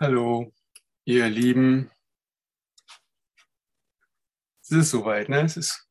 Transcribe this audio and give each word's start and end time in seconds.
Hallo, 0.00 0.54
ihr 1.06 1.28
Lieben. 1.28 1.90
Es 4.62 4.70
ist 4.70 4.90
soweit, 4.90 5.28
ne? 5.28 5.40
Es 5.40 5.56
ist. 5.56 5.88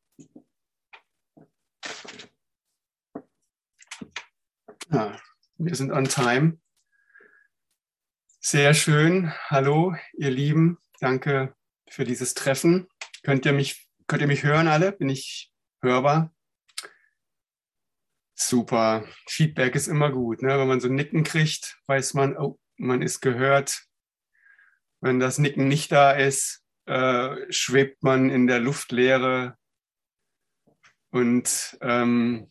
Ja, 4.90 5.20
wir 5.58 5.76
sind 5.76 5.92
on 5.92 6.06
time. 6.06 6.58
Sehr 8.40 8.74
schön. 8.74 9.34
Hallo, 9.50 9.94
ihr 10.14 10.32
Lieben. 10.32 10.78
Danke 11.02 11.54
für 11.90 12.06
dieses 12.06 12.34
Treffen. 12.34 12.88
Könnt 13.24 13.46
ihr 13.46 13.52
mich, 13.52 13.90
könnt 14.08 14.22
ihr 14.22 14.30
mich 14.30 14.46
hören 14.46 14.70
alle? 14.70 14.94
Bin 14.94 15.10
ich 15.10 15.52
hörbar? 15.82 16.34
Super. 18.36 19.06
Feedback 19.28 19.76
ist 19.76 19.88
immer 19.88 20.14
gut. 20.14 20.44
Ne? 20.44 20.58
Wenn 20.58 20.70
man 20.70 20.80
so 20.80 20.88
Nicken 20.88 21.26
kriegt, 21.26 21.78
weiß 21.88 22.14
man, 22.14 22.38
oh, 22.38 22.58
man 22.78 23.02
ist 23.02 23.20
gehört. 23.20 23.87
Wenn 25.02 25.20
das 25.20 25.38
Nicken 25.38 25.68
nicht 25.68 25.92
da 25.92 26.12
ist, 26.12 26.64
äh, 26.86 27.36
schwebt 27.52 28.04
man 28.04 28.30
in 28.30 28.48
der 28.48 28.60
Luftleere 28.60 29.56
und 31.12 31.78
ähm, 31.82 32.50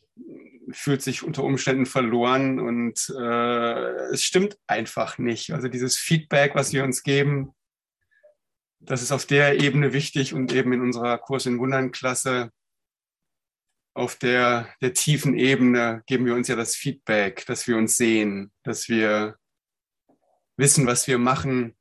fühlt 0.71 1.03
sich 1.03 1.23
unter 1.23 1.45
Umständen 1.45 1.87
verloren 1.87 2.59
und 2.61 3.13
äh, 3.19 3.91
es 4.13 4.23
stimmt 4.23 4.59
einfach 4.67 5.19
nicht. 5.19 5.53
Also 5.53 5.69
dieses 5.69 5.97
Feedback, 5.97 6.55
was 6.55 6.73
wir 6.73 6.85
uns 6.85 7.03
geben, 7.03 7.53
das 8.81 9.03
ist 9.03 9.13
auf 9.13 9.27
der 9.27 9.61
Ebene 9.61 9.93
wichtig 9.93 10.35
und 10.35 10.53
eben 10.53 10.73
in 10.73 10.81
unserer 10.81 11.19
Kurs 11.19 11.47
in 11.47 11.59
Wundern 11.59 11.93
Klasse 11.93 12.51
auf 13.95 14.17
der, 14.17 14.69
der 14.83 14.93
tiefen 14.93 15.39
Ebene 15.39 16.03
geben 16.07 16.27
wir 16.27 16.35
uns 16.35 16.49
ja 16.49 16.57
das 16.57 16.77
Feedback, 16.77 17.47
dass 17.47 17.66
wir 17.66 17.79
uns 17.79 17.97
sehen, 17.97 18.53
dass 18.63 18.88
wir 18.88 19.37
wissen, 20.59 20.87
was 20.87 21.07
wir 21.07 21.19
machen, 21.19 21.76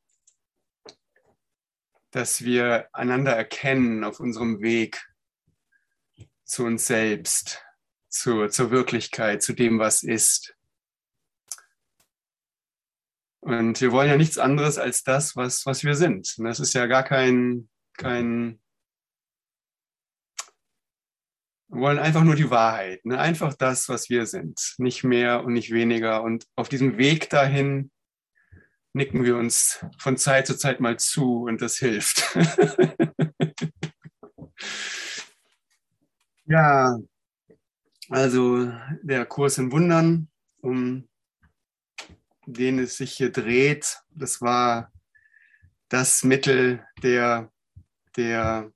dass 2.16 2.46
wir 2.46 2.88
einander 2.94 3.34
erkennen 3.34 4.06
auf 4.06 4.22
unserem 4.22 4.62
Weg 4.62 5.06
zu 6.46 6.64
uns 6.64 6.88
selbst, 6.88 7.62
zu, 8.08 8.48
zur 8.48 8.72
Wirklichkeit, 8.72 9.44
zu 9.44 9.52
dem, 9.52 9.80
was 9.80 10.02
ist. 10.02 10.56
Und 13.42 13.82
wir 13.82 13.92
wollen 13.92 14.10
ja 14.10 14.16
nichts 14.16 14.38
anderes 14.38 14.78
als 14.78 15.04
das, 15.04 15.36
was, 15.36 15.66
was 15.66 15.84
wir 15.84 15.94
sind. 15.96 16.34
Und 16.38 16.46
das 16.46 16.62
ist 16.62 16.74
ja 16.74 16.86
gar 16.86 17.04
kein, 17.04 17.68
kein, 17.98 18.62
wir 21.68 21.82
wollen 21.82 22.00
einfach 22.00 22.24
nur 22.24 22.36
die 22.36 22.50
Wahrheit, 22.50 23.04
ne? 23.06 23.20
einfach 23.20 23.56
das, 23.56 23.90
was 23.90 24.10
wir 24.10 24.26
sind, 24.26 24.76
nicht 24.78 25.04
mehr 25.04 25.44
und 25.44 25.52
nicht 25.52 25.74
weniger. 25.74 26.24
Und 26.24 26.48
auf 26.56 26.70
diesem 26.70 26.98
Weg 26.98 27.30
dahin 27.30 27.92
nicken 28.96 29.26
wir 29.26 29.36
uns 29.36 29.86
von 29.98 30.16
Zeit 30.16 30.48
zu 30.48 30.58
Zeit 30.58 30.80
mal 30.80 30.98
zu 30.98 31.44
und 31.44 31.62
das 31.62 31.76
hilft. 31.78 32.34
ja, 36.46 36.98
also 38.10 38.72
der 39.04 39.26
Kurs 39.26 39.58
in 39.58 39.74
Wundern, 39.74 40.30
um 40.62 41.10
den 42.46 42.80
es 42.80 42.96
sich 42.96 43.12
hier 43.12 43.34
dreht, 43.34 43.98
das 44.12 44.42
war 44.42 44.94
das 45.90 46.24
Mittel, 46.24 46.88
der, 47.04 47.52
der, 48.16 48.72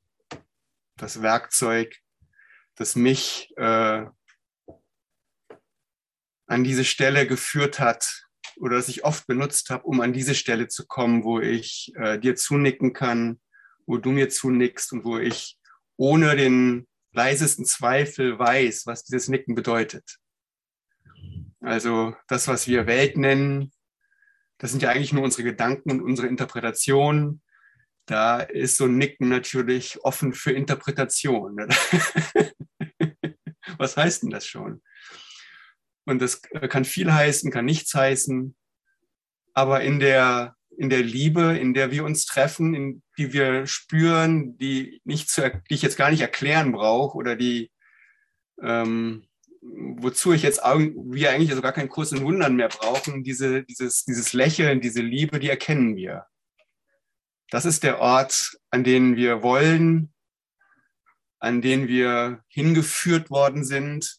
das 0.98 1.22
Werkzeug, 1.22 1.96
das 2.76 2.98
mich 2.98 3.54
äh, 3.56 4.06
an 6.48 6.64
diese 6.66 6.84
Stelle 6.84 7.26
geführt 7.26 7.80
hat, 7.80 8.29
oder 8.60 8.76
das 8.76 8.90
ich 8.90 9.04
oft 9.04 9.26
benutzt 9.28 9.70
habe, 9.70 9.84
um 9.86 10.02
an 10.02 10.14
diese 10.14 10.36
Stelle 10.36 10.68
zu 10.68 10.86
kommen, 10.86 11.24
wo 11.24 11.40
ich 11.40 11.94
äh, 11.96 12.20
dir 12.20 12.36
zunicken 12.36 12.94
kann, 12.94 13.40
wo 13.86 13.98
du 13.98 14.12
mir 14.12 14.30
zunickst 14.30 14.94
und 14.94 15.06
wo 15.06 15.18
ich 15.18 15.58
ohne 15.98 16.36
den 16.36 16.88
leisesten 17.12 17.66
Zweifel 17.66 18.38
weiß, 18.38 18.86
was 18.86 19.04
dieses 19.04 19.28
Nicken 19.30 19.56
bedeutet. 19.56 20.18
Also 21.62 22.16
das, 22.28 22.48
was 22.48 22.68
wir 22.68 22.88
Welt 22.88 23.18
nennen, 23.18 23.72
das 24.60 24.72
sind 24.72 24.84
ja 24.84 24.90
eigentlich 24.90 25.14
nur 25.14 25.24
unsere 25.24 25.44
Gedanken 25.44 25.92
und 25.92 26.02
unsere 26.02 26.28
Interpretationen. 26.28 27.42
Da 28.06 28.40
ist 28.42 28.78
so 28.78 28.86
ein 28.86 28.98
Nicken 28.98 29.30
natürlich 29.30 30.04
offen 30.04 30.34
für 30.34 30.52
Interpretation. 30.52 31.58
was 33.78 33.96
heißt 33.98 34.24
denn 34.24 34.30
das 34.32 34.46
schon? 34.46 34.82
Und 36.06 36.22
das 36.22 36.42
kann 36.42 36.86
viel 36.86 37.14
heißen, 37.14 37.52
kann 37.52 37.66
nichts 37.66 37.94
heißen. 37.94 38.56
Aber 39.54 39.82
in 39.82 40.00
der, 40.00 40.56
in 40.78 40.90
der 40.90 41.04
Liebe, 41.04 41.58
in 41.58 41.74
der 41.74 41.92
wir 41.92 42.04
uns 42.04 42.26
treffen, 42.26 42.74
in 42.74 43.04
die 43.18 43.34
wir 43.34 43.68
spüren, 43.68 44.58
die, 44.58 45.02
nicht 45.04 45.30
zu, 45.30 45.50
die 45.70 45.74
ich 45.76 45.82
jetzt 45.82 45.98
gar 45.98 46.10
nicht 46.10 46.22
erklären 46.22 46.72
brauche 46.72 47.18
oder 47.18 47.36
die, 47.36 47.72
ähm, 48.62 49.28
wozu 49.62 50.32
ich 50.34 50.44
jetzt 50.44 50.62
wir 50.64 51.32
eigentlich 51.32 51.54
sogar 51.54 51.74
keinen 51.74 51.90
Kurs 51.90 52.12
in 52.12 52.24
Wundern 52.24 52.56
mehr 52.56 52.70
brauchen, 52.70 53.24
diese, 53.24 53.64
dieses, 53.64 54.06
dieses 54.06 54.34
Lächeln, 54.34 54.82
diese 54.82 55.02
Liebe, 55.02 55.40
die 55.40 55.50
erkennen 55.50 55.96
wir. 55.96 56.26
Das 57.52 57.66
ist 57.66 57.84
der 57.84 58.00
Ort, 58.00 58.58
an 58.70 58.84
den 58.84 59.16
wir 59.16 59.44
wollen, 59.44 60.14
an 61.40 61.62
den 61.62 61.88
wir 61.88 62.44
hingeführt 62.48 63.30
worden 63.30 63.64
sind, 63.64 64.19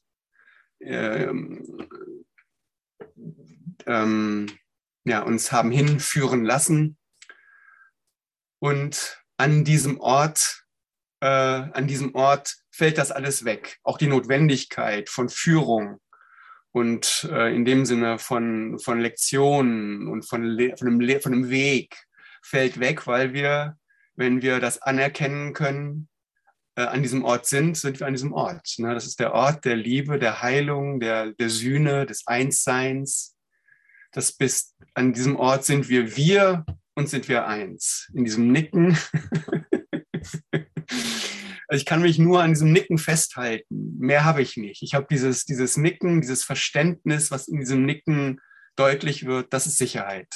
ähm, 0.80 1.86
ähm, 3.86 4.46
ja, 5.04 5.22
uns 5.22 5.52
haben 5.52 5.70
hinführen 5.70 6.44
lassen. 6.44 6.96
Und 8.58 9.22
an 9.38 9.64
diesem 9.64 10.00
Ort, 10.00 10.64
äh, 11.20 11.26
an 11.26 11.86
diesem 11.86 12.14
Ort 12.14 12.56
fällt 12.70 12.98
das 12.98 13.10
alles 13.10 13.44
weg. 13.44 13.78
Auch 13.82 13.98
die 13.98 14.06
Notwendigkeit 14.06 15.08
von 15.08 15.28
Führung 15.28 16.00
und 16.72 17.28
äh, 17.30 17.54
in 17.54 17.64
dem 17.64 17.86
Sinne 17.86 18.18
von, 18.18 18.78
von 18.78 19.00
Lektionen 19.00 20.08
und 20.08 20.28
von, 20.28 20.42
von, 20.76 20.88
einem, 20.88 21.20
von 21.20 21.32
einem 21.32 21.50
Weg 21.50 21.96
fällt 22.42 22.78
weg, 22.78 23.06
weil 23.06 23.32
wir, 23.32 23.78
wenn 24.14 24.42
wir 24.42 24.60
das 24.60 24.80
anerkennen 24.82 25.54
können, 25.54 26.09
an 26.88 27.02
diesem 27.02 27.24
Ort 27.24 27.46
sind, 27.46 27.76
sind 27.76 28.00
wir 28.00 28.06
an 28.06 28.14
diesem 28.14 28.32
Ort. 28.32 28.74
Ne? 28.78 28.94
Das 28.94 29.06
ist 29.06 29.20
der 29.20 29.32
Ort 29.32 29.64
der 29.64 29.76
Liebe, 29.76 30.18
der 30.18 30.42
Heilung, 30.42 31.00
der, 31.00 31.32
der 31.32 31.48
Sühne, 31.48 32.06
des 32.06 32.26
Einsseins. 32.26 33.36
Das 34.12 34.32
bist, 34.32 34.76
an 34.94 35.12
diesem 35.12 35.36
Ort 35.36 35.64
sind 35.64 35.88
wir 35.88 36.16
wir 36.16 36.64
und 36.94 37.08
sind 37.08 37.28
wir 37.28 37.46
eins. 37.46 38.10
In 38.14 38.24
diesem 38.24 38.50
Nicken. 38.52 38.98
ich 41.70 41.86
kann 41.86 42.02
mich 42.02 42.18
nur 42.18 42.42
an 42.42 42.52
diesem 42.52 42.72
Nicken 42.72 42.98
festhalten. 42.98 43.96
Mehr 43.98 44.24
habe 44.24 44.42
ich 44.42 44.56
nicht. 44.56 44.82
Ich 44.82 44.94
habe 44.94 45.06
dieses, 45.10 45.44
dieses 45.44 45.76
Nicken, 45.76 46.20
dieses 46.20 46.44
Verständnis, 46.44 47.30
was 47.30 47.48
in 47.48 47.60
diesem 47.60 47.84
Nicken 47.84 48.40
deutlich 48.76 49.26
wird, 49.26 49.52
das 49.52 49.66
ist 49.66 49.78
Sicherheit. 49.78 50.28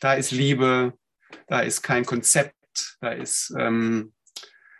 Da 0.00 0.14
ist 0.14 0.32
Liebe, 0.32 0.94
da 1.46 1.60
ist 1.60 1.82
kein 1.82 2.04
Konzept, 2.04 2.96
da 3.00 3.10
ist 3.10 3.54
ähm, 3.58 4.12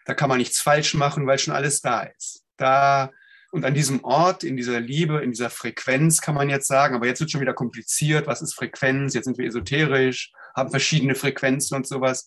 da 0.04 0.14
kann 0.14 0.28
man 0.28 0.38
nichts 0.38 0.60
falsch 0.60 0.94
machen, 0.94 1.26
weil 1.26 1.38
schon 1.38 1.54
alles 1.54 1.80
da 1.80 2.02
ist. 2.02 2.42
Da 2.56 3.10
und 3.52 3.66
an 3.66 3.74
diesem 3.74 4.02
Ort, 4.02 4.44
in 4.44 4.56
dieser 4.56 4.80
Liebe, 4.80 5.18
in 5.18 5.30
dieser 5.30 5.50
Frequenz 5.50 6.22
kann 6.22 6.34
man 6.34 6.48
jetzt 6.48 6.66
sagen, 6.66 6.94
aber 6.94 7.06
jetzt 7.06 7.20
wird 7.20 7.30
schon 7.30 7.42
wieder 7.42 7.52
kompliziert, 7.52 8.26
was 8.26 8.40
ist 8.40 8.54
Frequenz? 8.54 9.12
Jetzt 9.12 9.26
sind 9.26 9.36
wir 9.36 9.46
esoterisch, 9.46 10.32
haben 10.56 10.70
verschiedene 10.70 11.14
Frequenzen 11.14 11.76
und 11.76 11.86
sowas. 11.86 12.26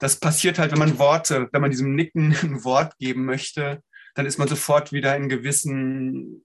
Das 0.00 0.18
passiert 0.18 0.58
halt, 0.58 0.72
wenn 0.72 0.80
man 0.80 0.98
Worte, 0.98 1.48
wenn 1.52 1.60
man 1.60 1.70
diesem 1.70 1.94
Nicken 1.94 2.36
ein 2.42 2.64
Wort 2.64 2.98
geben 2.98 3.24
möchte, 3.24 3.84
dann 4.16 4.26
ist 4.26 4.38
man 4.38 4.48
sofort 4.48 4.90
wieder 4.90 5.16
in 5.16 5.28
gewissen, 5.28 6.44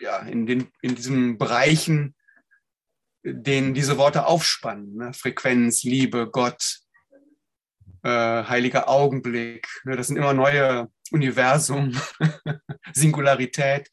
ja, 0.00 0.18
in, 0.22 0.46
den, 0.46 0.72
in 0.80 0.96
diesen 0.96 1.38
Bereichen, 1.38 2.16
den 3.22 3.72
diese 3.72 3.98
Worte 3.98 4.26
aufspannen. 4.26 4.96
Ne? 4.96 5.12
Frequenz, 5.12 5.84
Liebe, 5.84 6.28
Gott, 6.28 6.80
äh, 8.02 8.44
heiliger 8.44 8.88
Augenblick. 8.88 9.68
Ne? 9.84 9.96
Das 9.96 10.08
sind 10.08 10.16
immer 10.16 10.32
neue 10.32 10.90
Universum, 11.10 11.98
Singularität. 12.92 13.90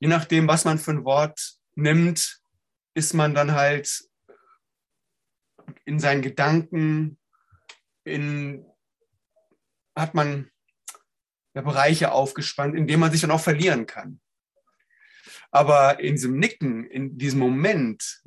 Je 0.00 0.08
nachdem, 0.08 0.48
was 0.48 0.64
man 0.64 0.78
für 0.78 0.92
ein 0.92 1.04
Wort 1.04 1.58
nimmt, 1.74 2.40
ist 2.94 3.14
man 3.14 3.34
dann 3.34 3.52
halt 3.52 4.04
in 5.84 5.98
seinen 5.98 6.22
Gedanken, 6.22 7.18
in, 8.04 8.64
hat 9.96 10.14
man 10.14 10.50
ja, 11.54 11.62
Bereiche 11.62 12.12
aufgespannt, 12.12 12.74
in 12.74 12.86
denen 12.86 13.00
man 13.00 13.12
sich 13.12 13.20
dann 13.20 13.30
auch 13.30 13.40
verlieren 13.40 13.86
kann. 13.86 14.20
Aber 15.50 16.00
in 16.00 16.14
diesem 16.14 16.38
Nicken, 16.38 16.84
in 16.84 17.18
diesem 17.18 17.38
Moment, 17.38 18.22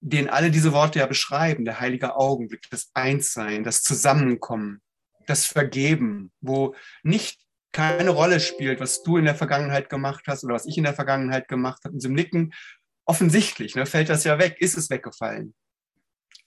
den 0.00 0.30
alle 0.30 0.50
diese 0.50 0.72
Worte 0.72 0.98
ja 0.98 1.06
beschreiben, 1.06 1.64
der 1.64 1.80
heilige 1.80 2.16
Augenblick, 2.16 2.66
das 2.70 2.90
Einssein, 2.94 3.64
das 3.64 3.82
Zusammenkommen, 3.82 4.80
das 5.26 5.46
Vergeben, 5.46 6.32
wo 6.40 6.74
nicht 7.02 7.40
keine 7.72 8.10
Rolle 8.10 8.40
spielt, 8.40 8.80
was 8.80 9.02
du 9.02 9.16
in 9.16 9.26
der 9.26 9.34
Vergangenheit 9.34 9.88
gemacht 9.88 10.24
hast 10.26 10.44
oder 10.44 10.54
was 10.54 10.66
ich 10.66 10.76
in 10.76 10.84
der 10.84 10.94
Vergangenheit 10.94 11.48
gemacht 11.48 11.84
habe. 11.84 11.94
In 11.94 11.98
diesem 12.00 12.14
Nicken, 12.14 12.52
offensichtlich, 13.04 13.74
ne, 13.74 13.86
fällt 13.86 14.08
das 14.08 14.24
ja 14.24 14.38
weg, 14.38 14.56
ist 14.58 14.76
es 14.76 14.90
weggefallen. 14.90 15.54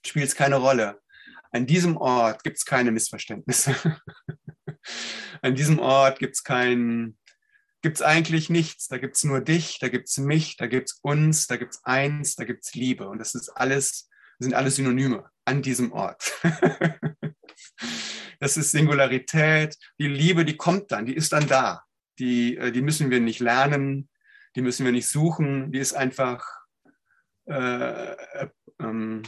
spielt 0.06 0.28
es 0.28 0.36
keine 0.36 0.58
Rolle. 0.58 1.00
An 1.52 1.68
diesem 1.68 1.98
Ort 1.98 2.44
gibt 2.44 2.58
es 2.58 2.66
keine 2.66 2.92
Missverständnisse. 2.92 3.76
An 5.42 5.56
diesem 5.56 5.80
Ort 5.80 6.20
gibt 6.20 6.36
es 6.36 6.44
kein, 6.44 7.18
gibt 7.84 7.98
es 7.98 8.02
eigentlich 8.02 8.50
nichts. 8.50 8.88
Da 8.88 8.98
gibt 8.98 9.18
es 9.18 9.24
nur 9.26 9.42
dich, 9.42 9.78
da 9.78 9.90
gibt 9.90 10.08
es 10.08 10.18
mich, 10.18 10.58
da 10.58 10.66
gibt 10.68 10.90
es 10.90 11.00
uns, 11.02 11.48
da 11.48 11.58
gibt 11.58 11.76
es 11.76 11.84
eins, 11.84 12.36
da 12.36 12.46
gibt 12.46 12.64
es 12.64 12.74
Liebe. 12.74 13.08
Und 13.08 13.20
das 13.20 13.36
ist 13.36 13.50
alles, 13.50 14.10
sind 14.40 14.56
alles 14.56 14.78
Synonyme 14.78 15.30
an 15.46 15.62
diesem 15.62 15.92
Ort. 15.92 16.34
das 18.40 18.58
ist 18.58 18.72
Singularität. 18.72 19.78
Die 20.00 20.08
Liebe, 20.08 20.46
die 20.46 20.56
kommt 20.56 20.92
dann, 20.92 21.06
die 21.06 21.14
ist 21.14 21.34
dann 21.34 21.46
da. 21.48 21.84
Die, 22.20 22.58
äh, 22.58 22.72
die 22.72 22.82
müssen 22.82 23.12
wir 23.12 23.20
nicht 23.20 23.42
lernen, 23.42 24.10
die 24.56 24.62
müssen 24.62 24.86
wir 24.86 24.94
nicht 24.94 25.10
suchen, 25.10 25.72
die 25.72 25.80
ist 25.80 25.94
einfach 25.94 26.46
äh, 27.46 28.14
äh, 28.14 28.48
ähm, 28.80 29.24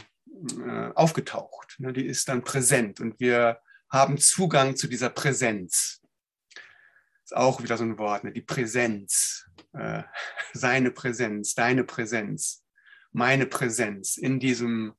äh, 0.66 0.92
aufgetaucht. 0.94 1.76
Ne? 1.78 1.92
Die 1.92 2.06
ist 2.06 2.28
dann 2.28 2.42
präsent 2.42 3.00
und 3.00 3.20
wir 3.20 3.60
haben 3.90 4.16
Zugang 4.16 4.76
zu 4.76 4.86
dieser 4.86 5.10
Präsenz. 5.10 6.00
Ist 7.26 7.36
auch 7.36 7.60
wieder 7.60 7.76
so 7.76 7.82
ein 7.82 7.98
Wort, 7.98 8.22
ne? 8.22 8.30
die 8.30 8.40
Präsenz, 8.40 9.50
äh, 9.72 10.04
seine 10.52 10.92
Präsenz, 10.92 11.54
deine 11.56 11.82
Präsenz, 11.82 12.64
meine 13.10 13.46
Präsenz 13.46 14.16
in 14.16 14.38
diesem, 14.38 14.94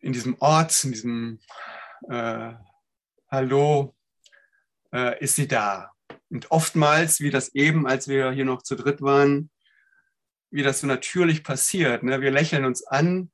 in 0.00 0.12
diesem 0.12 0.36
Ort, 0.40 0.82
in 0.82 0.90
diesem 0.90 1.40
äh, 2.10 2.54
Hallo, 3.30 3.94
äh, 4.92 5.22
ist 5.22 5.36
sie 5.36 5.46
da. 5.46 5.92
Und 6.28 6.50
oftmals, 6.50 7.20
wie 7.20 7.30
das 7.30 7.54
eben, 7.54 7.86
als 7.86 8.08
wir 8.08 8.32
hier 8.32 8.46
noch 8.46 8.62
zu 8.62 8.74
dritt 8.74 9.00
waren, 9.00 9.48
wie 10.50 10.64
das 10.64 10.80
so 10.80 10.88
natürlich 10.88 11.44
passiert. 11.44 12.02
Ne? 12.02 12.20
Wir 12.20 12.32
lächeln 12.32 12.64
uns 12.64 12.84
an, 12.84 13.30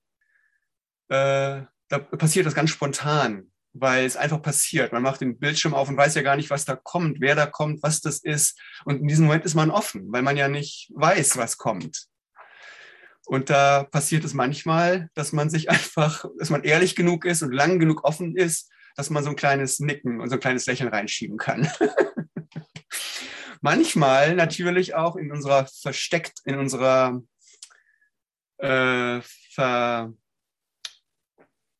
äh, 1.09 1.63
da 1.89 1.99
passiert 1.99 2.45
das 2.45 2.55
ganz 2.55 2.69
spontan, 2.69 3.51
weil 3.75 4.07
es 4.07 4.17
einfach 4.17 4.41
passiert. 4.41 4.93
Man 4.93 5.03
macht 5.03 5.21
den 5.21 5.39
Bildschirm 5.39 5.75
auf 5.75 5.89
und 5.89 5.97
weiß 5.97 6.15
ja 6.15 6.23
gar 6.23 6.37
nicht, 6.37 6.51
was 6.51 6.65
da 6.65 6.77
kommt, 6.77 7.21
wer 7.21 7.35
da 7.35 7.47
kommt, 7.47 7.83
was 7.83 8.01
das 8.01 8.21
ist. 8.21 8.59
Und 8.85 9.01
in 9.01 9.09
diesem 9.09 9.27
Moment 9.27 9.45
ist 9.45 9.55
man 9.55 9.71
offen, 9.71 10.11
weil 10.13 10.23
man 10.23 10.37
ja 10.37 10.49
nicht 10.49 10.91
weiß, 10.95 11.37
was 11.37 11.59
kommt. 11.59 12.07
Und 13.27 13.51
da 13.51 13.85
passiert 13.85 14.25
es 14.25 14.35
manchmal, 14.35 15.11
dass 15.15 15.33
man 15.33 15.51
sich 15.51 15.71
einfach, 15.71 16.25
dass 16.39 16.51
man 16.51 16.65
ehrlich 16.65 16.97
genug 16.97 17.25
ist 17.25 17.43
und 17.43 17.53
lang 17.53 17.79
genug 17.79 18.05
offen 18.05 18.37
ist, 18.37 18.71
dass 18.97 19.11
man 19.11 19.25
so 19.25 19.31
ein 19.31 19.37
kleines 19.37 19.81
Nicken 19.81 20.21
und 20.21 20.29
so 20.29 20.37
ein 20.37 20.41
kleines 20.41 20.67
Lächeln 20.67 20.89
reinschieben 20.89 21.37
kann. 21.37 21.69
manchmal 23.65 24.35
natürlich 24.35 24.95
auch 24.95 25.17
in 25.17 25.33
unserer 25.33 25.67
versteckt, 25.67 26.41
in 26.45 26.59
unserer 26.59 27.23
äh, 28.59 29.21
ver, 29.23 30.13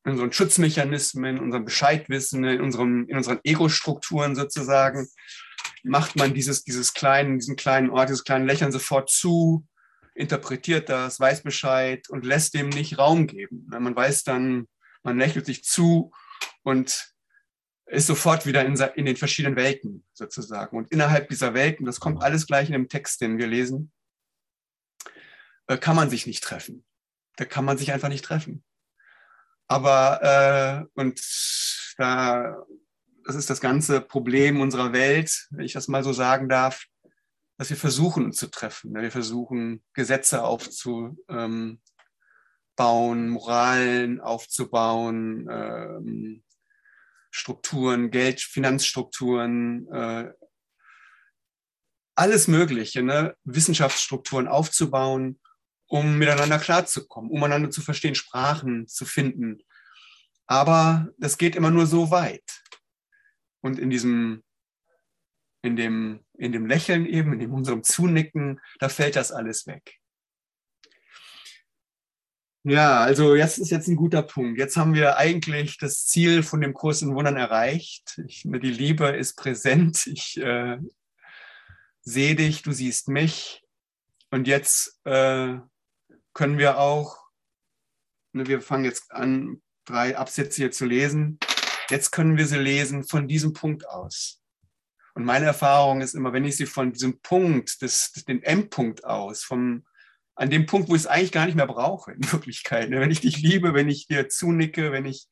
in 0.05 0.11
unseren 0.11 0.31
Schutzmechanismen, 0.31 1.37
in 1.37 1.43
unserem 1.43 1.65
Bescheidwissen, 1.65 2.43
in, 2.43 2.61
unserem, 2.61 3.07
in 3.07 3.17
unseren 3.17 3.39
Ego-Strukturen 3.43 4.35
sozusagen, 4.35 5.07
macht 5.83 6.15
man 6.15 6.33
dieses, 6.33 6.63
dieses 6.63 6.93
kleinen, 6.93 7.39
diesen 7.39 7.55
kleinen 7.55 7.89
Ort, 7.89 8.09
dieses 8.09 8.23
kleine 8.23 8.45
Lächeln 8.45 8.71
sofort 8.71 9.09
zu, 9.09 9.65
interpretiert 10.13 10.89
das, 10.89 11.19
weiß 11.19 11.41
Bescheid 11.41 12.07
und 12.09 12.23
lässt 12.23 12.53
dem 12.53 12.69
nicht 12.69 12.97
Raum 12.97 13.27
geben. 13.27 13.67
Man 13.67 13.95
weiß 13.95 14.23
dann, 14.23 14.67
man 15.03 15.17
lächelt 15.17 15.45
sich 15.45 15.63
zu 15.63 16.11
und 16.63 17.13
ist 17.87 18.07
sofort 18.07 18.45
wieder 18.45 18.65
in, 18.65 18.75
in, 18.95 19.05
den 19.05 19.17
verschiedenen 19.17 19.55
Welten 19.55 20.05
sozusagen. 20.13 20.77
Und 20.77 20.91
innerhalb 20.91 21.29
dieser 21.29 21.53
Welten, 21.53 21.85
das 21.85 21.99
kommt 21.99 22.21
alles 22.21 22.47
gleich 22.47 22.67
in 22.67 22.73
dem 22.73 22.89
Text, 22.89 23.21
den 23.21 23.37
wir 23.37 23.47
lesen, 23.47 23.91
äh, 25.67 25.77
kann 25.77 25.95
man 25.95 26.09
sich 26.09 26.25
nicht 26.25 26.43
treffen. 26.43 26.85
Da 27.37 27.45
kann 27.45 27.65
man 27.65 27.77
sich 27.77 27.91
einfach 27.91 28.09
nicht 28.09 28.25
treffen. 28.25 28.63
Aber, 29.67 30.87
äh, 30.95 30.99
und 30.99 31.19
da, 31.97 32.65
das 33.25 33.35
ist 33.35 33.49
das 33.49 33.61
ganze 33.61 34.01
Problem 34.01 34.61
unserer 34.61 34.93
Welt, 34.93 35.47
wenn 35.51 35.65
ich 35.65 35.73
das 35.73 35.87
mal 35.87 36.03
so 36.03 36.13
sagen 36.13 36.49
darf, 36.49 36.85
dass 37.57 37.69
wir 37.69 37.77
versuchen, 37.77 38.33
zu 38.33 38.47
treffen. 38.47 38.93
Wir 38.93 39.11
versuchen, 39.11 39.83
Gesetze 39.93 40.43
aufzubauen, 40.43 41.79
Moralen 42.77 44.19
aufzubauen, 44.19 45.47
ähm, 45.49 46.43
Strukturen, 47.31 48.11
Geld, 48.11 48.41
Finanzstrukturen, 48.41 49.87
äh, 49.91 50.31
alles 52.15 52.47
Mögliche, 52.47 53.03
ne? 53.03 53.35
Wissenschaftsstrukturen 53.43 54.47
aufzubauen, 54.47 55.39
um 55.87 56.17
miteinander 56.17 56.59
klarzukommen, 56.59 57.31
um 57.31 57.43
einander 57.43 57.69
zu 57.69 57.81
verstehen, 57.81 58.15
Sprachen 58.15 58.87
zu 58.87 59.05
finden. 59.05 59.59
Aber 60.47 61.09
das 61.17 61.37
geht 61.37 61.55
immer 61.55 61.71
nur 61.71 61.85
so 61.85 62.11
weit. 62.11 62.61
Und 63.61 63.79
in 63.79 63.89
diesem, 63.89 64.43
in 65.63 65.75
dem, 65.75 66.23
in 66.37 66.51
dem 66.51 66.67
Lächeln 66.67 67.05
eben, 67.05 67.33
in 67.33 67.39
dem 67.39 67.53
unserem 67.53 67.83
Zunicken, 67.83 68.59
da 68.79 68.89
fällt 68.89 69.15
das 69.15 69.31
alles 69.31 69.65
weg. 69.65 69.99
Ja, 72.67 73.01
also 73.01 73.35
jetzt 73.35 73.59
ist 73.59 73.69
jetzt 73.69 73.87
ein 73.87 73.95
guter 73.95 74.23
Punkt. 74.23 74.57
Jetzt 74.57 74.75
haben 74.75 74.95
wir 74.95 75.17
eigentlich 75.17 75.77
das 75.77 76.07
Ziel 76.07 76.41
von 76.41 76.61
dem 76.61 76.73
Kurs 76.73 77.03
in 77.03 77.13
Wundern 77.13 77.37
erreicht. 77.37 78.19
Ich, 78.27 78.41
die 78.43 78.71
Liebe 78.71 79.05
ist 79.09 79.35
präsent. 79.35 80.07
Ich 80.07 80.37
äh, 80.37 80.79
sehe 82.01 82.35
dich, 82.35 82.63
du 82.63 82.71
siehst 82.71 83.07
mich. 83.07 83.61
Und 84.31 84.47
jetzt 84.47 84.99
äh, 85.05 85.57
können 86.35 86.59
wir 86.59 86.77
auch, 86.77 87.17
ne, 88.33 88.45
wir 88.45 88.61
fangen 88.61 88.85
jetzt 88.85 89.11
an, 89.11 89.63
drei 89.85 90.17
Absätze 90.17 90.57
hier 90.57 90.71
zu 90.71 90.85
lesen. 90.85 91.39
Jetzt 91.89 92.11
können 92.11 92.37
wir 92.37 92.45
sie 92.45 92.59
lesen 92.59 93.03
von 93.03 93.27
diesem 93.27 93.53
Punkt 93.53 93.87
aus. 93.87 94.41
Und 95.13 95.23
meine 95.23 95.45
Erfahrung 95.45 96.01
ist 96.01 96.13
immer, 96.13 96.33
wenn 96.33 96.43
ich 96.43 96.57
sie 96.57 96.65
von 96.65 96.91
diesem 96.91 97.21
Punkt, 97.21 97.81
des, 97.81 98.11
den 98.27 98.43
Endpunkt 98.43 99.05
aus, 99.05 99.43
vom, 99.43 99.85
an 100.35 100.49
dem 100.49 100.65
Punkt, 100.65 100.89
wo 100.89 100.95
ich 100.95 101.03
es 101.03 101.07
eigentlich 101.07 101.31
gar 101.31 101.45
nicht 101.45 101.55
mehr 101.55 101.67
brauche, 101.67 102.11
in 102.11 102.31
Wirklichkeit. 102.31 102.89
Ne? 102.89 102.99
Wenn 102.99 103.11
ich 103.11 103.21
dich 103.21 103.37
liebe, 103.41 103.73
wenn 103.73 103.87
ich 103.87 104.07
dir 104.07 104.27
zunicke, 104.27 104.91
wenn 104.91 105.05
ich, 105.05 105.27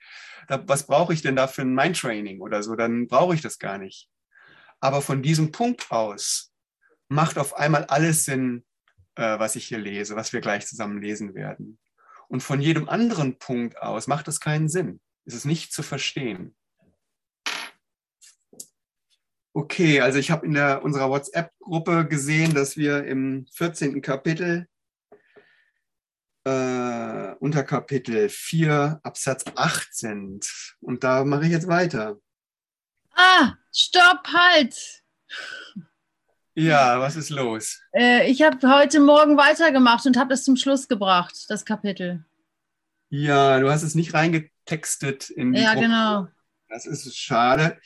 was 0.47 0.88
brauche 0.88 1.13
ich 1.13 1.21
denn 1.21 1.35
da 1.35 1.47
für 1.47 1.63
ein 1.63 1.75
Mindtraining 1.75 2.39
oder 2.39 2.63
so, 2.63 2.75
dann 2.75 3.07
brauche 3.07 3.35
ich 3.35 3.41
das 3.41 3.59
gar 3.59 3.77
nicht. 3.77 4.09
Aber 4.79 5.01
von 5.01 5.21
diesem 5.21 5.51
Punkt 5.51 5.91
aus 5.91 6.54
macht 7.09 7.37
auf 7.37 7.56
einmal 7.56 7.83
alles 7.85 8.23
Sinn, 8.23 8.63
äh, 9.15 9.39
was 9.39 9.55
ich 9.55 9.67
hier 9.67 9.79
lese, 9.79 10.15
was 10.15 10.33
wir 10.33 10.41
gleich 10.41 10.65
zusammen 10.65 11.01
lesen 11.01 11.35
werden. 11.35 11.79
Und 12.27 12.41
von 12.41 12.61
jedem 12.61 12.89
anderen 12.89 13.37
Punkt 13.37 13.77
aus 13.81 14.07
macht 14.07 14.27
es 14.27 14.39
keinen 14.39 14.69
Sinn. 14.69 14.99
Es 15.25 15.33
ist 15.33 15.45
nicht 15.45 15.73
zu 15.73 15.83
verstehen. 15.83 16.55
Okay, 19.55 20.01
also 20.01 20.17
ich 20.17 20.31
habe 20.31 20.47
in 20.47 20.55
der, 20.55 20.83
unserer 20.83 21.09
WhatsApp-Gruppe 21.09 22.07
gesehen, 22.07 22.55
dass 22.55 22.75
wir 22.75 23.05
im 23.05 23.45
14. 23.53 24.01
Kapitel 24.01 24.67
äh, 26.45 27.35
unter 27.39 27.63
Kapitel 27.63 28.29
4 28.29 28.99
Absatz 29.03 29.45
8 29.55 29.95
sind. 29.95 30.75
Und 30.81 31.03
da 31.03 31.23
mache 31.23 31.45
ich 31.45 31.51
jetzt 31.51 31.67
weiter. 31.67 32.17
Ah, 33.15 33.53
stopp, 33.71 34.27
halt! 34.27 35.03
Ja, 36.56 37.00
was 37.00 37.16
ist 37.16 37.30
los? 37.30 37.81
Äh, 37.94 38.30
ich 38.30 38.42
habe 38.44 38.57
heute 38.69 39.00
Morgen 39.00 39.38
weitergemacht 39.38 40.06
und 40.06 40.18
habe 40.18 40.33
es 40.36 40.44
zum 40.44 40.56
Schluss 40.56 40.88
gebracht, 40.88 41.45
das 41.50 41.66
Kapitel. 41.66 42.24
Ja, 43.10 43.60
du 43.60 43.72
hast 43.72 43.83
es 43.83 43.95
nicht 43.95 44.14
reingetextet 44.14 45.30
in 45.31 45.54
die 45.54 45.62
Ja, 45.62 45.74
Gruppe. 45.74 45.86
genau. 45.88 46.28
Das 46.69 46.86
ist 46.86 47.16
schade. 47.18 47.80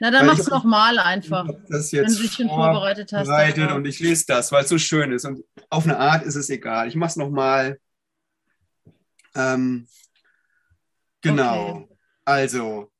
Na, 0.00 0.10
dann 0.12 0.26
mach's 0.26 0.46
nochmal 0.46 0.98
einfach. 0.98 1.46
Das 1.68 1.92
wenn 1.92 2.04
jetzt 2.04 2.18
du 2.18 2.22
dich 2.22 2.32
schon 2.32 2.48
vorbereitet 2.48 3.12
hast. 3.12 3.26
vorbereitet 3.26 3.72
und 3.72 3.84
ich 3.84 3.98
lese 3.98 4.24
das, 4.28 4.52
weil 4.52 4.62
es 4.62 4.68
so 4.68 4.78
schön 4.78 5.10
ist. 5.12 5.24
Und 5.24 5.42
auf 5.70 5.84
eine 5.84 5.98
Art 5.98 6.24
ist 6.24 6.36
es 6.36 6.50
egal. 6.50 6.86
Ich 6.88 6.94
mache 6.94 7.10
es 7.10 7.16
nochmal. 7.16 7.80
Ähm, 9.34 9.88
genau. 11.20 11.70
Okay. 11.70 11.88
Also, 12.24 12.92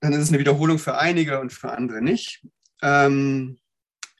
dann 0.00 0.12
ist 0.12 0.20
es 0.22 0.28
eine 0.30 0.38
Wiederholung 0.38 0.78
für 0.78 0.98
einige 0.98 1.38
und 1.40 1.52
für 1.52 1.72
andere 1.72 2.02
nicht. 2.02 2.44
Ähm, 2.82 3.58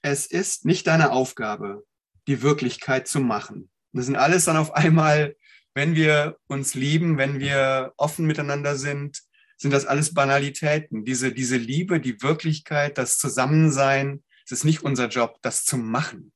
es 0.02 0.26
ist 0.26 0.64
nicht 0.64 0.86
deine 0.86 1.10
Aufgabe, 1.12 1.84
die 2.26 2.42
Wirklichkeit 2.42 3.08
zu 3.08 3.20
machen. 3.20 3.70
Das 3.92 4.06
sind 4.06 4.16
alles 4.16 4.44
dann 4.44 4.56
auf 4.56 4.74
einmal, 4.74 5.36
wenn 5.74 5.94
wir 5.94 6.38
uns 6.46 6.74
lieben, 6.74 7.18
wenn 7.18 7.40
wir 7.40 7.92
offen 7.96 8.26
miteinander 8.26 8.76
sind, 8.76 9.22
sind 9.58 9.72
das 9.72 9.86
alles 9.86 10.14
Banalitäten. 10.14 11.04
Diese, 11.04 11.32
diese 11.32 11.56
Liebe, 11.56 12.00
die 12.00 12.22
Wirklichkeit, 12.22 12.98
das 12.98 13.18
Zusammensein, 13.18 14.22
es 14.44 14.52
ist 14.52 14.64
nicht 14.64 14.82
unser 14.82 15.08
Job, 15.08 15.38
das 15.42 15.64
zu 15.64 15.76
machen. 15.76 16.32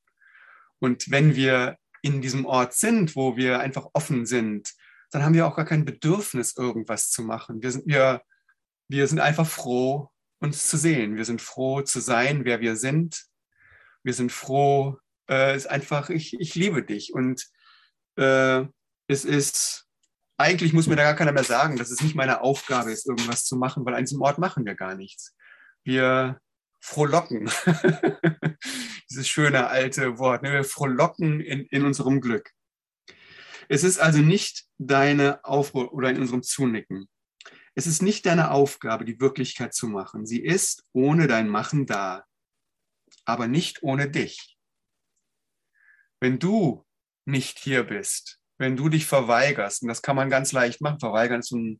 Und 0.79 1.11
wenn 1.11 1.35
wir 1.35 1.77
in 2.01 2.21
diesem 2.21 2.45
Ort 2.45 2.73
sind, 2.73 3.15
wo 3.15 3.37
wir 3.37 3.59
einfach 3.59 3.87
offen 3.93 4.25
sind, 4.25 4.73
dann 5.11 5.23
haben 5.23 5.33
wir 5.33 5.45
auch 5.45 5.55
gar 5.55 5.65
kein 5.65 5.85
Bedürfnis, 5.85 6.57
irgendwas 6.57 7.09
zu 7.09 7.21
machen. 7.21 7.61
Wir 7.61 7.71
sind, 7.71 7.85
wir, 7.85 8.21
wir 8.87 9.07
sind 9.07 9.19
einfach 9.19 9.47
froh, 9.47 10.09
uns 10.41 10.67
zu 10.67 10.77
sehen. 10.77 11.15
Wir 11.15 11.25
sind 11.25 11.41
froh 11.41 11.81
zu 11.81 11.99
sein, 11.99 12.43
wer 12.43 12.59
wir 12.59 12.75
sind. 12.75 13.23
Wir 14.03 14.13
sind 14.13 14.31
froh, 14.31 14.97
äh, 15.29 15.55
ist 15.55 15.69
einfach, 15.69 16.09
ich, 16.09 16.33
ich 16.39 16.55
liebe 16.55 16.83
dich. 16.83 17.13
Und 17.13 17.47
äh, 18.17 18.65
es 19.07 19.23
ist, 19.23 19.85
eigentlich 20.37 20.73
muss 20.73 20.87
mir 20.87 20.95
da 20.95 21.03
gar 21.03 21.15
keiner 21.15 21.31
mehr 21.31 21.43
sagen, 21.43 21.77
dass 21.77 21.91
es 21.91 22.01
nicht 22.01 22.15
meine 22.15 22.41
Aufgabe 22.41 22.91
ist, 22.91 23.07
irgendwas 23.07 23.45
zu 23.45 23.55
machen, 23.55 23.85
weil 23.85 23.93
an 23.93 24.03
diesem 24.03 24.21
Ort 24.21 24.39
machen 24.39 24.65
wir 24.65 24.75
gar 24.75 24.95
nichts. 24.95 25.35
Wir 25.83 26.39
frohlocken. 26.79 27.49
Dieses 29.09 29.27
schöne 29.27 29.67
alte 29.67 30.17
Wort. 30.17 30.41
Ne? 30.41 30.51
Wir 30.51 30.63
frohlocken 30.63 31.39
in, 31.39 31.65
in 31.65 31.85
unserem 31.85 32.19
Glück. 32.19 32.49
Es 33.69 33.83
ist 33.83 33.99
also 33.99 34.19
nicht 34.19 34.65
deine 34.79 35.45
Aufgabe 35.45 35.91
oder 35.93 36.09
in 36.09 36.19
unserem 36.19 36.41
Zunicken. 36.41 37.07
Es 37.75 37.87
ist 37.87 38.01
nicht 38.01 38.25
deine 38.25 38.51
Aufgabe, 38.51 39.05
die 39.05 39.19
Wirklichkeit 39.19 39.73
zu 39.73 39.87
machen. 39.87 40.25
Sie 40.25 40.41
ist 40.41 40.83
ohne 40.93 41.27
dein 41.27 41.47
Machen 41.47 41.85
da, 41.85 42.25
aber 43.25 43.47
nicht 43.47 43.83
ohne 43.83 44.09
dich. 44.09 44.57
Wenn 46.19 46.37
du 46.37 46.85
nicht 47.25 47.59
hier 47.59 47.83
bist, 47.83 48.39
wenn 48.57 48.75
du 48.75 48.89
dich 48.89 49.05
verweigerst, 49.05 49.81
und 49.81 49.87
das 49.87 50.01
kann 50.01 50.15
man 50.15 50.29
ganz 50.29 50.51
leicht 50.51 50.81
machen, 50.81 50.99
verweigern 50.99 51.39
ist 51.39 51.51
ein 51.51 51.79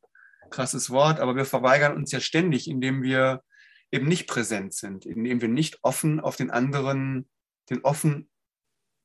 krasses 0.49 0.89
Wort, 0.89 1.19
aber 1.19 1.35
wir 1.35 1.45
verweigern 1.45 1.95
uns 1.95 2.11
ja 2.11 2.19
ständig, 2.19 2.67
indem 2.67 3.03
wir 3.03 3.43
eben 3.91 4.07
nicht 4.07 4.27
präsent 4.27 4.73
sind, 4.73 5.05
indem 5.05 5.41
wir 5.41 5.49
nicht 5.49 5.79
offen 5.83 6.19
auf 6.19 6.37
den 6.37 6.49
anderen, 6.49 7.29
den 7.69 7.83
offen, 7.83 8.29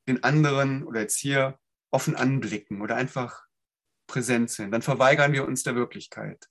den 0.07 0.23
anderen 0.23 0.83
oder 0.83 1.01
jetzt 1.01 1.19
hier 1.19 1.59
offen 1.91 2.15
anblicken 2.15 2.81
oder 2.81 2.95
einfach 2.95 3.45
präsent 4.07 4.49
sind, 4.49 4.71
dann 4.71 4.81
verweigern 4.81 5.33
wir 5.33 5.45
uns 5.45 5.63
der 5.63 5.75
Wirklichkeit. 5.75 6.47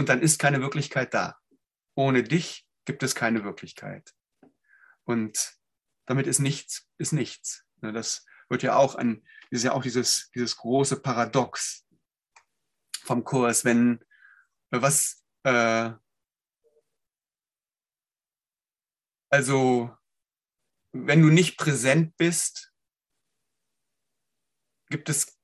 Und 0.00 0.08
dann 0.08 0.22
ist 0.22 0.38
keine 0.38 0.62
Wirklichkeit 0.62 1.12
da. 1.12 1.38
Ohne 1.94 2.22
dich 2.22 2.66
gibt 2.86 3.02
es 3.02 3.14
keine 3.14 3.44
Wirklichkeit. 3.44 4.14
Und 5.04 5.58
damit 6.06 6.26
ist 6.26 6.38
nichts, 6.38 6.88
ist 6.96 7.12
nichts. 7.12 7.66
Das 7.82 8.24
wird 8.48 8.62
ja 8.62 8.76
auch 8.76 8.94
an, 8.94 9.22
ist 9.50 9.62
ja 9.62 9.72
auch 9.72 9.82
dieses, 9.82 10.30
dieses 10.34 10.56
große 10.56 11.02
Paradox 11.02 11.86
vom 13.02 13.24
Kurs, 13.24 13.66
wenn 13.66 14.02
was, 14.70 15.22
äh, 15.42 15.92
also 19.28 19.94
wenn 20.92 21.20
du 21.20 21.28
nicht 21.28 21.58
präsent 21.58 22.16
bist, 22.16 22.72
gibt 24.88 25.10
es, 25.10 25.38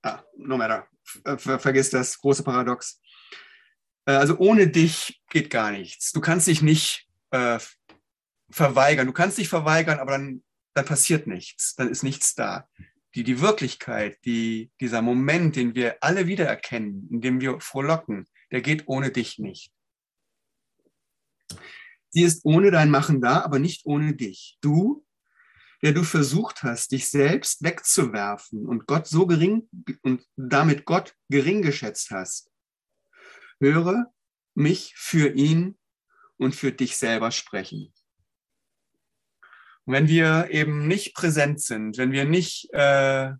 ah, 0.00 0.24
no 0.38 0.56
matter, 0.56 0.88
ver 1.04 1.58
vergiss 1.58 1.90
das 1.90 2.18
große 2.18 2.42
Paradox. 2.42 3.00
Äh, 4.06 4.12
also 4.12 4.38
ohne 4.38 4.68
dich 4.68 5.22
geht 5.30 5.50
gar 5.50 5.70
nichts. 5.70 6.12
Du 6.12 6.20
kannst 6.20 6.46
dich 6.46 6.62
nicht 6.62 7.08
äh, 7.30 7.58
verweigern. 8.50 9.06
Du 9.06 9.12
kannst 9.12 9.38
dich 9.38 9.48
verweigern, 9.48 9.98
aber 9.98 10.12
dann, 10.12 10.42
dann 10.74 10.84
passiert 10.84 11.26
nichts. 11.26 11.74
Dann 11.74 11.88
ist 11.88 12.02
nichts 12.02 12.34
da. 12.34 12.68
Die, 13.14 13.24
die 13.24 13.40
Wirklichkeit, 13.40 14.18
die, 14.24 14.70
dieser 14.80 15.02
Moment, 15.02 15.56
den 15.56 15.74
wir 15.74 15.96
alle 16.00 16.26
wiedererkennen, 16.26 17.08
in 17.10 17.20
dem 17.20 17.40
wir 17.40 17.60
frohlocken, 17.60 18.26
der 18.50 18.62
geht 18.62 18.84
ohne 18.86 19.10
dich 19.10 19.38
nicht. 19.38 19.70
Sie 22.10 22.22
ist 22.22 22.44
ohne 22.44 22.70
dein 22.70 22.90
Machen 22.90 23.20
da, 23.20 23.42
aber 23.42 23.58
nicht 23.58 23.86
ohne 23.86 24.14
dich. 24.14 24.58
Du 24.60 25.04
der 25.82 25.92
du 25.92 26.04
versucht 26.04 26.62
hast, 26.62 26.92
dich 26.92 27.08
selbst 27.08 27.62
wegzuwerfen 27.62 28.66
und 28.66 28.86
Gott 28.86 29.08
so 29.08 29.26
gering 29.26 29.68
und 30.02 30.24
damit 30.36 30.84
Gott 30.84 31.16
gering 31.28 31.62
geschätzt 31.62 32.10
hast. 32.10 32.50
Höre 33.60 34.12
mich 34.54 34.94
für 34.96 35.34
ihn 35.34 35.78
und 36.36 36.54
für 36.54 36.72
dich 36.72 36.96
selber 36.96 37.30
sprechen. 37.32 37.92
Wenn 39.84 40.06
wir 40.06 40.50
eben 40.50 40.86
nicht 40.86 41.14
präsent 41.14 41.60
sind, 41.60 41.98
wenn 41.98 42.12
wir 42.12 42.24
nicht, 42.24 42.72
äh, 42.72 43.32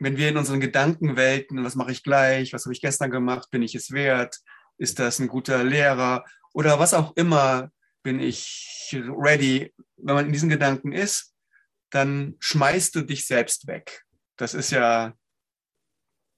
wenn 0.00 0.16
wir 0.16 0.28
in 0.28 0.36
unseren 0.36 0.60
Gedankenwelten, 0.60 1.62
was 1.62 1.76
mache 1.76 1.92
ich 1.92 2.02
gleich, 2.02 2.52
was 2.52 2.64
habe 2.64 2.72
ich 2.72 2.80
gestern 2.80 3.12
gemacht, 3.12 3.50
bin 3.50 3.62
ich 3.62 3.76
es 3.76 3.92
wert, 3.92 4.40
ist 4.78 4.98
das 4.98 5.20
ein 5.20 5.28
guter 5.28 5.62
Lehrer 5.62 6.24
oder 6.52 6.80
was 6.80 6.94
auch 6.94 7.16
immer 7.16 7.70
bin 8.08 8.20
ich 8.20 8.96
ready. 8.96 9.70
Wenn 9.98 10.14
man 10.14 10.26
in 10.26 10.32
diesen 10.32 10.48
Gedanken 10.48 10.92
ist, 10.92 11.34
dann 11.90 12.36
schmeißt 12.40 12.94
du 12.94 13.02
dich 13.02 13.26
selbst 13.26 13.66
weg. 13.66 14.06
Das 14.38 14.54
ist 14.54 14.70
ja, 14.70 15.14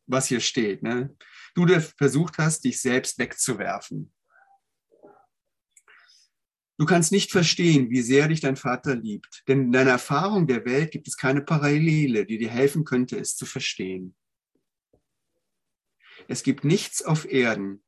was 0.08 0.26
hier 0.26 0.40
steht. 0.40 0.82
Ne? 0.82 1.16
Du 1.54 1.68
versucht 1.96 2.38
hast, 2.38 2.64
dich 2.64 2.80
selbst 2.80 3.20
wegzuwerfen. 3.20 4.12
Du 6.76 6.86
kannst 6.86 7.12
nicht 7.12 7.30
verstehen, 7.30 7.88
wie 7.88 8.02
sehr 8.02 8.26
dich 8.26 8.40
dein 8.40 8.56
Vater 8.56 8.96
liebt, 8.96 9.44
denn 9.46 9.66
in 9.66 9.72
deiner 9.72 9.92
Erfahrung 9.92 10.48
der 10.48 10.64
Welt 10.64 10.90
gibt 10.90 11.06
es 11.06 11.16
keine 11.16 11.42
Parallele, 11.42 12.26
die 12.26 12.38
dir 12.38 12.50
helfen 12.50 12.84
könnte, 12.84 13.16
es 13.16 13.36
zu 13.36 13.46
verstehen. 13.46 14.16
Es 16.26 16.42
gibt 16.42 16.64
nichts 16.64 17.00
auf 17.00 17.30
Erden, 17.30 17.84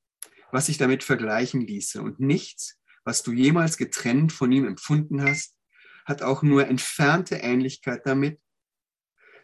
was 0.52 0.66
sich 0.66 0.78
damit 0.78 1.02
vergleichen 1.02 1.62
ließe 1.62 2.00
und 2.00 2.20
nichts, 2.20 2.78
was 3.04 3.22
du 3.22 3.32
jemals 3.32 3.76
getrennt 3.76 4.32
von 4.32 4.52
ihm 4.52 4.66
empfunden 4.66 5.22
hast, 5.22 5.56
hat 6.04 6.22
auch 6.22 6.42
nur 6.42 6.66
entfernte 6.66 7.36
Ähnlichkeit 7.36 8.06
damit. 8.06 8.40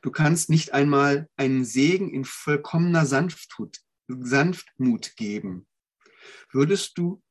Du 0.03 0.11
kannst 0.11 0.49
nicht 0.49 0.73
einmal 0.73 1.29
einen 1.37 1.65
Segen 1.65 2.13
in 2.13 2.25
vollkommener 2.25 3.07
Sanftmut, 3.07 3.79
Sanftmut 4.09 5.17
geben. 5.17 5.67
Würdest 6.53 6.99
du 6.99 7.23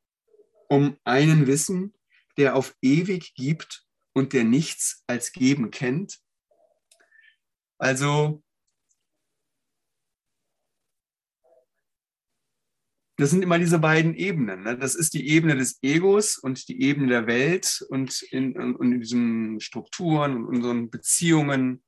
um 0.67 0.97
einen 1.03 1.47
wissen, 1.47 1.93
der 2.37 2.55
auf 2.55 2.75
ewig 2.81 3.33
gibt 3.35 3.85
und 4.13 4.33
der 4.33 4.43
nichts 4.43 5.03
als 5.07 5.31
geben 5.31 5.71
kennt? 5.71 6.19
Also 7.77 8.43
das 13.17 13.31
sind 13.31 13.41
immer 13.41 13.57
diese 13.57 13.79
beiden 13.79 14.13
Ebenen. 14.13 14.63
Ne? 14.63 14.77
Das 14.77 14.93
ist 14.93 15.15
die 15.15 15.27
Ebene 15.29 15.55
des 15.55 15.79
Egos 15.81 16.37
und 16.37 16.67
die 16.67 16.81
Ebene 16.83 17.07
der 17.07 17.25
Welt 17.25 17.83
und 17.89 18.21
in, 18.21 18.53
in, 18.53 18.75
in 18.75 19.01
diesen 19.01 19.59
Strukturen 19.59 20.37
und 20.37 20.45
unseren 20.45 20.91
Beziehungen, 20.91 21.83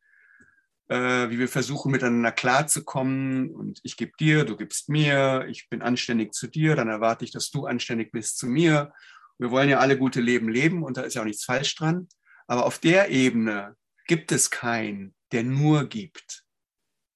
äh, 0.87 1.29
wie 1.29 1.37
wir 1.37 1.47
versuchen, 1.47 1.91
miteinander 1.91 2.31
klarzukommen. 2.31 3.51
Und 3.51 3.79
ich 3.83 3.95
gebe 3.95 4.11
dir, 4.19 4.43
du 4.43 4.57
gibst 4.57 4.89
mir, 4.89 5.45
ich 5.47 5.69
bin 5.69 5.83
anständig 5.83 6.33
zu 6.33 6.47
dir, 6.47 6.75
dann 6.75 6.89
erwarte 6.89 7.25
ich, 7.25 7.31
dass 7.31 7.51
du 7.51 7.67
anständig 7.67 8.11
bist 8.11 8.39
zu 8.39 8.47
mir. 8.47 8.91
Wir 9.37 9.51
wollen 9.51 9.69
ja 9.69 9.77
alle 9.77 9.99
gute 9.99 10.21
Leben 10.21 10.49
leben 10.49 10.81
und 10.81 10.97
da 10.97 11.01
ist 11.01 11.13
ja 11.13 11.21
auch 11.21 11.27
nichts 11.27 11.45
falsch 11.45 11.75
dran. 11.75 12.09
Aber 12.47 12.65
auf 12.65 12.79
der 12.79 13.11
Ebene 13.11 13.75
gibt 14.07 14.31
es 14.31 14.49
keinen, 14.49 15.13
der 15.31 15.43
nur 15.43 15.85
gibt. 15.85 16.43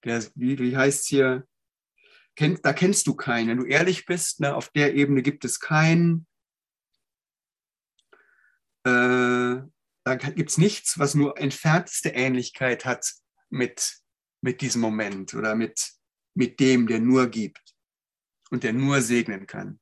Der, 0.05 0.23
wie, 0.35 0.59
wie 0.59 0.77
heißt 0.77 1.01
es 1.01 1.07
hier? 1.07 1.47
Kennt, 2.35 2.65
da 2.65 2.73
kennst 2.73 3.07
du 3.07 3.15
keinen. 3.15 3.49
Wenn 3.49 3.57
du 3.57 3.65
ehrlich 3.65 4.05
bist, 4.05 4.39
ne, 4.39 4.55
auf 4.55 4.69
der 4.69 4.95
Ebene 4.95 5.21
gibt 5.21 5.45
es 5.45 5.59
keinen. 5.59 6.27
Äh, 8.85 9.61
da 10.05 10.15
gibt 10.15 10.49
es 10.49 10.57
nichts, 10.57 10.99
was 10.99 11.15
nur 11.15 11.37
entfernteste 11.37 12.09
Ähnlichkeit 12.09 12.85
hat 12.85 13.13
mit, 13.49 13.99
mit 14.41 14.61
diesem 14.61 14.81
Moment 14.81 15.33
oder 15.33 15.55
mit, 15.55 15.93
mit 16.35 16.59
dem, 16.59 16.87
der 16.87 16.99
nur 16.99 17.27
gibt 17.27 17.75
und 18.51 18.63
der 18.63 18.73
nur 18.73 19.01
segnen 19.01 19.47
kann. 19.47 19.79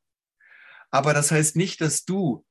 Aber 0.92 1.14
das 1.14 1.32
heißt 1.32 1.56
nicht, 1.56 1.82
dass 1.82 2.06
du 2.06 2.46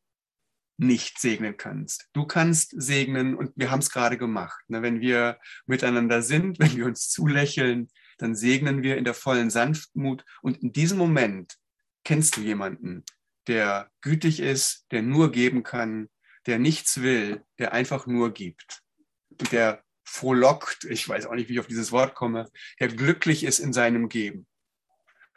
nicht 0.78 1.20
segnen 1.20 1.56
kannst. 1.58 2.08
Du 2.14 2.26
kannst 2.26 2.72
segnen 2.74 3.34
und 3.36 3.52
wir 3.54 3.70
haben 3.70 3.80
es 3.80 3.90
gerade 3.90 4.16
gemacht. 4.16 4.58
Ne? 4.68 4.80
Wenn 4.82 5.00
wir 5.00 5.38
miteinander 5.66 6.22
sind, 6.22 6.58
wenn 6.58 6.76
wir 6.76 6.86
uns 6.86 7.10
zulächeln, 7.10 7.88
dann 8.20 8.34
segnen 8.34 8.82
wir 8.82 8.96
in 8.96 9.04
der 9.04 9.14
vollen 9.14 9.50
Sanftmut. 9.50 10.24
Und 10.42 10.62
in 10.62 10.72
diesem 10.72 10.98
Moment 10.98 11.56
kennst 12.04 12.36
du 12.36 12.40
jemanden, 12.40 13.04
der 13.46 13.90
gütig 14.00 14.40
ist, 14.40 14.86
der 14.90 15.02
nur 15.02 15.32
geben 15.32 15.62
kann, 15.62 16.08
der 16.46 16.58
nichts 16.58 17.00
will, 17.02 17.44
der 17.58 17.72
einfach 17.72 18.06
nur 18.06 18.32
gibt. 18.32 18.82
Und 19.30 19.52
der 19.52 19.82
frohlockt, 20.04 20.84
ich 20.84 21.08
weiß 21.08 21.26
auch 21.26 21.34
nicht, 21.34 21.48
wie 21.48 21.54
ich 21.54 21.60
auf 21.60 21.66
dieses 21.66 21.92
Wort 21.92 22.14
komme, 22.14 22.50
der 22.78 22.88
glücklich 22.88 23.44
ist 23.44 23.58
in 23.58 23.72
seinem 23.72 24.08
Geben. 24.08 24.46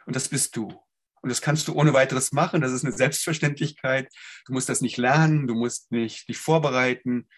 Und 0.06 0.16
das 0.16 0.28
bist 0.28 0.56
du. 0.56 0.68
Und 1.22 1.30
das 1.30 1.40
kannst 1.40 1.68
du 1.68 1.74
ohne 1.74 1.94
weiteres 1.94 2.32
machen. 2.32 2.60
Das 2.60 2.72
ist 2.72 2.84
eine 2.84 2.94
Selbstverständlichkeit. 2.94 4.12
Du 4.44 4.52
musst 4.52 4.68
das 4.68 4.82
nicht 4.82 4.98
lernen, 4.98 5.46
du 5.46 5.54
musst 5.54 5.90
nicht 5.90 6.28
dich 6.28 6.36
vorbereiten. 6.36 7.28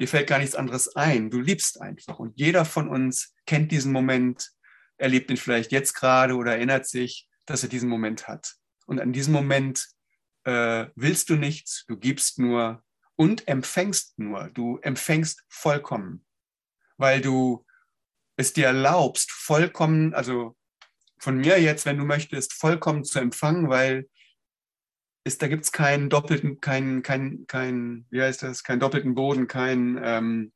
Dir 0.00 0.08
fällt 0.08 0.28
gar 0.28 0.38
nichts 0.38 0.54
anderes 0.54 0.96
ein. 0.96 1.30
Du 1.30 1.40
liebst 1.40 1.80
einfach. 1.80 2.18
Und 2.18 2.38
jeder 2.38 2.64
von 2.64 2.88
uns 2.88 3.34
kennt 3.46 3.72
diesen 3.72 3.92
Moment, 3.92 4.52
erlebt 4.98 5.30
ihn 5.30 5.36
vielleicht 5.36 5.72
jetzt 5.72 5.94
gerade 5.94 6.34
oder 6.34 6.52
erinnert 6.52 6.86
sich, 6.86 7.28
dass 7.44 7.62
er 7.62 7.68
diesen 7.68 7.88
Moment 7.88 8.28
hat. 8.28 8.54
Und 8.86 9.00
an 9.00 9.12
diesem 9.12 9.32
Moment 9.32 9.88
äh, 10.44 10.86
willst 10.94 11.30
du 11.30 11.36
nichts, 11.36 11.84
du 11.86 11.96
gibst 11.96 12.38
nur 12.38 12.82
und 13.16 13.48
empfängst 13.48 14.18
nur. 14.18 14.50
Du 14.50 14.78
empfängst 14.78 15.44
vollkommen, 15.48 16.24
weil 16.96 17.20
du 17.20 17.64
es 18.36 18.52
dir 18.52 18.66
erlaubst, 18.66 19.30
vollkommen, 19.30 20.14
also 20.14 20.56
von 21.18 21.38
mir 21.38 21.60
jetzt, 21.60 21.86
wenn 21.86 21.98
du 21.98 22.04
möchtest, 22.04 22.52
vollkommen 22.52 23.04
zu 23.04 23.18
empfangen, 23.18 23.68
weil 23.68 24.08
ist, 25.24 25.42
da 25.42 25.48
gibt 25.48 25.64
es 25.64 25.72
keinen 25.72 26.08
doppelten, 26.08 26.60
keinen, 26.60 27.02
kein, 27.02 27.46
kein, 27.48 28.06
wie 28.10 28.22
heißt 28.22 28.44
das, 28.44 28.62
keinen 28.62 28.78
doppelten 28.78 29.16
Boden, 29.16 29.48
kein, 29.48 30.00
ähm, 30.00 30.52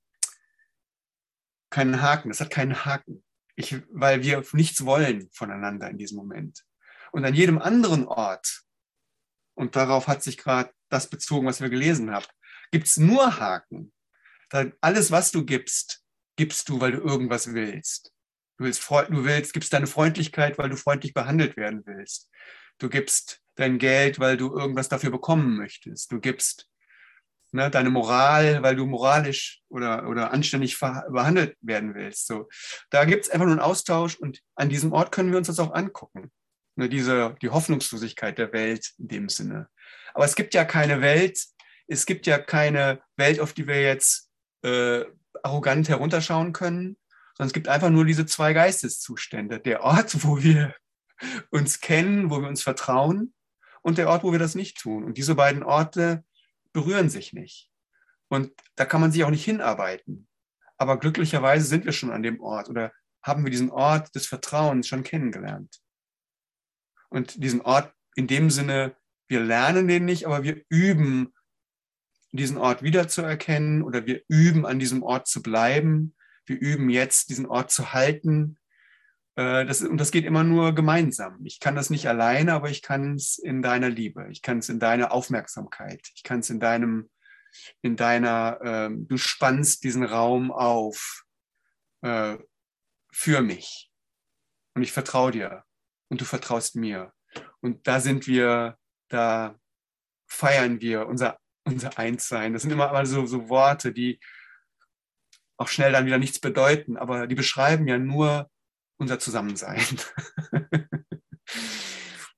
keinen 1.71 2.01
Haken. 2.01 2.29
Das 2.29 2.41
hat 2.41 2.51
keinen 2.51 2.85
Haken. 2.85 3.25
Ich, 3.61 3.77
weil 3.91 4.23
wir 4.23 4.43
nichts 4.53 4.87
wollen 4.87 5.29
voneinander 5.33 5.91
in 5.91 5.99
diesem 5.99 6.17
Moment. 6.17 6.65
Und 7.13 7.27
an 7.27 7.35
jedem 7.35 7.61
anderen 7.61 8.07
Ort, 8.07 8.63
und 9.55 9.77
darauf 9.77 10.09
hat 10.09 10.23
sich 10.23 10.39
gerade 10.39 10.71
das 10.89 11.11
bezogen, 11.11 11.47
was 11.47 11.61
wir 11.61 11.69
gelesen 11.69 12.11
haben, 12.11 12.25
gibt 12.71 12.87
es 12.87 12.97
nur 12.97 13.39
Haken. 13.39 13.93
Da 14.49 14.65
alles, 14.81 15.11
was 15.11 15.31
du 15.31 15.45
gibst, 15.45 16.03
gibst 16.37 16.71
du, 16.71 16.81
weil 16.81 16.93
du 16.93 16.99
irgendwas 17.03 17.53
willst. 17.53 18.15
Du 18.57 18.65
willst, 18.65 18.89
du 18.89 19.25
willst, 19.25 19.53
gibst 19.53 19.75
deine 19.75 19.87
Freundlichkeit, 19.87 20.57
weil 20.57 20.71
du 20.71 20.77
freundlich 20.77 21.13
behandelt 21.13 21.59
werden 21.59 21.83
willst. 21.85 22.31
Du 22.79 22.89
gibst 22.89 23.43
dein 23.57 23.79
Geld, 23.79 24.19
weil 24.19 24.39
du 24.39 24.57
irgendwas 24.57 24.89
dafür 24.89 25.11
bekommen 25.11 25.59
möchtest. 25.59 26.11
Du 26.11 26.19
gibst 26.19 26.70
ne, 27.53 27.71
deine 27.71 27.91
Moral, 27.91 28.63
weil 28.63 28.77
du 28.77 28.87
moralisch 28.87 29.61
oder, 29.69 30.09
oder 30.09 30.33
anständig 30.33 30.79
behandelt 30.79 31.57
werden 31.61 31.95
willst. 31.95 32.27
So, 32.27 32.49
da 32.91 33.05
gibt 33.05 33.25
es 33.25 33.31
einfach 33.31 33.47
nur 33.47 33.55
einen 33.55 33.65
Austausch 33.65 34.17
und 34.17 34.41
an 34.55 34.69
diesem 34.69 34.93
Ort 34.93 35.13
können 35.13 35.31
wir 35.31 35.39
uns 35.39 35.47
das 35.49 35.59
auch 35.59 35.75
angucken. 35.75 36.31
Ne, 36.77 36.89
diese, 36.89 37.37
die 37.43 37.51
Hoffnungslosigkeit 37.51 38.39
der 38.39 38.53
Welt 38.53 38.93
in 38.99 39.09
dem 39.09 39.29
Sinne. 39.29 39.69
Aber 40.15 40.25
es 40.25 40.35
gibt 40.35 40.55
ja 40.55 40.65
keine 40.65 41.01
Welt, 41.01 41.39
es 41.87 42.07
gibt 42.07 42.27
ja 42.27 42.39
keine 42.39 43.01
Welt, 43.17 43.41
auf 43.41 43.53
die 43.53 43.67
wir 43.67 43.83
jetzt 43.83 44.31
äh, 44.63 45.05
arrogant 45.43 45.89
herunterschauen 45.89 46.53
können, 46.53 46.97
sondern 47.37 47.49
es 47.49 47.53
gibt 47.53 47.69
einfach 47.69 47.91
nur 47.91 48.05
diese 48.05 48.27
zwei 48.27 48.53
Geisteszustände. 48.53 49.61
Der 49.61 49.83
Ort, 49.83 50.25
wo 50.25 50.43
wir 50.43 50.75
uns 51.51 51.81
kennen, 51.81 52.31
wo 52.31 52.41
wir 52.41 52.49
uns 52.49 52.63
vertrauen 52.63 53.35
und 53.83 53.99
der 53.99 54.09
Ort, 54.09 54.25
wo 54.25 54.33
wir 54.33 54.39
das 54.39 54.55
nicht 54.55 54.79
tun. 54.79 55.05
Und 55.05 55.19
diese 55.19 55.35
beiden 55.35 55.63
Orte 55.63 56.25
berühren 56.73 57.11
sich 57.11 57.33
nicht. 57.33 57.71
Und 58.29 58.53
da 58.77 58.85
kann 58.85 59.01
man 59.01 59.13
sich 59.13 59.25
auch 59.25 59.31
nicht 59.31 59.45
hinarbeiten. 59.45 60.29
Aber 60.79 60.99
glücklicherweise 60.99 61.67
sind 61.67 61.85
wir 61.85 61.93
schon 61.93 62.11
an 62.11 62.23
dem 62.23 62.41
Ort 62.41 62.69
oder 62.69 62.93
haben 63.23 63.45
wir 63.45 63.51
diesen 63.51 63.71
Ort 63.71 64.15
des 64.15 64.27
Vertrauens 64.27 64.89
schon 64.89 65.03
kennengelernt. 65.03 65.81
Und 67.11 67.43
diesen 67.43 67.61
Ort 67.61 67.93
in 68.15 68.27
dem 68.27 68.51
Sinne, 68.51 68.97
wir 69.29 69.41
lernen 69.41 69.89
den 69.89 70.05
nicht, 70.05 70.27
aber 70.27 70.43
wir 70.43 70.63
üben, 70.69 71.35
diesen 72.33 72.59
Ort 72.59 72.83
wiederzuerkennen 72.83 73.83
oder 73.83 74.07
wir 74.07 74.23
üben, 74.29 74.65
an 74.65 74.79
diesem 74.79 75.03
Ort 75.03 75.27
zu 75.27 75.43
bleiben. 75.43 76.15
Wir 76.47 76.59
üben 76.59 76.89
jetzt, 76.89 77.31
diesen 77.31 77.47
Ort 77.47 77.71
zu 77.71 77.93
halten. 77.93 78.59
Äh, 79.37 79.67
das, 79.67 79.83
und 79.83 79.99
das 79.99 80.11
geht 80.11 80.25
immer 80.25 80.45
nur 80.45 80.75
gemeinsam. 80.75 81.45
Ich 81.45 81.61
kann 81.61 81.75
das 81.75 81.91
nicht 81.91 82.07
alleine, 82.09 82.53
aber 82.55 82.71
ich 82.71 82.83
kann 82.83 83.15
es 83.15 83.39
in 83.39 83.63
deiner 83.63 83.89
Liebe. 83.89 84.29
Ich 84.31 84.43
kann 84.43 84.59
es 84.59 84.69
in 84.69 84.81
deiner 84.81 85.13
Aufmerksamkeit. 85.13 86.09
Ich 86.15 86.23
kann 86.23 86.41
es 86.41 86.51
in 86.51 86.61
deinem, 86.61 87.11
in 87.83 87.97
deiner, 87.97 88.61
äh, 88.63 88.91
du 88.93 89.17
spannst 89.17 89.85
diesen 89.85 90.05
Raum 90.05 90.51
auf 90.51 91.25
äh, 92.03 92.39
für 93.13 93.43
mich. 93.43 93.91
Und 94.75 94.83
ich 94.83 94.93
vertraue 94.93 95.33
dir 95.33 95.65
und 96.09 96.21
du 96.21 96.25
vertraust 96.25 96.77
mir. 96.77 97.13
Und 97.61 97.87
da 97.87 98.01
sind 98.01 98.27
wir, 98.27 98.79
da 99.09 99.57
feiern 100.27 100.81
wir 100.81 101.07
unser, 101.07 101.39
unser 101.65 101.99
Einssein. 101.99 102.53
Das 102.53 102.63
sind 102.63 102.71
immer 102.71 102.93
mal 102.93 103.07
so, 103.07 103.27
so 103.27 103.49
Worte, 103.49 103.93
die 103.93 104.21
auch 105.57 105.69
schnell 105.69 105.93
dann 105.93 106.07
wieder 106.07 106.19
nichts 106.19 106.41
bedeuten, 106.41 106.97
aber 106.97 107.27
die 107.27 107.35
beschreiben 107.35 107.87
ja 107.87 107.99
nur 107.99 108.50
unser 109.01 109.19
Zusammensein. 109.19 109.83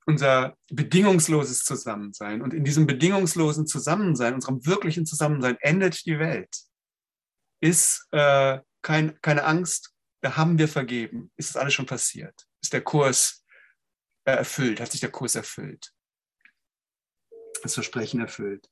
unser 0.07 0.57
bedingungsloses 0.71 1.65
Zusammensein. 1.65 2.41
Und 2.41 2.55
in 2.55 2.65
diesem 2.65 2.87
bedingungslosen 2.87 3.67
Zusammensein, 3.67 4.35
unserem 4.35 4.65
wirklichen 4.65 5.05
Zusammensein, 5.05 5.57
endet 5.61 6.07
die 6.07 6.19
Welt. 6.19 6.57
Ist 7.61 8.07
äh, 8.13 8.61
kein, 8.83 9.21
keine 9.21 9.45
Angst, 9.45 9.95
da 10.23 10.37
haben 10.37 10.59
wir 10.59 10.69
vergeben. 10.69 11.31
Ist 11.37 11.51
das 11.51 11.57
alles 11.57 11.75
schon 11.75 11.87
passiert? 11.87 12.47
Ist 12.63 12.73
der 12.73 12.83
Kurs 12.83 13.45
äh, 14.25 14.33
erfüllt, 14.33 14.81
hat 14.81 14.91
sich 14.91 15.01
der 15.01 15.11
Kurs 15.11 15.35
erfüllt. 15.35 15.93
Das 17.63 17.75
Versprechen 17.75 18.21
erfüllt. 18.21 18.69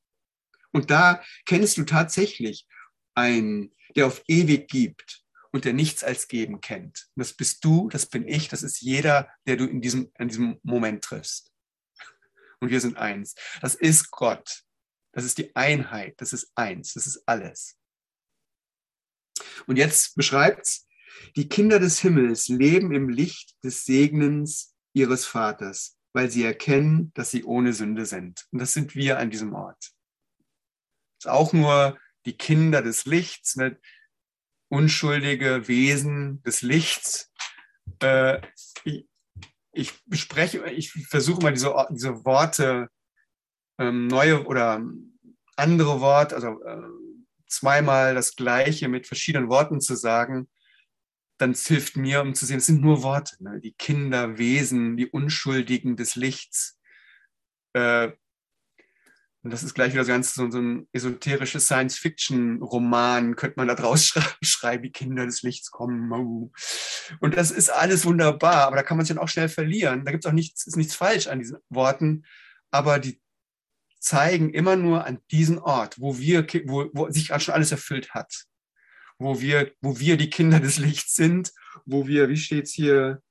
Und 0.73 0.91
da 0.91 1.23
kennst 1.47 1.77
du 1.77 1.85
tatsächlich 1.85 2.67
einen, 3.15 3.75
der 3.97 4.07
auf 4.07 4.23
ewig 4.29 4.69
gibt 4.69 5.25
und 5.53 5.65
der 5.65 5.73
nichts 5.73 6.05
als 6.05 6.29
geben 6.29 6.61
kennt. 6.61 7.09
Und 7.15 7.21
das 7.21 7.33
bist 7.33 7.65
du, 7.65 7.89
das 7.89 8.07
bin 8.07 8.27
ich, 8.27 8.49
das 8.49 8.63
ist 8.63 8.81
jeder, 8.81 9.29
der 9.47 9.57
du 9.57 9.67
in 9.67 9.81
diesem, 9.81 10.13
in 10.19 10.29
diesem 10.29 10.59
Moment 10.63 11.03
triffst. 11.03 11.53
Und 12.61 12.71
wir 12.71 12.81
sind 12.81 12.97
eins. 12.97 13.35
Das 13.61 13.75
ist 13.75 14.11
Gott. 14.11 14.63
Das 15.13 15.25
ist 15.25 15.39
die 15.39 15.55
Einheit. 15.57 16.21
Das 16.21 16.33
ist 16.33 16.53
eins. 16.55 16.93
Das 16.95 17.07
ist 17.07 17.23
alles. 17.27 17.79
Und 19.67 19.77
jetzt 19.77 20.15
beschreibt 20.15 20.67
es, 20.67 20.87
die 21.37 21.49
Kinder 21.49 21.79
des 21.79 22.01
Himmels 22.01 22.49
leben 22.49 22.93
im 22.93 23.09
Licht 23.09 23.57
des 23.65 23.85
Segnens 23.85 24.75
ihres 24.93 25.27
Vaters, 25.27 25.97
weil 26.13 26.31
sie 26.31 26.45
erkennen, 26.45 27.13
dass 27.15 27.31
sie 27.31 27.45
ohne 27.45 27.73
Sünde 27.73 28.07
sind. 28.07 28.47
Und 28.51 28.61
das 28.61 28.73
sind 28.73 28.95
wir 28.95 29.19
an 29.19 29.31
diesem 29.31 29.55
Ort. 29.55 29.93
Das 31.19 31.27
ist 31.27 31.31
auch 31.31 31.53
nur 31.53 31.99
die 32.27 32.37
Kinder 32.37 32.83
des 32.83 33.05
Lichts, 33.07 33.57
ne? 33.57 33.79
Unschuldige 34.71 35.69
Wesen 35.69 36.43
des 36.43 36.63
Lichts. 36.63 37.31
Äh, 38.01 38.41
ich, 38.85 39.07
ich 39.73 40.05
bespreche, 40.07 40.65
ich 40.71 40.93
versuche 40.93 41.43
mal 41.43 41.53
diese, 41.53 41.75
diese 41.91 42.25
Worte, 42.25 42.89
ähm, 43.79 44.07
neue 44.07 44.47
oder 44.47 44.83
andere 45.57 46.01
Worte, 46.01 46.35
also 46.37 46.63
äh, 46.63 46.89
zweimal 47.47 48.15
das 48.15 48.37
Gleiche 48.37 48.89
mit 48.89 49.07
verschiedenen 49.07 49.49
Worten 49.49 49.81
zu 49.81 49.97
sagen, 49.97 50.49
dann 51.39 51.55
hilft 51.55 51.97
mir, 51.97 52.21
um 52.21 52.35
zu 52.35 52.47
sehen, 52.47 52.59
es 52.59 52.67
sind 52.67 52.83
nur 52.83 53.03
Worte, 53.03 53.43
ne? 53.43 53.61
die 53.61 53.73
Kinder, 53.73 54.39
Wesen, 54.39 54.97
die 54.97 55.09
Unschuldigen 55.09 55.97
des 55.97 56.15
Lichts. 56.15 56.79
Äh, 57.73 58.13
und 59.43 59.53
das 59.53 59.63
ist 59.63 59.75
gleich 59.75 59.93
wieder 59.93 60.05
so, 60.05 60.13
ganz, 60.13 60.35
so, 60.35 60.51
so 60.51 60.59
ein 60.59 60.89
esoterisches 60.93 61.67
Science-Fiction-Roman, 61.67 63.37
könnte 63.37 63.55
man 63.59 63.69
da 63.69 63.75
draus 63.75 64.15
schreiben, 64.43 64.83
die 64.83 64.93
Kinder 64.93 65.25
des 65.25 65.43
Lichts 65.43 65.71
kommen. 65.71 66.51
Und 67.21 67.37
das 67.37 67.51
ist 67.51 67.71
alles 67.71 68.05
wunderbar, 68.05 68.67
aber 68.67 68.77
da 68.77 68.83
kann 68.83 68.97
man 68.97 69.07
sich 69.07 69.15
dann 69.15 69.23
auch 69.23 69.29
schnell 69.29 69.49
verlieren. 69.49 70.05
Da 70.05 70.11
gibt 70.11 70.25
es 70.25 70.29
auch 70.29 70.35
nichts, 70.35 70.67
ist 70.67 70.77
nichts 70.77 70.95
falsch 70.95 71.27
an 71.27 71.39
diesen 71.39 71.59
Worten, 71.69 72.25
aber 72.71 72.99
die 72.99 73.21
zeigen 73.99 74.51
immer 74.51 74.77
nur 74.77 75.07
an 75.07 75.19
diesen 75.31 75.59
Ort, 75.59 76.01
wo 76.01 76.19
wir, 76.19 76.47
wo, 76.65 76.91
wo 76.93 77.11
sich 77.11 77.27
schon 77.27 77.55
alles 77.55 77.73
erfüllt 77.73 78.15
hat 78.15 78.47
wo 79.21 79.41
wir, 79.41 79.73
wo 79.81 80.01
wir 80.01 80.17
die 80.17 80.31
Kinder 80.31 80.59
des 80.59 80.79
Lichts 80.79 81.15
sind, 81.15 81.53
wo 81.85 82.09
wir, 82.09 82.29
wie 82.29 82.37
steht 82.37 82.65
es 82.65 82.73
hier, 82.73 83.23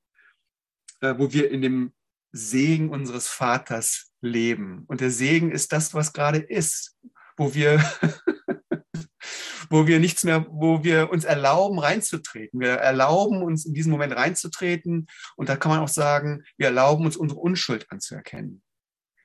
äh, 1.01 1.15
wo 1.17 1.33
wir 1.33 1.51
in 1.51 1.61
dem 1.61 1.93
Segen 2.31 2.89
unseres 2.89 3.27
Vaters 3.27 4.11
leben. 4.21 4.83
Und 4.87 5.01
der 5.01 5.11
Segen 5.11 5.51
ist 5.51 5.71
das, 5.71 5.93
was 5.93 6.13
gerade 6.13 6.39
ist, 6.39 6.97
wo 7.37 7.53
wir, 7.53 7.83
wo 9.69 9.87
wir 9.87 9.99
nichts 9.99 10.23
mehr, 10.23 10.45
wo 10.49 10.83
wir 10.83 11.09
uns 11.09 11.25
erlauben, 11.25 11.79
reinzutreten. 11.79 12.59
Wir 12.59 12.73
erlauben 12.73 13.41
uns 13.41 13.65
in 13.65 13.73
diesen 13.73 13.91
Moment 13.91 14.15
reinzutreten. 14.15 15.07
Und 15.35 15.49
da 15.49 15.55
kann 15.55 15.71
man 15.71 15.79
auch 15.79 15.89
sagen, 15.89 16.43
wir 16.57 16.67
erlauben 16.67 17.05
uns 17.05 17.17
unsere 17.17 17.39
Unschuld 17.39 17.91
anzuerkennen. 17.91 18.61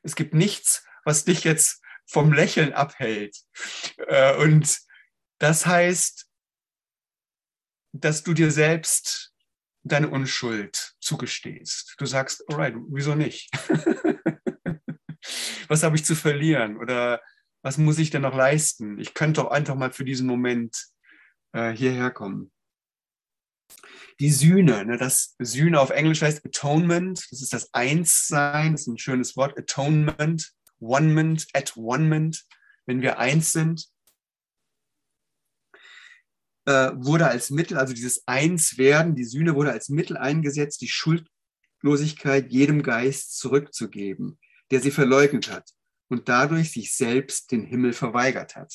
Es 0.02 0.16
gibt 0.16 0.34
nichts, 0.34 0.84
was 1.04 1.24
dich 1.24 1.44
jetzt 1.44 1.82
vom 2.06 2.32
Lächeln 2.32 2.72
abhält. 2.72 3.36
Äh, 4.08 4.36
und 4.36 4.78
das 5.38 5.66
heißt, 5.66 6.26
dass 7.92 8.22
du 8.22 8.34
dir 8.34 8.50
selbst 8.50 9.33
deine 9.84 10.08
Unschuld 10.08 10.94
zugestehst. 11.00 11.94
Du 11.98 12.06
sagst, 12.06 12.44
alright, 12.48 12.74
wieso 12.88 13.14
nicht? 13.14 13.50
was 15.68 15.82
habe 15.82 15.96
ich 15.96 16.04
zu 16.04 16.14
verlieren? 16.14 16.78
Oder 16.78 17.20
was 17.62 17.78
muss 17.78 17.98
ich 17.98 18.10
denn 18.10 18.22
noch 18.22 18.34
leisten? 18.34 18.98
Ich 18.98 19.14
könnte 19.14 19.42
doch 19.42 19.50
einfach 19.50 19.74
mal 19.74 19.92
für 19.92 20.04
diesen 20.04 20.26
Moment 20.26 20.86
äh, 21.52 21.70
hierher 21.70 22.10
kommen. 22.10 22.50
Die 24.20 24.30
Sühne, 24.30 24.84
ne, 24.84 24.96
das 24.96 25.34
Sühne 25.38 25.80
auf 25.80 25.90
Englisch 25.90 26.22
heißt 26.22 26.46
Atonement, 26.46 27.26
das 27.30 27.42
ist 27.42 27.52
das 27.52 27.74
Einssein, 27.74 28.72
das 28.72 28.82
ist 28.82 28.86
ein 28.86 28.98
schönes 28.98 29.36
Wort, 29.36 29.58
Atonement, 29.58 30.52
One-ment, 30.78 31.48
at 31.52 31.76
One-ment, 31.76 32.44
wenn 32.86 33.02
wir 33.02 33.18
eins 33.18 33.52
sind 33.52 33.88
äh, 36.66 36.92
wurde 36.94 37.26
als 37.26 37.50
Mittel, 37.50 37.78
also 37.78 37.92
dieses 37.92 38.26
Einswerden, 38.26 39.14
die 39.14 39.24
Sühne 39.24 39.54
wurde 39.54 39.72
als 39.72 39.88
Mittel 39.88 40.16
eingesetzt, 40.16 40.80
die 40.80 40.88
Schuldlosigkeit 40.88 42.50
jedem 42.50 42.82
Geist 42.82 43.36
zurückzugeben, 43.38 44.38
der 44.70 44.80
sie 44.80 44.90
verleugnet 44.90 45.50
hat 45.50 45.70
und 46.08 46.28
dadurch 46.28 46.72
sich 46.72 46.94
selbst 46.94 47.52
den 47.52 47.64
Himmel 47.64 47.92
verweigert 47.92 48.56
hat. 48.56 48.72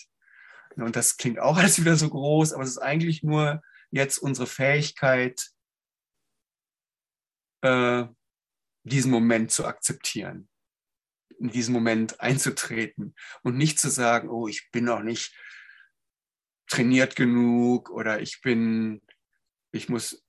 Und 0.76 0.96
das 0.96 1.18
klingt 1.18 1.40
auch 1.40 1.58
alles 1.58 1.80
wieder 1.80 1.96
so 1.96 2.10
groß, 2.10 2.54
aber 2.54 2.64
es 2.64 2.72
ist 2.72 2.78
eigentlich 2.78 3.24
nur 3.24 3.62
jetzt 3.92 4.20
unsere 4.20 4.48
Fähigkeit, 4.48 5.50
äh, 7.62 8.06
diesen 8.84 9.12
Moment 9.12 9.52
zu 9.52 9.66
akzeptieren, 9.66 10.48
in 11.40 11.50
diesen 11.50 11.74
Moment 11.74 12.20
einzutreten 12.22 13.16
und 13.44 13.58
nicht 13.58 13.80
zu 13.80 13.90
sagen, 13.90 14.30
oh, 14.30 14.48
ich 14.48 14.70
bin 14.72 14.86
noch 14.86 15.02
nicht 15.02 15.36
trainiert 16.70 17.16
genug 17.16 17.90
oder 17.90 18.22
ich 18.22 18.42
bin 18.42 19.02
ich 19.72 19.90
muss, 19.90 20.24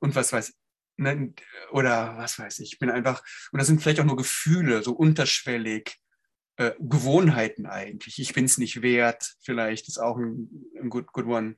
und 0.00 0.14
was 0.14 0.32
weiß 0.32 0.54
ne, 0.96 1.34
oder 1.72 2.16
was 2.16 2.38
weiß 2.38 2.60
ich, 2.60 2.74
ich 2.74 2.78
bin 2.78 2.90
einfach, 2.90 3.22
und 3.52 3.58
das 3.58 3.66
sind 3.66 3.82
vielleicht 3.82 4.00
auch 4.00 4.04
nur 4.04 4.16
Gefühle, 4.16 4.82
so 4.82 4.92
unterschwellig, 4.92 5.98
äh, 6.56 6.72
Gewohnheiten 6.78 7.66
eigentlich. 7.66 8.18
Ich 8.18 8.32
bin 8.32 8.44
es 8.44 8.58
nicht 8.58 8.82
wert, 8.82 9.34
vielleicht 9.42 9.88
ist 9.88 9.98
auch 9.98 10.16
ein, 10.16 10.48
ein 10.80 10.88
good, 10.88 11.08
good 11.12 11.26
one. 11.26 11.56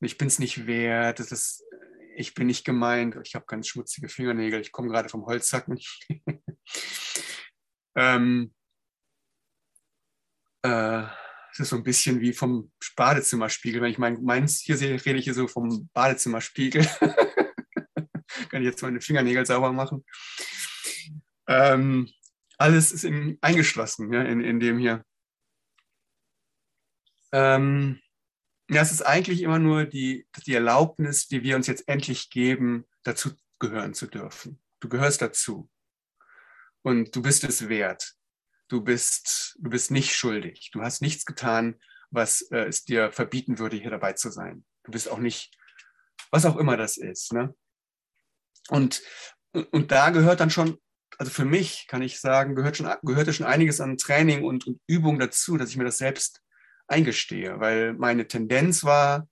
Ich 0.00 0.16
bin 0.18 0.28
es 0.28 0.38
nicht 0.38 0.66
wert, 0.66 1.18
das 1.18 1.32
ist, 1.32 1.64
ich 2.16 2.34
bin 2.34 2.46
nicht 2.46 2.64
gemeint, 2.64 3.16
ich 3.24 3.34
habe 3.34 3.46
ganz 3.46 3.68
schmutzige 3.68 4.08
Fingernägel, 4.08 4.60
ich 4.60 4.72
komme 4.72 4.88
gerade 4.88 5.08
vom 5.08 5.26
Holzsacken. 5.26 5.78
ähm, 7.96 8.54
äh, 10.62 11.04
es 11.52 11.60
ist 11.60 11.68
so 11.68 11.76
ein 11.76 11.82
bisschen 11.82 12.20
wie 12.20 12.32
vom 12.32 12.72
Badezimmerspiegel. 12.96 13.82
Wenn 13.82 13.90
ich 13.90 13.98
mein, 13.98 14.22
meins 14.22 14.60
hier 14.60 14.76
sehe, 14.76 15.04
rede 15.04 15.18
ich 15.18 15.24
hier 15.24 15.34
so 15.34 15.46
vom 15.46 15.88
Badezimmerspiegel. 15.92 16.84
Kann 18.48 18.62
ich 18.62 18.68
jetzt 18.68 18.82
meine 18.82 19.02
Fingernägel 19.02 19.44
sauber 19.44 19.72
machen. 19.72 20.04
Ähm, 21.46 22.08
alles 22.56 22.92
ist 22.92 23.04
in, 23.04 23.36
eingeschlossen 23.42 24.12
ja, 24.12 24.22
in, 24.22 24.40
in 24.40 24.60
dem 24.60 24.78
hier. 24.78 25.04
Ähm, 27.32 28.00
ja, 28.70 28.80
es 28.80 28.92
ist 28.92 29.02
eigentlich 29.02 29.42
immer 29.42 29.58
nur 29.58 29.84
die, 29.84 30.26
die 30.46 30.54
Erlaubnis, 30.54 31.28
die 31.28 31.42
wir 31.42 31.56
uns 31.56 31.66
jetzt 31.66 31.86
endlich 31.86 32.30
geben, 32.30 32.86
dazu 33.02 33.32
gehören 33.58 33.92
zu 33.92 34.06
dürfen. 34.06 34.58
Du 34.80 34.88
gehörst 34.88 35.20
dazu. 35.20 35.68
Und 36.80 37.14
du 37.14 37.22
bist 37.22 37.44
es 37.44 37.68
wert 37.68 38.16
du 38.72 38.80
bist, 38.80 39.56
du 39.60 39.68
bist 39.68 39.90
nicht 39.90 40.14
schuldig. 40.14 40.70
Du 40.72 40.80
hast 40.80 41.02
nichts 41.02 41.26
getan, 41.26 41.78
was 42.10 42.42
äh, 42.50 42.64
es 42.64 42.84
dir 42.84 43.12
verbieten 43.12 43.58
würde, 43.58 43.76
hier 43.76 43.90
dabei 43.90 44.14
zu 44.14 44.30
sein. 44.30 44.64
Du 44.84 44.92
bist 44.92 45.10
auch 45.10 45.18
nicht, 45.18 45.54
was 46.30 46.46
auch 46.46 46.56
immer 46.56 46.76
das 46.76 46.96
ist. 46.96 47.32
Ne? 47.32 47.54
Und, 48.68 49.02
und 49.70 49.92
da 49.92 50.10
gehört 50.10 50.40
dann 50.40 50.50
schon, 50.50 50.78
also 51.18 51.30
für 51.30 51.44
mich 51.44 51.86
kann 51.86 52.00
ich 52.00 52.18
sagen, 52.18 52.54
gehört 52.54 52.78
schon, 52.78 52.90
gehörte 53.02 53.34
schon 53.34 53.46
einiges 53.46 53.80
an 53.80 53.98
Training 53.98 54.42
und, 54.44 54.66
und 54.66 54.80
Übung 54.86 55.18
dazu, 55.18 55.58
dass 55.58 55.68
ich 55.68 55.76
mir 55.76 55.84
das 55.84 55.98
selbst 55.98 56.42
eingestehe, 56.86 57.60
weil 57.60 57.92
meine 57.94 58.26
Tendenz 58.26 58.84
war, 58.84 59.28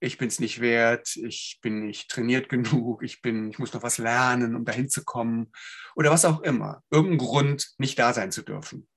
ich 0.00 0.18
bin 0.18 0.28
es 0.28 0.38
nicht 0.38 0.60
wert, 0.60 1.16
ich 1.16 1.58
bin 1.60 1.86
nicht 1.86 2.10
trainiert 2.10 2.48
genug, 2.48 3.02
ich 3.02 3.20
bin, 3.20 3.50
ich 3.50 3.58
muss 3.58 3.72
noch 3.72 3.82
was 3.82 3.98
lernen, 3.98 4.54
um 4.54 4.64
dahin 4.64 4.88
zu 4.88 5.04
kommen 5.04 5.52
oder 5.96 6.10
was 6.10 6.24
auch 6.24 6.40
immer. 6.42 6.82
Irgendein 6.90 7.18
Grund, 7.18 7.74
nicht 7.78 7.98
da 7.98 8.12
sein 8.12 8.30
zu 8.30 8.42
dürfen. 8.42 8.88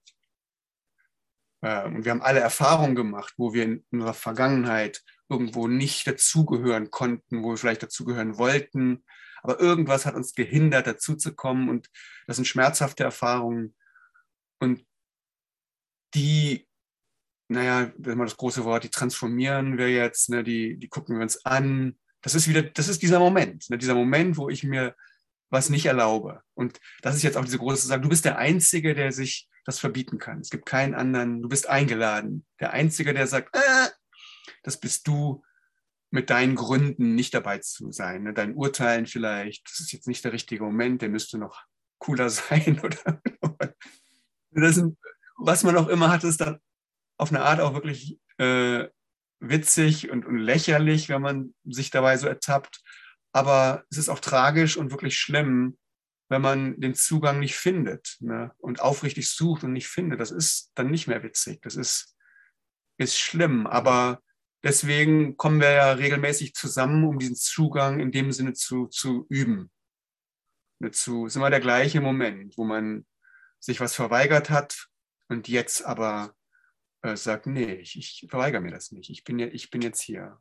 Ähm, 1.64 1.96
und 1.96 2.06
wir 2.06 2.12
haben 2.12 2.22
alle 2.22 2.40
Erfahrungen 2.40 2.96
gemacht, 2.96 3.34
wo 3.38 3.54
wir 3.54 3.64
in 3.64 3.86
unserer 3.92 4.14
Vergangenheit 4.14 5.04
irgendwo 5.30 5.68
nicht 5.68 6.06
dazugehören 6.08 6.92
konnten, 6.92 7.44
wo 7.44 7.52
wir 7.52 7.58
vielleicht 7.58 7.84
dazugehören 7.84 8.38
wollten, 8.38 9.04
aber 9.44 9.60
irgendwas 9.60 10.06
hat 10.06 10.16
uns 10.16 10.36
gehindert, 10.36 10.88
dazuzukommen 10.88 11.70
und 11.70 11.90
das 12.28 12.36
sind 12.36 12.46
schmerzhafte 12.46 13.04
Erfahrungen 13.04 13.76
und 14.60 14.86
die 16.14 16.68
naja, 17.52 17.92
wenn 17.98 18.18
man 18.18 18.28
das 18.28 18.38
große 18.38 18.64
Wort, 18.64 18.86
die 18.86 18.90
transformieren 18.90 19.78
wir 19.78 19.90
jetzt, 19.90 20.30
ne, 20.30 20.44
die, 20.44 20.78
die 20.78 20.88
gucken 20.88 21.18
wir 21.18 21.24
uns 21.24 21.46
an. 21.46 21.98
Das 22.22 22.34
ist 22.34 22.48
wieder, 22.48 22.62
das 22.62 22.88
ist 22.88 23.02
dieser 23.02 23.20
Moment, 23.20 23.70
ne, 23.70 23.78
dieser 23.78 23.96
Moment, 23.96 24.38
wo 24.38 24.50
ich 24.50 24.64
mir 24.64 24.96
was 25.50 25.70
nicht 25.70 25.86
erlaube. 25.86 26.42
Und 26.54 26.80
das 27.02 27.16
ist 27.16 27.24
jetzt 27.24 27.36
auch 27.36 27.44
diese 27.44 27.58
große 27.58 27.86
Sache. 27.86 28.00
Du 28.00 28.08
bist 28.08 28.24
der 28.24 28.38
Einzige, 28.38 28.96
der 28.96 29.12
sich 29.12 29.50
das 29.66 29.80
verbieten 29.80 30.18
kann. 30.18 30.40
Es 30.40 30.50
gibt 30.50 30.66
keinen 30.66 30.96
anderen. 30.96 31.42
Du 31.42 31.50
bist 31.50 31.68
eingeladen. 31.68 32.46
Der 32.62 32.72
Einzige, 32.72 33.14
der 33.14 33.28
sagt, 33.28 33.54
äh, 33.54 33.90
das 34.64 34.80
bist 34.80 35.08
du 35.08 35.44
mit 36.10 36.30
deinen 36.30 36.56
Gründen 36.56 37.16
nicht 37.16 37.34
dabei 37.34 37.58
zu 37.58 37.92
sein. 37.92 38.24
Ne? 38.24 38.34
Deinen 38.34 38.56
Urteilen 38.56 39.08
vielleicht. 39.08 39.70
Das 39.70 39.82
ist 39.82 39.92
jetzt 39.92 40.08
nicht 40.08 40.24
der 40.24 40.32
richtige 40.32 40.64
Moment. 40.64 41.02
Der 41.02 41.10
müsste 41.10 41.38
noch 41.38 41.66
cooler 42.00 42.30
sein. 42.30 42.80
Oder 42.80 43.76
das 44.52 44.76
sind, 44.76 44.98
was 45.38 45.64
man 45.64 45.76
auch 45.76 45.90
immer 45.90 46.10
hat, 46.10 46.24
ist 46.24 46.40
dann 46.40 46.60
auf 47.22 47.30
eine 47.30 47.44
Art 47.44 47.60
auch 47.60 47.76
wirklich 47.76 48.20
äh, 48.40 48.88
witzig 49.40 50.10
und, 50.10 50.26
und, 50.26 50.40
lächerlich, 50.40 51.08
wenn 51.08 51.22
man 51.22 51.54
sich 51.64 51.92
dabei 51.92 52.18
so 52.18 52.28
ertappt. 52.28 52.82
Aber 53.32 53.86
es 53.92 54.00
ist 54.00 54.10
auch 54.10 54.20
tragisch 54.20 54.76
und 54.76 54.90
wirklich 54.90 55.20
schlimm, 55.20 55.78
wenn 56.30 56.42
man 56.42 56.80
den 56.82 56.96
Zugang 56.96 57.40
nicht 57.40 57.56
findet 57.56 58.18
ne? 58.22 58.52
und 58.58 58.82
aufrichtig 58.82 59.30
sucht 59.30 59.64
und 59.64 59.72
nicht 59.72 59.88
findet. 59.88 60.20
Das 60.20 60.32
ist 60.32 60.72
dann 60.74 60.90
nicht 60.90 61.08
mehr 61.08 61.22
witzig. 61.22 61.62
Das 61.62 61.76
ist, 61.76 62.18
ist 62.98 63.20
schlimm. 63.20 63.68
Aber 63.68 64.24
deswegen 64.64 65.38
kommen 65.38 65.62
wir 65.62 65.70
ja 65.70 65.92
regelmäßig 65.92 66.56
zusammen, 66.56 67.04
um 67.04 67.20
diesen 67.20 67.36
Zugang 67.36 68.00
in 68.00 68.12
dem 68.12 68.32
Sinne 68.32 68.54
zu, 68.54 68.88
zu 68.88 69.28
üben. 69.30 69.70
Dazu 70.80 71.28
ist 71.28 71.36
immer 71.36 71.52
der 71.52 71.60
gleiche 71.60 72.02
Moment, 72.02 72.58
wo 72.58 72.64
man 72.64 73.06
sich 73.60 73.80
was 73.80 73.94
verweigert 73.94 74.50
hat 74.50 74.88
und 75.28 75.48
jetzt 75.48 75.86
aber 75.86 76.34
äh, 77.04 77.16
sagt, 77.16 77.48
nee, 77.48 77.74
ich, 77.74 77.98
ich 77.98 78.28
verweigere 78.30 78.62
mir 78.62 78.72
das 78.72 78.92
nicht. 78.92 79.10
Ich 79.10 79.24
bin, 79.24 79.40
ich 79.40 79.70
bin 79.70 79.82
jetzt 79.82 80.02
hier. 80.02 80.40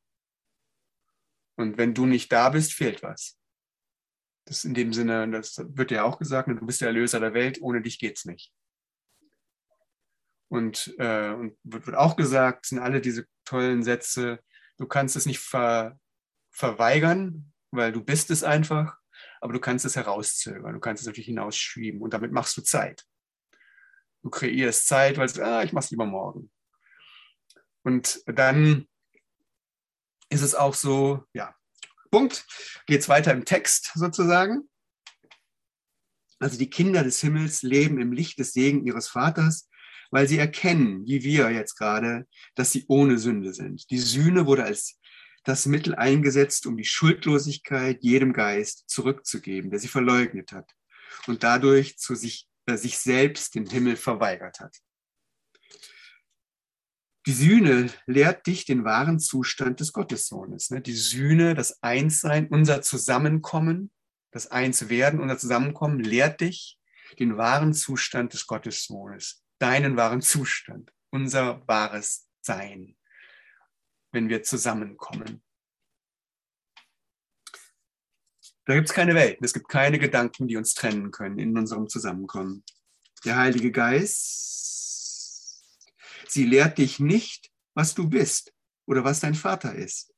Und 1.56 1.78
wenn 1.78 1.94
du 1.94 2.06
nicht 2.06 2.30
da 2.32 2.50
bist, 2.50 2.72
fehlt 2.72 3.02
was. 3.02 3.38
Das 4.46 4.58
ist 4.58 4.64
in 4.64 4.74
dem 4.74 4.92
Sinne, 4.92 5.30
das 5.30 5.58
wird 5.58 5.90
ja 5.90 6.04
auch 6.04 6.18
gesagt, 6.18 6.48
du 6.48 6.66
bist 6.66 6.80
der 6.80 6.88
Erlöser 6.88 7.20
der 7.20 7.34
Welt, 7.34 7.60
ohne 7.60 7.82
dich 7.82 7.98
geht 7.98 8.18
es 8.18 8.24
nicht. 8.24 8.52
Und, 10.48 10.94
äh, 10.98 11.30
und 11.30 11.56
wird, 11.62 11.86
wird, 11.86 11.96
auch 11.96 12.16
gesagt, 12.16 12.66
sind 12.66 12.80
alle 12.80 13.00
diese 13.00 13.26
tollen 13.44 13.82
Sätze, 13.82 14.40
du 14.78 14.86
kannst 14.86 15.14
es 15.14 15.26
nicht 15.26 15.38
ver, 15.38 15.98
verweigern, 16.50 17.52
weil 17.70 17.92
du 17.92 18.02
bist 18.02 18.30
es 18.30 18.42
einfach, 18.42 18.98
aber 19.40 19.52
du 19.52 19.60
kannst 19.60 19.84
es 19.84 19.96
herauszögern, 19.96 20.74
du 20.74 20.80
kannst 20.80 21.02
es 21.02 21.06
natürlich 21.06 21.26
hinausschieben 21.26 22.00
und 22.00 22.12
damit 22.12 22.32
machst 22.32 22.56
du 22.56 22.62
Zeit. 22.62 23.06
Du 24.22 24.30
kreierst 24.30 24.86
Zeit, 24.86 25.16
weil 25.16 25.28
ah, 25.42 25.62
ich 25.62 25.72
mache 25.72 25.84
es 25.84 25.90
lieber 25.90 26.06
morgen. 26.06 26.50
Und 27.82 28.22
dann 28.26 28.86
ist 30.28 30.42
es 30.42 30.54
auch 30.54 30.74
so, 30.74 31.24
ja, 31.32 31.54
Punkt, 32.10 32.44
geht 32.86 33.00
es 33.00 33.08
weiter 33.08 33.32
im 33.32 33.44
Text 33.44 33.92
sozusagen. 33.94 34.68
Also 36.38 36.58
die 36.58 36.70
Kinder 36.70 37.04
des 37.04 37.20
Himmels 37.20 37.62
leben 37.62 38.00
im 38.00 38.12
Licht 38.12 38.38
des 38.38 38.52
Segen 38.52 38.84
ihres 38.86 39.08
Vaters, 39.08 39.68
weil 40.10 40.26
sie 40.26 40.38
erkennen, 40.38 41.06
wie 41.06 41.22
wir 41.22 41.50
jetzt 41.50 41.76
gerade, 41.76 42.26
dass 42.54 42.72
sie 42.72 42.84
ohne 42.88 43.18
Sünde 43.18 43.52
sind. 43.52 43.90
Die 43.90 43.98
Sühne 43.98 44.46
wurde 44.46 44.64
als 44.64 44.98
das 45.44 45.66
Mittel 45.66 45.94
eingesetzt, 45.94 46.66
um 46.66 46.76
die 46.76 46.84
Schuldlosigkeit 46.84 47.98
jedem 48.02 48.32
Geist 48.32 48.84
zurückzugeben, 48.88 49.70
der 49.70 49.78
sie 49.78 49.88
verleugnet 49.88 50.52
hat 50.52 50.70
und 51.26 51.42
dadurch 51.42 51.96
zu 51.98 52.14
sich 52.14 52.49
sich 52.68 52.98
selbst 52.98 53.54
den 53.54 53.66
Himmel 53.66 53.96
verweigert 53.96 54.60
hat. 54.60 54.76
Die 57.26 57.32
Sühne 57.32 57.92
lehrt 58.06 58.46
dich 58.46 58.64
den 58.64 58.84
wahren 58.84 59.20
Zustand 59.20 59.80
des 59.80 59.92
Gottessohnes. 59.92 60.70
Ne? 60.70 60.80
Die 60.80 60.94
Sühne, 60.94 61.54
das 61.54 61.82
Einssein, 61.82 62.48
unser 62.48 62.80
Zusammenkommen, 62.80 63.90
das 64.30 64.46
Einswerden, 64.46 65.20
unser 65.20 65.38
Zusammenkommen 65.38 66.00
lehrt 66.00 66.40
dich 66.40 66.78
den 67.18 67.36
wahren 67.36 67.74
Zustand 67.74 68.32
des 68.32 68.46
Gottessohnes, 68.46 69.44
deinen 69.58 69.96
wahren 69.96 70.22
Zustand, 70.22 70.92
unser 71.10 71.66
wahres 71.66 72.28
Sein, 72.40 72.96
wenn 74.12 74.28
wir 74.28 74.42
zusammenkommen. 74.42 75.42
Da 78.70 78.76
gibt 78.76 78.88
es 78.88 78.94
keine 78.94 79.16
Welten, 79.16 79.44
es 79.44 79.52
gibt 79.52 79.68
keine 79.68 79.98
Gedanken, 79.98 80.46
die 80.46 80.56
uns 80.56 80.74
trennen 80.74 81.10
können 81.10 81.40
in 81.40 81.58
unserem 81.58 81.88
Zusammenkommen. 81.88 82.62
Der 83.24 83.36
Heilige 83.36 83.72
Geist, 83.72 85.64
sie 86.28 86.44
lehrt 86.44 86.78
dich 86.78 87.00
nicht, 87.00 87.50
was 87.74 87.96
du 87.96 88.08
bist 88.08 88.52
oder 88.86 89.02
was 89.02 89.18
dein 89.18 89.34
Vater 89.34 89.74
ist. 89.74 90.14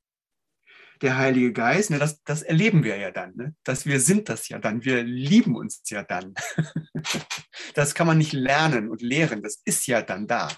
Der 1.00 1.16
Heilige 1.16 1.54
Geist, 1.54 1.88
ne, 1.88 1.98
das, 1.98 2.22
das 2.24 2.42
erleben 2.42 2.84
wir 2.84 2.98
ja 2.98 3.10
dann, 3.10 3.34
ne? 3.36 3.56
dass 3.64 3.86
wir 3.86 4.00
sind 4.00 4.28
das 4.28 4.50
ja 4.50 4.58
dann, 4.58 4.84
wir 4.84 5.02
lieben 5.02 5.56
uns 5.56 5.80
ja 5.88 6.02
dann. 6.02 6.34
das 7.74 7.94
kann 7.94 8.06
man 8.06 8.18
nicht 8.18 8.34
lernen 8.34 8.90
und 8.90 9.00
lehren, 9.00 9.40
das 9.42 9.62
ist 9.64 9.86
ja 9.86 10.02
dann 10.02 10.26
da. 10.26 10.54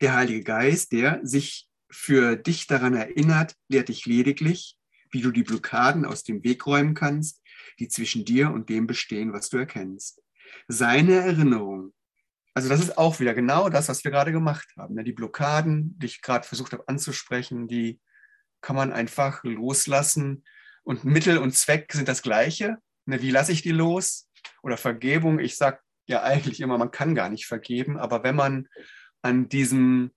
Der 0.00 0.14
Heilige 0.14 0.44
Geist, 0.44 0.92
der 0.92 1.18
sich 1.24 1.68
für 1.90 2.36
dich 2.36 2.68
daran 2.68 2.94
erinnert, 2.94 3.56
lehrt 3.66 3.88
dich 3.88 4.06
lediglich, 4.06 4.78
wie 5.12 5.20
du 5.20 5.30
die 5.30 5.44
Blockaden 5.44 6.04
aus 6.04 6.24
dem 6.24 6.42
Weg 6.42 6.66
räumen 6.66 6.94
kannst, 6.94 7.40
die 7.78 7.88
zwischen 7.88 8.24
dir 8.24 8.50
und 8.50 8.68
dem 8.68 8.86
bestehen, 8.86 9.32
was 9.32 9.48
du 9.48 9.58
erkennst. 9.58 10.22
Seine 10.68 11.14
Erinnerung, 11.14 11.92
also 12.54 12.68
das 12.68 12.80
ist 12.80 12.98
auch 12.98 13.20
wieder 13.20 13.34
genau 13.34 13.68
das, 13.68 13.88
was 13.88 14.04
wir 14.04 14.10
gerade 14.10 14.32
gemacht 14.32 14.68
haben. 14.76 14.94
Ne? 14.94 15.04
Die 15.04 15.12
Blockaden, 15.12 15.98
die 15.98 16.06
ich 16.06 16.22
gerade 16.22 16.46
versucht 16.46 16.72
habe 16.72 16.86
anzusprechen, 16.86 17.68
die 17.68 18.00
kann 18.60 18.76
man 18.76 18.92
einfach 18.92 19.42
loslassen. 19.44 20.44
Und 20.82 21.04
Mittel 21.04 21.38
und 21.38 21.54
Zweck 21.54 21.92
sind 21.92 22.08
das 22.08 22.22
gleiche. 22.22 22.78
Ne? 23.06 23.22
Wie 23.22 23.30
lasse 23.30 23.52
ich 23.52 23.62
die 23.62 23.70
los? 23.70 24.28
Oder 24.62 24.76
Vergebung, 24.76 25.38
ich 25.38 25.56
sage 25.56 25.78
ja 26.06 26.22
eigentlich 26.22 26.60
immer, 26.60 26.78
man 26.78 26.90
kann 26.90 27.14
gar 27.14 27.28
nicht 27.28 27.46
vergeben, 27.46 27.96
aber 27.96 28.22
wenn 28.22 28.36
man 28.36 28.68
an 29.22 29.48
diesem 29.48 30.10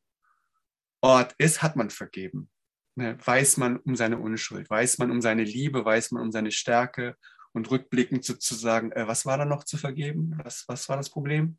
Ort 1.01 1.35
ist, 1.37 1.61
hat 1.61 1.75
man 1.75 1.89
vergeben. 1.89 2.49
Ne? 2.95 3.17
Weiß 3.23 3.57
man 3.57 3.77
um 3.77 3.95
seine 3.95 4.17
Unschuld, 4.17 4.69
weiß 4.69 4.97
man 4.97 5.11
um 5.11 5.21
seine 5.21 5.43
Liebe, 5.43 5.83
weiß 5.83 6.11
man 6.11 6.23
um 6.23 6.31
seine 6.31 6.51
Stärke 6.51 7.15
und 7.53 7.69
rückblickend 7.69 8.23
sozusagen, 8.23 8.91
äh, 8.93 9.07
was 9.07 9.25
war 9.25 9.37
da 9.37 9.45
noch 9.45 9.63
zu 9.63 9.77
vergeben? 9.77 10.39
Was, 10.43 10.65
was 10.67 10.87
war 10.89 10.97
das 10.97 11.09
Problem? 11.09 11.57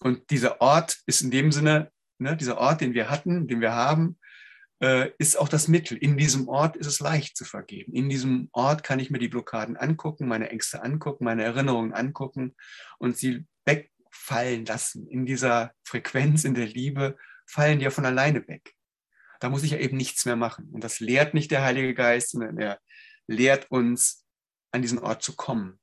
Und 0.00 0.30
dieser 0.30 0.60
Ort 0.60 0.98
ist 1.06 1.22
in 1.22 1.30
dem 1.30 1.52
Sinne, 1.52 1.92
ne, 2.18 2.36
dieser 2.36 2.58
Ort, 2.58 2.80
den 2.80 2.94
wir 2.94 3.10
hatten, 3.10 3.46
den 3.46 3.60
wir 3.60 3.72
haben, 3.72 4.18
äh, 4.80 5.10
ist 5.18 5.38
auch 5.38 5.48
das 5.48 5.68
Mittel. 5.68 5.96
In 5.96 6.16
diesem 6.16 6.48
Ort 6.48 6.76
ist 6.76 6.86
es 6.86 7.00
leicht 7.00 7.36
zu 7.36 7.44
vergeben. 7.44 7.92
In 7.92 8.08
diesem 8.08 8.48
Ort 8.52 8.82
kann 8.82 8.98
ich 8.98 9.10
mir 9.10 9.18
die 9.18 9.28
Blockaden 9.28 9.76
angucken, 9.76 10.26
meine 10.26 10.50
Ängste 10.50 10.82
angucken, 10.82 11.24
meine 11.24 11.44
Erinnerungen 11.44 11.92
angucken 11.92 12.54
und 12.98 13.16
sie 13.16 13.46
wegfallen 13.64 14.64
lassen. 14.66 15.06
In 15.06 15.26
dieser 15.26 15.72
Frequenz, 15.84 16.44
in 16.44 16.54
der 16.54 16.66
Liebe 16.66 17.16
fallen 17.46 17.78
die 17.78 17.84
ja 17.84 17.90
von 17.90 18.04
alleine 18.04 18.46
weg. 18.48 18.74
Da 19.40 19.50
muss 19.50 19.62
ich 19.62 19.72
ja 19.72 19.78
eben 19.78 19.96
nichts 19.96 20.24
mehr 20.24 20.36
machen. 20.36 20.70
Und 20.72 20.82
das 20.82 21.00
lehrt 21.00 21.34
nicht 21.34 21.50
der 21.50 21.62
Heilige 21.62 21.94
Geist, 21.94 22.30
sondern 22.30 22.58
er 22.58 22.80
lehrt 23.26 23.70
uns, 23.70 24.24
an 24.72 24.82
diesen 24.82 24.98
Ort 24.98 25.22
zu 25.22 25.36
kommen. 25.36 25.80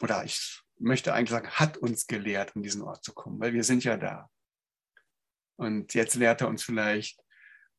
Oder 0.00 0.24
ich 0.24 0.62
möchte 0.78 1.12
eigentlich 1.12 1.30
sagen, 1.30 1.50
hat 1.50 1.76
uns 1.76 2.06
gelehrt, 2.06 2.56
an 2.56 2.62
diesen 2.62 2.82
Ort 2.82 3.04
zu 3.04 3.12
kommen, 3.12 3.38
weil 3.38 3.52
wir 3.52 3.64
sind 3.64 3.84
ja 3.84 3.98
da. 3.98 4.30
Und 5.56 5.92
jetzt 5.92 6.14
lehrt 6.14 6.40
er 6.40 6.48
uns 6.48 6.62
vielleicht, 6.62 7.22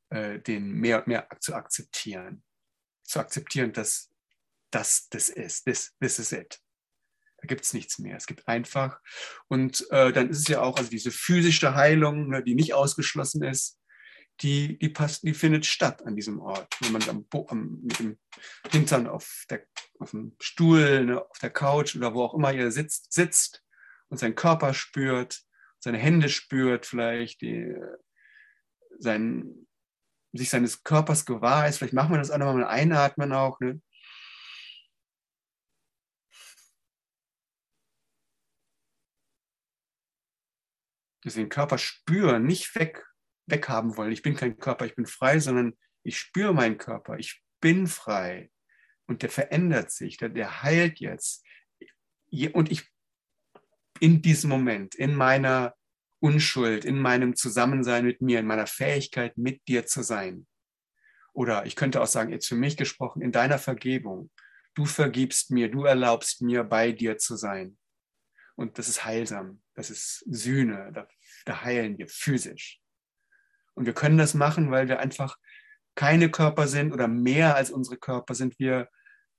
äh, 0.10 0.40
den 0.40 0.72
mehr 0.72 1.00
und 1.00 1.08
mehr 1.08 1.28
zu 1.40 1.56
akzeptieren. 1.56 2.44
Zu 3.04 3.20
akzeptieren, 3.20 3.74
dass 3.74 4.12
das 4.70 5.10
das 5.10 5.30
ist, 5.30 5.66
this, 5.66 5.96
this 6.00 6.20
is 6.20 6.32
it. 6.32 6.62
Da 7.38 7.48
gibt 7.48 7.64
es 7.64 7.74
nichts 7.74 7.98
mehr. 7.98 8.18
Es 8.18 8.28
gibt 8.28 8.48
einfach, 8.48 9.00
und 9.48 9.90
äh, 9.92 10.12
dann 10.12 10.30
ist 10.30 10.40
es 10.40 10.48
ja 10.48 10.62
auch, 10.62 10.78
also 10.78 10.90
diese 10.90 11.10
physische 11.12 11.74
Heilung, 11.74 12.30
ne, 12.30 12.44
die 12.44 12.54
nicht 12.54 12.74
ausgeschlossen 12.74 13.44
ist, 13.44 13.79
die, 14.42 14.78
die, 14.78 14.90
passt, 14.90 15.24
die 15.24 15.34
findet 15.34 15.66
statt 15.66 16.06
an 16.06 16.16
diesem 16.16 16.40
Ort. 16.40 16.74
Man 16.92 17.08
am, 17.10 17.26
am, 17.48 17.80
mit 17.82 18.00
dem 18.00 18.18
Hintern 18.72 19.08
auf, 19.08 19.46
der, 19.50 19.66
auf 20.00 20.12
dem 20.12 20.36
Stuhl, 20.40 21.06
ne, 21.06 21.22
auf 21.22 21.38
der 21.40 21.50
Couch 21.50 21.96
oder 21.96 22.14
wo 22.14 22.24
auch 22.24 22.34
immer 22.34 22.54
ihr 22.54 22.72
sitzt, 22.72 23.12
sitzt 23.12 23.64
und 24.10 24.18
seinen 24.18 24.36
Körper 24.36 24.74
spürt, 24.74 25.42
seine 25.80 25.98
Hände 25.98 26.30
spürt, 26.30 26.86
vielleicht 26.86 27.42
die, 27.42 27.76
sein, 28.98 29.68
sich 30.34 30.50
seines 30.50 30.84
Körpers 30.84 31.26
gewahr 31.26 31.68
ist. 31.68 31.78
Vielleicht 31.78 31.94
machen 31.94 32.12
wir 32.12 32.18
das 32.20 32.32
auch 32.32 32.38
nochmal 32.38 32.66
Einatmen 32.66 33.34
auch. 33.34 33.60
Ne? 33.60 33.82
Dass 41.24 41.36
wir 41.36 41.44
den 41.44 41.50
Körper 41.50 41.78
spüren, 41.78 42.46
nicht 42.46 42.74
weg 42.76 43.09
weghaben 43.50 43.98
wollen. 43.98 44.12
Ich 44.12 44.22
bin 44.22 44.36
kein 44.36 44.58
Körper, 44.58 44.86
ich 44.86 44.96
bin 44.96 45.06
frei, 45.06 45.40
sondern 45.40 45.78
ich 46.04 46.18
spüre 46.18 46.54
meinen 46.54 46.78
Körper, 46.78 47.18
ich 47.18 47.44
bin 47.62 47.88
frei. 47.88 48.52
Und 49.08 49.24
der 49.24 49.30
verändert 49.30 49.92
sich, 49.92 50.18
der, 50.18 50.30
der 50.30 50.64
heilt 50.64 51.00
jetzt. 51.00 51.46
Und 52.54 52.72
ich 52.72 52.88
in 54.00 54.22
diesem 54.22 54.50
Moment, 54.50 54.96
in 54.96 55.16
meiner 55.16 55.76
Unschuld, 56.20 56.86
in 56.86 57.00
meinem 57.00 57.36
Zusammensein 57.36 58.06
mit 58.06 58.22
mir, 58.22 58.40
in 58.40 58.46
meiner 58.46 58.68
Fähigkeit, 58.68 59.38
mit 59.38 59.68
dir 59.68 59.86
zu 59.86 60.04
sein. 60.04 60.48
Oder 61.34 61.66
ich 61.66 61.76
könnte 61.76 62.02
auch 62.02 62.08
sagen, 62.08 62.32
jetzt 62.32 62.48
für 62.48 62.56
mich 62.56 62.78
gesprochen, 62.78 63.22
in 63.22 63.32
deiner 63.32 63.60
Vergebung. 63.60 64.30
Du 64.74 64.86
vergibst 64.86 65.52
mir, 65.52 65.70
du 65.70 65.86
erlaubst 65.86 66.42
mir, 66.42 66.64
bei 66.64 66.92
dir 66.92 67.18
zu 67.18 67.36
sein. 67.36 67.78
Und 68.56 68.78
das 68.78 68.90
ist 68.90 69.06
heilsam, 69.06 69.62
das 69.74 69.90
ist 69.90 70.26
Sühne, 70.30 70.92
da, 70.94 71.08
da 71.46 71.62
heilen 71.62 71.98
wir 71.98 72.08
physisch. 72.10 72.79
Und 73.74 73.86
wir 73.86 73.94
können 73.94 74.18
das 74.18 74.34
machen, 74.34 74.72
weil 74.72 74.88
wir 74.88 75.00
einfach 75.00 75.38
keine 75.96 76.30
Körper 76.30 76.68
sind 76.68 76.94
oder 76.94 77.08
mehr 77.08 77.56
als 77.56 77.72
unsere 77.72 77.98
Körper 77.98 78.36
sind. 78.36 78.58
Wir, 78.60 78.90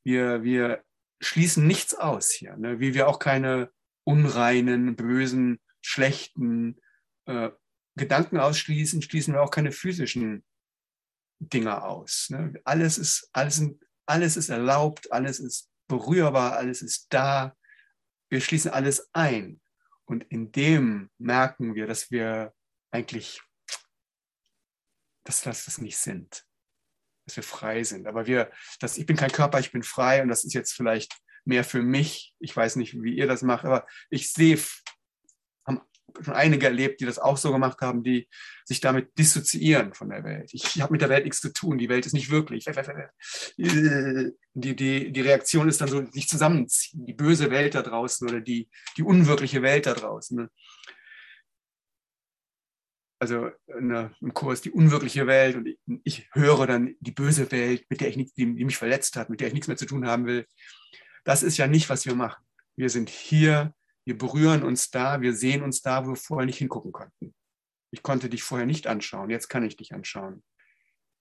wir, 0.04 0.42
wir 0.42 0.84
schließen 1.20 1.66
nichts 1.66 1.94
aus 1.94 2.30
hier, 2.30 2.56
ne? 2.56 2.80
wie 2.80 2.94
wir 2.94 3.08
auch 3.08 3.18
keine 3.18 3.70
unreinen, 4.04 4.96
bösen, 4.96 5.60
schlechten 5.80 6.80
äh, 7.26 7.50
Gedanken 7.96 8.38
ausschließen, 8.38 9.02
schließen 9.02 9.34
wir 9.34 9.42
auch 9.42 9.50
keine 9.50 9.72
physischen 9.72 10.44
Dinge 11.38 11.82
aus. 11.82 12.28
Ne? 12.30 12.54
Alles, 12.64 12.98
ist, 12.98 13.28
alles, 13.32 13.62
alles 14.06 14.36
ist 14.36 14.48
erlaubt, 14.48 15.12
alles 15.12 15.40
ist 15.40 15.70
berührbar, 15.88 16.56
alles 16.56 16.82
ist 16.82 17.06
da. 17.10 17.56
Wir 18.30 18.40
schließen 18.40 18.70
alles 18.70 19.08
ein. 19.12 19.60
Und 20.04 20.24
in 20.24 20.52
dem 20.52 21.10
merken 21.18 21.74
wir, 21.74 21.86
dass 21.86 22.10
wir 22.10 22.52
eigentlich 22.90 23.40
dass 25.30 25.42
das 25.42 25.64
das 25.64 25.78
nicht 25.78 25.96
sind. 25.96 26.44
Dass 27.26 27.36
wir 27.36 27.44
frei 27.44 27.84
sind. 27.84 28.06
Aber 28.08 28.26
wir, 28.26 28.50
dass 28.80 28.98
ich 28.98 29.06
bin 29.06 29.16
kein 29.16 29.30
Körper, 29.30 29.60
ich 29.60 29.70
bin 29.70 29.82
frei 29.82 30.22
und 30.22 30.28
das 30.28 30.44
ist 30.44 30.54
jetzt 30.54 30.72
vielleicht 30.72 31.20
mehr 31.44 31.64
für 31.64 31.82
mich. 31.82 32.34
Ich 32.40 32.56
weiß 32.56 32.76
nicht, 32.76 33.00
wie 33.00 33.16
ihr 33.16 33.28
das 33.28 33.42
macht, 33.42 33.64
aber 33.64 33.86
ich 34.10 34.32
sehe, 34.32 34.58
haben 35.66 35.80
schon 36.20 36.34
einige 36.34 36.66
erlebt, 36.66 37.00
die 37.00 37.06
das 37.06 37.20
auch 37.20 37.36
so 37.36 37.52
gemacht 37.52 37.80
haben, 37.80 38.02
die 38.02 38.28
sich 38.64 38.80
damit 38.80 39.16
dissoziieren 39.16 39.94
von 39.94 40.10
der 40.10 40.24
Welt. 40.24 40.50
Ich, 40.52 40.64
ich 40.64 40.80
habe 40.82 40.92
mit 40.92 41.00
der 41.00 41.08
Welt 41.08 41.24
nichts 41.24 41.40
zu 41.40 41.52
tun, 41.52 41.78
die 41.78 41.88
Welt 41.88 42.06
ist 42.06 42.12
nicht 42.12 42.30
wirklich. 42.30 42.64
Die, 43.56 44.74
die, 44.74 45.12
die 45.12 45.20
Reaktion 45.20 45.68
ist 45.68 45.80
dann 45.80 45.88
so, 45.88 46.04
sich 46.06 46.28
zusammenziehen, 46.28 47.06
die 47.06 47.14
böse 47.14 47.50
Welt 47.52 47.76
da 47.76 47.82
draußen 47.82 48.28
oder 48.28 48.40
die, 48.40 48.68
die 48.96 49.04
unwirkliche 49.04 49.62
Welt 49.62 49.86
da 49.86 49.94
draußen. 49.94 50.48
Also 53.20 53.50
eine, 53.68 54.14
im 54.22 54.32
Kurs 54.32 54.62
die 54.62 54.70
unwirkliche 54.70 55.26
Welt 55.26 55.54
und 55.54 55.66
ich, 55.66 55.78
ich, 56.04 56.28
höre 56.32 56.66
dann 56.66 56.96
die 57.00 57.12
böse 57.12 57.52
Welt, 57.52 57.84
mit 57.90 58.00
der 58.00 58.08
ich 58.08 58.16
nichts, 58.16 58.32
die, 58.32 58.54
die, 58.54 58.64
mich 58.64 58.78
verletzt 58.78 59.16
hat, 59.16 59.28
mit 59.28 59.40
der 59.40 59.48
ich 59.48 59.52
nichts 59.52 59.68
mehr 59.68 59.76
zu 59.76 59.84
tun 59.84 60.06
haben 60.06 60.24
will. 60.24 60.46
Das 61.24 61.42
ist 61.42 61.58
ja 61.58 61.66
nicht, 61.66 61.90
was 61.90 62.06
wir 62.06 62.14
machen. 62.14 62.42
Wir 62.76 62.88
sind 62.88 63.10
hier, 63.10 63.74
wir 64.06 64.16
berühren 64.16 64.62
uns 64.62 64.90
da, 64.90 65.20
wir 65.20 65.34
sehen 65.34 65.62
uns 65.62 65.82
da, 65.82 66.06
wo 66.06 66.10
wir 66.10 66.16
vorher 66.16 66.46
nicht 66.46 66.56
hingucken 66.56 66.92
konnten. 66.92 67.34
Ich 67.90 68.02
konnte 68.02 68.30
dich 68.30 68.42
vorher 68.42 68.66
nicht 68.66 68.86
anschauen, 68.86 69.28
jetzt 69.28 69.48
kann 69.48 69.64
ich 69.64 69.76
dich 69.76 69.92
anschauen. 69.92 70.42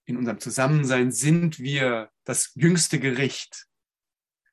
In 0.05 0.15
unserem 0.15 0.39
Zusammensein 0.39 1.11
sind 1.11 1.59
wir 1.59 2.11
das 2.23 2.53
jüngste 2.55 2.99
Gericht. 2.99 3.67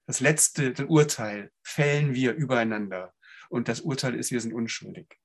Das 0.06 0.18
letzte 0.18 0.74
Urteil 0.88 1.52
fällen 1.62 2.12
wir 2.12 2.34
übereinander. 2.34 3.14
Und 3.50 3.68
das 3.68 3.82
Urteil 3.82 4.16
ist, 4.16 4.32
wir 4.32 4.40
sind 4.40 4.52
unschuldig 4.52 5.16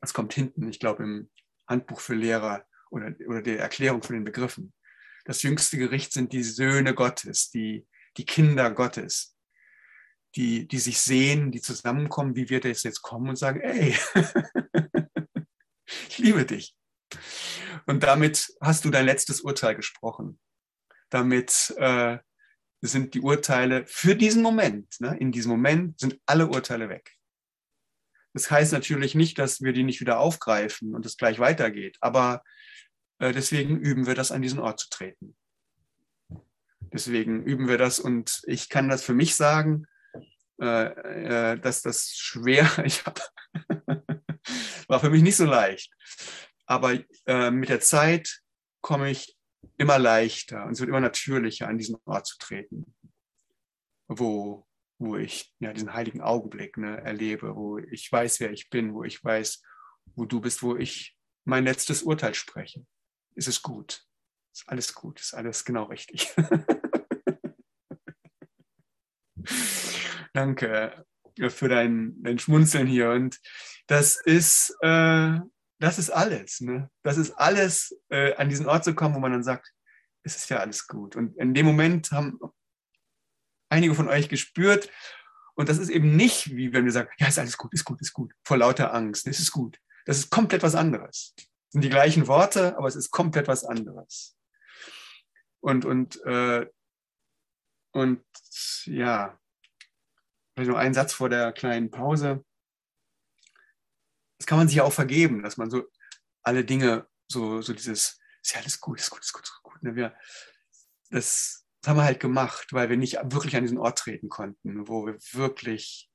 das 0.00 0.14
kommt 0.14 0.32
hinten, 0.32 0.68
ich 0.68 0.78
glaube, 0.78 1.02
im 1.02 1.30
Handbuch 1.66 2.00
für 2.00 2.14
Lehrer 2.14 2.64
oder, 2.90 3.14
oder 3.26 3.42
der 3.42 3.60
Erklärung 3.60 4.02
von 4.02 4.14
den 4.14 4.24
Begriffen. 4.24 4.72
Das 5.24 5.42
jüngste 5.42 5.78
Gericht 5.78 6.12
sind 6.12 6.32
die 6.32 6.42
Söhne 6.42 6.94
Gottes, 6.94 7.50
die, 7.50 7.86
die 8.16 8.24
Kinder 8.24 8.70
Gottes, 8.70 9.36
die, 10.36 10.66
die 10.66 10.78
sich 10.78 11.00
sehen, 11.00 11.52
die 11.52 11.60
zusammenkommen, 11.60 12.36
wie 12.36 12.48
wir 12.48 12.60
das 12.60 12.82
jetzt 12.82 13.02
kommen 13.02 13.28
und 13.28 13.36
sagen, 13.36 13.60
ey, 13.60 13.96
ich 16.08 16.18
liebe 16.18 16.44
dich. 16.44 16.74
Und 17.86 18.02
damit 18.02 18.52
hast 18.60 18.84
du 18.84 18.90
dein 18.90 19.06
letztes 19.06 19.40
Urteil 19.40 19.74
gesprochen. 19.74 20.38
Damit 21.10 21.74
äh, 21.76 22.18
sind 22.80 23.14
die 23.14 23.20
Urteile 23.20 23.84
für 23.86 24.14
diesen 24.14 24.42
Moment, 24.42 25.00
ne, 25.00 25.16
in 25.18 25.32
diesem 25.32 25.50
Moment 25.50 25.98
sind 25.98 26.18
alle 26.26 26.46
Urteile 26.46 26.88
weg. 26.88 27.16
Das 28.32 28.50
heißt 28.50 28.72
natürlich 28.72 29.14
nicht, 29.14 29.38
dass 29.38 29.60
wir 29.60 29.72
die 29.72 29.82
nicht 29.82 30.00
wieder 30.00 30.20
aufgreifen 30.20 30.94
und 30.94 31.04
es 31.04 31.16
gleich 31.16 31.38
weitergeht, 31.38 31.96
aber 32.00 32.42
äh, 33.18 33.32
deswegen 33.32 33.78
üben 33.78 34.06
wir 34.06 34.14
das, 34.14 34.32
an 34.32 34.42
diesen 34.42 34.60
Ort 34.60 34.80
zu 34.80 34.88
treten. 34.88 35.36
Deswegen 36.92 37.44
üben 37.44 37.68
wir 37.68 37.78
das 37.78 38.00
und 38.00 38.42
ich 38.46 38.68
kann 38.68 38.88
das 38.88 39.02
für 39.02 39.14
mich 39.14 39.36
sagen, 39.36 39.86
äh, 40.60 41.52
äh, 41.52 41.58
dass 41.58 41.82
das 41.82 42.12
schwer, 42.14 42.64
hab, 42.76 43.20
war 44.88 45.00
für 45.00 45.10
mich 45.10 45.22
nicht 45.22 45.36
so 45.36 45.46
leicht. 45.46 45.92
Aber 46.66 46.96
mit 47.50 47.68
der 47.68 47.80
Zeit 47.80 48.42
komme 48.80 49.10
ich 49.10 49.36
immer 49.76 49.98
leichter 49.98 50.64
und 50.66 50.72
es 50.72 50.78
wird 50.78 50.88
immer 50.88 51.00
natürlicher, 51.00 51.66
an 51.66 51.78
diesen 51.78 51.96
Ort 52.04 52.28
zu 52.28 52.38
treten, 52.38 52.94
wo 54.06 54.68
wo 55.00 55.16
ich 55.16 55.52
ja, 55.58 55.72
diesen 55.72 55.94
heiligen 55.94 56.20
Augenblick 56.20 56.76
ne, 56.76 56.98
erlebe, 56.98 57.56
wo 57.56 57.78
ich 57.78 58.12
weiß, 58.12 58.38
wer 58.40 58.52
ich 58.52 58.68
bin, 58.68 58.92
wo 58.92 59.02
ich 59.02 59.24
weiß, 59.24 59.62
wo 60.14 60.26
du 60.26 60.40
bist, 60.40 60.62
wo 60.62 60.76
ich 60.76 61.16
mein 61.44 61.64
letztes 61.64 62.02
Urteil 62.02 62.34
spreche. 62.34 62.86
Ist 63.34 63.48
es 63.48 63.62
gut? 63.62 64.04
Ist 64.52 64.68
alles 64.68 64.94
gut? 64.94 65.18
Ist 65.18 65.34
alles 65.34 65.64
genau 65.64 65.84
richtig? 65.84 66.30
Danke 70.34 71.06
für 71.48 71.68
dein, 71.68 72.22
dein 72.22 72.38
Schmunzeln 72.38 72.86
hier. 72.86 73.10
Und 73.10 73.40
das 73.86 74.20
ist, 74.20 74.76
äh, 74.82 75.38
das 75.78 75.98
ist 75.98 76.10
alles. 76.10 76.60
Ne? 76.60 76.90
Das 77.02 77.16
ist 77.16 77.32
alles, 77.32 77.98
äh, 78.10 78.34
an 78.34 78.50
diesen 78.50 78.66
Ort 78.66 78.84
zu 78.84 78.94
kommen, 78.94 79.14
wo 79.14 79.20
man 79.20 79.32
dann 79.32 79.42
sagt, 79.42 79.72
es 80.22 80.36
ist 80.36 80.50
ja 80.50 80.58
alles 80.58 80.86
gut. 80.86 81.16
Und 81.16 81.38
in 81.38 81.54
dem 81.54 81.64
Moment 81.64 82.12
haben 82.12 82.38
einige 83.70 83.94
von 83.94 84.08
euch 84.08 84.28
gespürt. 84.28 84.90
Und 85.54 85.68
das 85.68 85.78
ist 85.78 85.88
eben 85.88 86.16
nicht, 86.16 86.54
wie 86.54 86.72
wenn 86.72 86.84
wir 86.84 86.92
sagen, 86.92 87.10
ja, 87.18 87.28
ist 87.28 87.38
alles 87.38 87.56
gut, 87.56 87.72
ist 87.72 87.84
gut, 87.84 88.00
ist 88.00 88.12
gut, 88.12 88.34
vor 88.44 88.58
lauter 88.58 88.94
Angst, 88.94 89.26
es 89.26 89.40
ist 89.40 89.52
gut. 89.52 89.78
Das 90.06 90.18
ist 90.18 90.30
komplett 90.30 90.62
was 90.62 90.74
anderes. 90.74 91.34
Das 91.36 91.46
sind 91.70 91.84
die 91.84 91.90
gleichen 91.90 92.26
Worte, 92.26 92.76
aber 92.76 92.88
es 92.88 92.96
ist 92.96 93.10
komplett 93.10 93.48
was 93.48 93.64
anderes. 93.64 94.36
Und, 95.60 95.84
und, 95.84 96.22
äh, 96.24 96.66
und 97.92 98.24
ja, 98.84 99.38
vielleicht 100.54 100.70
noch 100.70 100.78
einen 100.78 100.94
Satz 100.94 101.12
vor 101.12 101.28
der 101.28 101.52
kleinen 101.52 101.90
Pause. 101.90 102.44
Das 104.38 104.46
kann 104.46 104.58
man 104.58 104.68
sich 104.68 104.78
ja 104.78 104.84
auch 104.84 104.92
vergeben, 104.92 105.42
dass 105.42 105.58
man 105.58 105.70
so 105.70 105.84
alle 106.42 106.64
Dinge, 106.64 107.06
so, 107.28 107.60
so 107.60 107.74
dieses, 107.74 108.18
ist 108.42 108.54
ja 108.54 108.60
alles 108.60 108.80
gut, 108.80 108.98
ist 108.98 109.10
gut, 109.10 109.20
ist 109.20 109.32
gut, 109.32 109.44
ist 109.44 109.62
gut. 109.62 109.82
Ne? 109.82 109.94
Wir, 109.94 110.16
das, 111.10 111.59
das 111.80 111.90
haben 111.90 111.96
wir 111.96 112.04
halt 112.04 112.20
gemacht, 112.20 112.72
weil 112.72 112.90
wir 112.90 112.96
nicht 112.96 113.18
wirklich 113.24 113.56
an 113.56 113.62
diesen 113.62 113.78
Ort 113.78 113.98
treten 113.98 114.28
konnten, 114.28 114.88
wo 114.88 115.06
wir 115.06 115.16
wirklich 115.32 116.10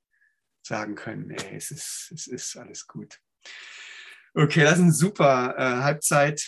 sagen 0.62 0.95
können, 0.95 1.32
ey, 1.32 1.56
es 1.56 1.71
ist, 1.71 2.12
es 2.13 2.28
ist 2.28 2.58
alles 2.58 2.88
gut. 2.88 3.19
Okay, 4.34 4.63
das 4.63 4.73
ist 4.73 4.84
ein 4.84 4.91
super 4.91 5.56
äh, 5.58 5.84
Halbzeit. 5.84 6.45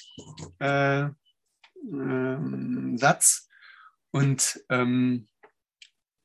Äh, 0.59 1.09
ähm. 1.83 2.97
Und 4.11 4.63
ähm, 4.69 5.27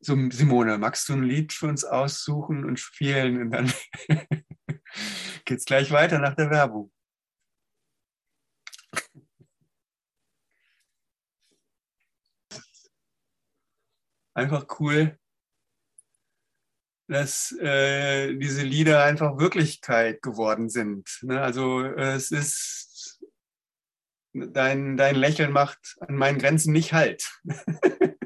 so, 0.01 0.17
Simone, 0.31 0.79
magst 0.79 1.09
du 1.09 1.13
ein 1.13 1.23
Lied 1.23 1.53
für 1.53 1.69
uns 1.69 1.85
aussuchen 1.85 2.65
und 2.65 2.81
spielen? 2.81 3.41
Und 3.41 3.51
dann 3.51 3.73
geht 5.45 5.59
es 5.59 5.65
gleich 5.65 5.91
weiter 5.93 6.19
nach 6.19 6.35
der 6.35 6.51
Werbung. 6.51 6.93
Einfach 14.35 14.67
cool, 14.81 15.19
dass 17.09 17.53
äh, 17.61 18.35
diese 18.37 18.63
Lieder 18.63 19.05
einfach 19.05 19.39
Wirklichkeit 19.39 20.23
geworden 20.23 20.69
sind. 20.71 21.19
Ne? 21.23 21.41
Also 21.41 21.83
es 21.83 22.31
ist 22.31 23.23
dein, 24.33 24.97
dein 24.97 25.17
Lächeln 25.17 25.53
macht 25.53 25.97
an 26.01 26.17
meinen 26.17 26.39
Grenzen 26.39 26.73
nicht 26.73 26.93
halt. 26.93 27.31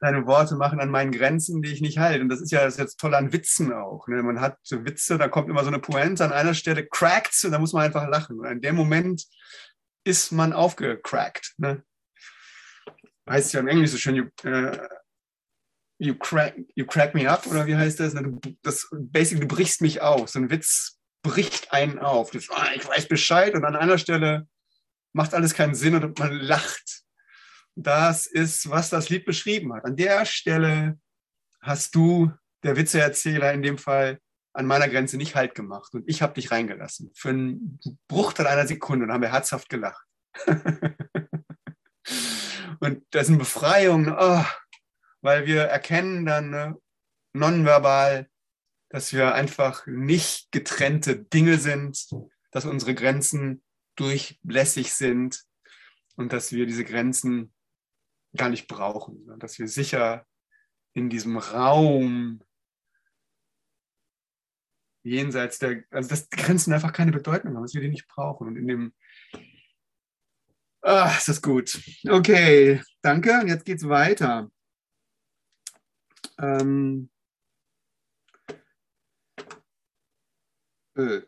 Deine 0.00 0.26
Worte 0.26 0.56
machen 0.56 0.80
an 0.80 0.88
meinen 0.88 1.12
Grenzen, 1.12 1.60
die 1.60 1.72
ich 1.72 1.82
nicht 1.82 1.98
halte. 1.98 2.22
Und 2.22 2.30
das 2.30 2.40
ist 2.40 2.50
ja 2.50 2.64
das 2.64 2.74
ist 2.74 2.80
jetzt 2.80 2.98
toll 2.98 3.14
an 3.14 3.34
Witzen 3.34 3.70
auch. 3.74 4.08
Ne? 4.08 4.22
Man 4.22 4.40
hat 4.40 4.56
so 4.62 4.86
Witze, 4.86 5.18
da 5.18 5.28
kommt 5.28 5.50
immer 5.50 5.62
so 5.62 5.68
eine 5.68 5.78
Pointe, 5.78 6.24
an 6.24 6.32
einer 6.32 6.54
Stelle 6.54 6.86
crackt 6.86 7.44
und 7.44 7.50
da 7.52 7.58
muss 7.58 7.74
man 7.74 7.82
einfach 7.84 8.08
lachen. 8.08 8.40
Und 8.40 8.46
in 8.46 8.62
dem 8.62 8.76
Moment 8.76 9.26
ist 10.04 10.32
man 10.32 10.54
aufgecrackt. 10.54 11.52
Ne? 11.58 11.84
Heißt 13.28 13.52
ja 13.52 13.60
im 13.60 13.68
Englisch 13.68 13.90
so 13.90 13.98
schön, 13.98 14.16
you, 14.16 14.24
uh, 14.44 14.76
you, 15.98 16.14
crack, 16.14 16.56
you 16.74 16.86
crack 16.86 17.14
me 17.14 17.30
up, 17.30 17.46
oder 17.46 17.66
wie 17.66 17.76
heißt 17.76 18.00
das? 18.00 18.14
Das 18.62 18.88
basically, 18.92 19.46
du 19.46 19.54
brichst 19.54 19.82
mich 19.82 20.00
auf. 20.00 20.30
So 20.30 20.38
ein 20.38 20.50
Witz 20.50 20.98
bricht 21.22 21.72
einen 21.72 21.98
auf. 21.98 22.30
Das, 22.30 22.48
ah, 22.50 22.68
ich 22.74 22.86
weiß 22.86 23.08
Bescheid 23.08 23.54
und 23.54 23.64
an 23.64 23.76
einer 23.76 23.98
Stelle 23.98 24.48
macht 25.12 25.34
alles 25.34 25.54
keinen 25.54 25.74
Sinn 25.74 25.94
und 25.94 26.18
man 26.18 26.32
lacht. 26.32 27.02
Das 27.76 28.26
ist, 28.26 28.68
was 28.70 28.90
das 28.90 29.08
Lied 29.10 29.24
beschrieben 29.24 29.72
hat. 29.72 29.84
An 29.84 29.96
der 29.96 30.24
Stelle 30.26 30.98
hast 31.60 31.94
du, 31.94 32.32
der 32.62 32.76
Witzeerzähler 32.76 33.52
in 33.52 33.62
dem 33.62 33.78
Fall, 33.78 34.18
an 34.52 34.66
meiner 34.66 34.88
Grenze 34.88 35.16
nicht 35.16 35.36
Halt 35.36 35.54
gemacht 35.54 35.94
und 35.94 36.08
ich 36.08 36.22
habe 36.22 36.34
dich 36.34 36.50
reingelassen. 36.50 37.12
Für 37.14 37.28
einen 37.30 37.78
Bruchteil 38.08 38.46
einer 38.46 38.66
Sekunde 38.66 39.04
und 39.06 39.12
haben 39.12 39.22
wir 39.22 39.32
herzhaft 39.32 39.68
gelacht. 39.68 40.04
und 42.80 43.04
das 43.10 43.24
ist 43.24 43.28
eine 43.28 43.38
Befreiung, 43.38 44.14
oh, 44.18 44.44
weil 45.20 45.46
wir 45.46 45.62
erkennen 45.62 46.24
dann 46.26 46.50
ne, 46.50 46.80
nonverbal, 47.32 48.28
dass 48.88 49.12
wir 49.12 49.34
einfach 49.34 49.86
nicht 49.86 50.50
getrennte 50.50 51.16
Dinge 51.16 51.58
sind, 51.58 52.08
dass 52.50 52.64
unsere 52.64 52.94
Grenzen 52.94 53.62
durchlässig 53.96 54.92
sind 54.92 55.44
und 56.16 56.32
dass 56.32 56.52
wir 56.52 56.66
diese 56.66 56.84
Grenzen 56.84 57.52
gar 58.36 58.48
nicht 58.48 58.66
brauchen, 58.66 59.38
dass 59.38 59.58
wir 59.58 59.68
sicher 59.68 60.26
in 60.92 61.10
diesem 61.10 61.36
Raum 61.36 62.42
jenseits 65.02 65.58
der, 65.58 65.84
also 65.90 66.08
dass 66.08 66.28
Grenzen 66.30 66.72
einfach 66.72 66.92
keine 66.92 67.12
Bedeutung 67.12 67.54
haben, 67.54 67.62
dass 67.62 67.74
wir 67.74 67.80
die 67.80 67.88
nicht 67.88 68.08
brauchen. 68.08 68.48
Und 68.48 68.56
in 68.56 68.66
dem, 68.66 68.94
ah, 70.82 71.14
ist 71.16 71.28
das 71.28 71.42
gut. 71.42 71.80
Okay, 72.08 72.80
danke. 73.02 73.40
Und 73.40 73.48
jetzt 73.48 73.64
geht's 73.64 73.88
weiter. 73.88 74.50
Ähm, 76.38 77.08
äh, 80.96 81.20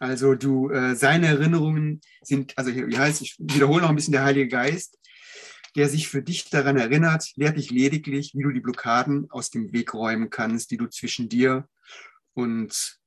Also 0.00 0.34
du, 0.34 0.70
äh, 0.70 0.94
seine 0.94 1.26
Erinnerungen 1.26 2.00
sind, 2.22 2.56
also 2.56 2.70
hier 2.70 2.98
heißt, 2.98 3.20
ich 3.20 3.34
wiederhole 3.38 3.82
noch 3.82 3.88
ein 3.88 3.96
bisschen 3.96 4.12
der 4.12 4.22
Heilige 4.24 4.48
Geist, 4.48 4.97
der 5.78 5.88
sich 5.88 6.08
für 6.08 6.22
dich 6.22 6.50
daran 6.50 6.76
erinnert, 6.76 7.36
lehrt 7.36 7.56
dich 7.56 7.70
lediglich, 7.70 8.34
wie 8.34 8.42
du 8.42 8.50
die 8.50 8.58
Blockaden 8.58 9.30
aus 9.30 9.50
dem 9.50 9.72
Weg 9.72 9.94
räumen 9.94 10.28
kannst, 10.28 10.72
die 10.72 10.76
du 10.76 10.88
zwischen 10.88 11.28
dir 11.28 11.68
und, 12.34 13.00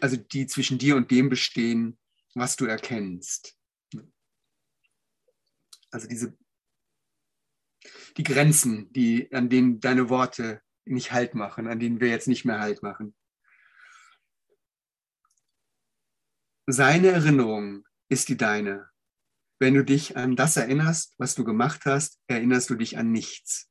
also 0.00 0.16
die 0.16 0.48
zwischen 0.48 0.76
dir 0.76 0.96
und 0.96 1.12
dem 1.12 1.28
bestehen, 1.28 2.00
was 2.34 2.56
du 2.56 2.64
erkennst. 2.64 3.56
Also 5.92 6.08
diese, 6.08 6.36
die 8.16 8.24
Grenzen, 8.24 8.92
die, 8.92 9.32
an 9.32 9.48
denen 9.48 9.78
deine 9.78 10.08
Worte 10.08 10.62
nicht 10.84 11.12
Halt 11.12 11.36
machen, 11.36 11.68
an 11.68 11.78
denen 11.78 12.00
wir 12.00 12.08
jetzt 12.08 12.26
nicht 12.26 12.44
mehr 12.44 12.58
Halt 12.58 12.82
machen. 12.82 13.14
Seine 16.66 17.12
Erinnerung 17.12 17.86
ist 18.08 18.28
die 18.28 18.36
deine. 18.36 18.90
Wenn 19.58 19.74
du 19.74 19.84
dich 19.84 20.16
an 20.16 20.36
das 20.36 20.56
erinnerst, 20.56 21.14
was 21.18 21.34
du 21.34 21.44
gemacht 21.44 21.82
hast, 21.84 22.20
erinnerst 22.26 22.68
du 22.70 22.74
dich 22.74 22.98
an 22.98 23.12
nichts. 23.12 23.68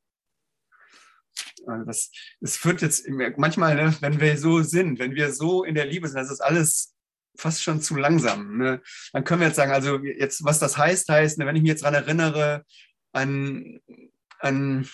Also 1.66 1.84
das, 1.84 2.10
das 2.40 2.56
führt 2.56 2.82
jetzt 2.82 3.08
manchmal, 3.36 3.74
ne, 3.74 3.96
wenn 4.00 4.20
wir 4.20 4.38
so 4.38 4.62
sind, 4.62 4.98
wenn 4.98 5.14
wir 5.14 5.32
so 5.32 5.64
in 5.64 5.74
der 5.74 5.86
Liebe 5.86 6.08
sind, 6.08 6.18
das 6.18 6.30
ist 6.30 6.40
alles 6.40 6.94
fast 7.36 7.62
schon 7.62 7.80
zu 7.80 7.96
langsam. 7.96 8.58
Ne? 8.58 8.82
Dann 9.12 9.24
können 9.24 9.40
wir 9.40 9.48
jetzt 9.48 9.56
sagen, 9.56 9.72
also 9.72 9.98
jetzt, 10.02 10.44
was 10.44 10.58
das 10.58 10.76
heißt, 10.76 11.08
heißt, 11.08 11.38
ne, 11.38 11.46
wenn 11.46 11.56
ich 11.56 11.62
mich 11.62 11.70
jetzt 11.70 11.82
daran 11.82 11.94
erinnere, 11.94 12.64
an, 13.12 13.80
an 14.40 14.88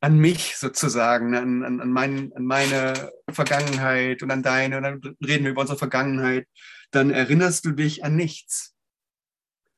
an 0.00 0.18
mich 0.18 0.56
sozusagen, 0.56 1.34
an, 1.34 1.64
an, 1.64 1.80
an, 1.80 1.90
mein, 1.90 2.32
an 2.34 2.44
meine 2.44 3.10
Vergangenheit 3.30 4.22
und 4.22 4.30
an 4.30 4.42
deine, 4.42 4.76
und 4.76 4.82
dann 4.84 5.00
reden 5.24 5.44
wir 5.44 5.50
über 5.50 5.62
unsere 5.62 5.78
Vergangenheit, 5.78 6.46
dann 6.90 7.10
erinnerst 7.10 7.64
du 7.64 7.72
dich 7.72 8.04
an 8.04 8.16
nichts. 8.16 8.74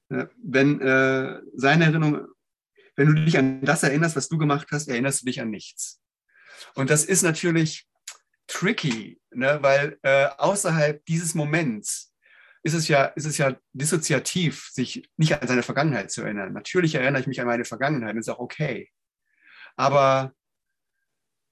Wenn 0.09 0.81
äh, 0.81 1.41
seine 1.55 1.85
Erinnerung, 1.85 2.27
wenn 2.97 3.15
du 3.15 3.25
dich 3.25 3.39
an 3.39 3.63
das 3.63 3.83
erinnerst, 3.83 4.17
was 4.17 4.29
du 4.29 4.39
gemacht 4.39 4.69
hast, 4.73 4.89
erinnerst 4.89 5.23
du 5.23 5.27
dich 5.27 5.41
an 5.41 5.51
nichts. 5.51 6.01
Und 6.75 6.91
das 6.91 7.05
ist 7.05 7.23
natürlich 7.23 7.89
tricky, 8.47 9.21
ne? 9.31 9.59
weil 9.63 9.99
äh, 10.03 10.27
außerhalb 10.37 11.05
dieses 11.07 11.35
Moments 11.35 12.13
ist 12.63 12.75
es 12.75 12.89
ja, 12.89 13.05
ist 13.05 13.25
es 13.25 13.39
ja 13.39 13.57
dissoziativ, 13.73 14.69
sich 14.73 15.09
nicht 15.17 15.41
an 15.41 15.47
seine 15.47 15.63
Vergangenheit 15.63 16.11
zu 16.11 16.23
erinnern. 16.23 16.53
Natürlich 16.53 16.95
erinnere 16.95 17.23
ich 17.23 17.27
mich 17.27 17.41
an 17.41 17.47
meine 17.47 17.65
Vergangenheit, 17.65 18.17
das 18.17 18.27
ist 18.27 18.29
auch 18.29 18.41
okay. 18.41 18.91
Aber 19.77 20.35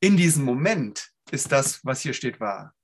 in 0.01 0.17
diesem 0.17 0.45
Moment 0.45 1.09
ist 1.31 1.51
das, 1.51 1.85
was 1.85 2.01
hier 2.01 2.13
steht, 2.13 2.41
wahr. 2.41 2.75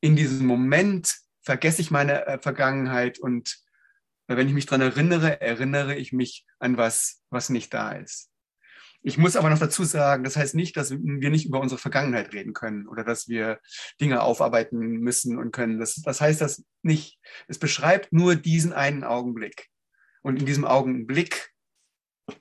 In 0.00 0.16
diesem 0.16 0.46
Moment 0.46 1.14
vergesse 1.44 1.80
ich 1.80 1.90
meine 1.90 2.26
äh, 2.26 2.38
Vergangenheit 2.40 3.18
und 3.18 3.58
wenn 4.26 4.48
ich 4.48 4.54
mich 4.54 4.66
daran 4.66 4.80
erinnere, 4.80 5.40
erinnere 5.40 5.96
ich 5.96 6.12
mich 6.12 6.46
an 6.58 6.78
was, 6.78 7.22
was 7.30 7.50
nicht 7.50 7.74
da 7.74 7.92
ist. 7.92 8.30
Ich 9.02 9.18
muss 9.18 9.36
aber 9.36 9.50
noch 9.50 9.58
dazu 9.58 9.84
sagen, 9.84 10.24
das 10.24 10.36
heißt 10.36 10.54
nicht, 10.54 10.78
dass 10.78 10.90
wir 10.90 11.30
nicht 11.30 11.44
über 11.44 11.60
unsere 11.60 11.78
Vergangenheit 11.78 12.32
reden 12.32 12.54
können 12.54 12.88
oder 12.88 13.04
dass 13.04 13.28
wir 13.28 13.60
Dinge 14.00 14.22
aufarbeiten 14.22 14.78
müssen 14.78 15.36
und 15.36 15.52
können. 15.52 15.78
Das, 15.78 15.96
das 15.96 16.22
heißt 16.22 16.40
das 16.40 16.64
nicht. 16.82 17.20
Es 17.46 17.58
beschreibt 17.58 18.14
nur 18.14 18.34
diesen 18.34 18.72
einen 18.72 19.04
Augenblick. 19.04 19.68
Und 20.22 20.38
in 20.38 20.46
diesem 20.46 20.64
Augenblick, 20.64 21.50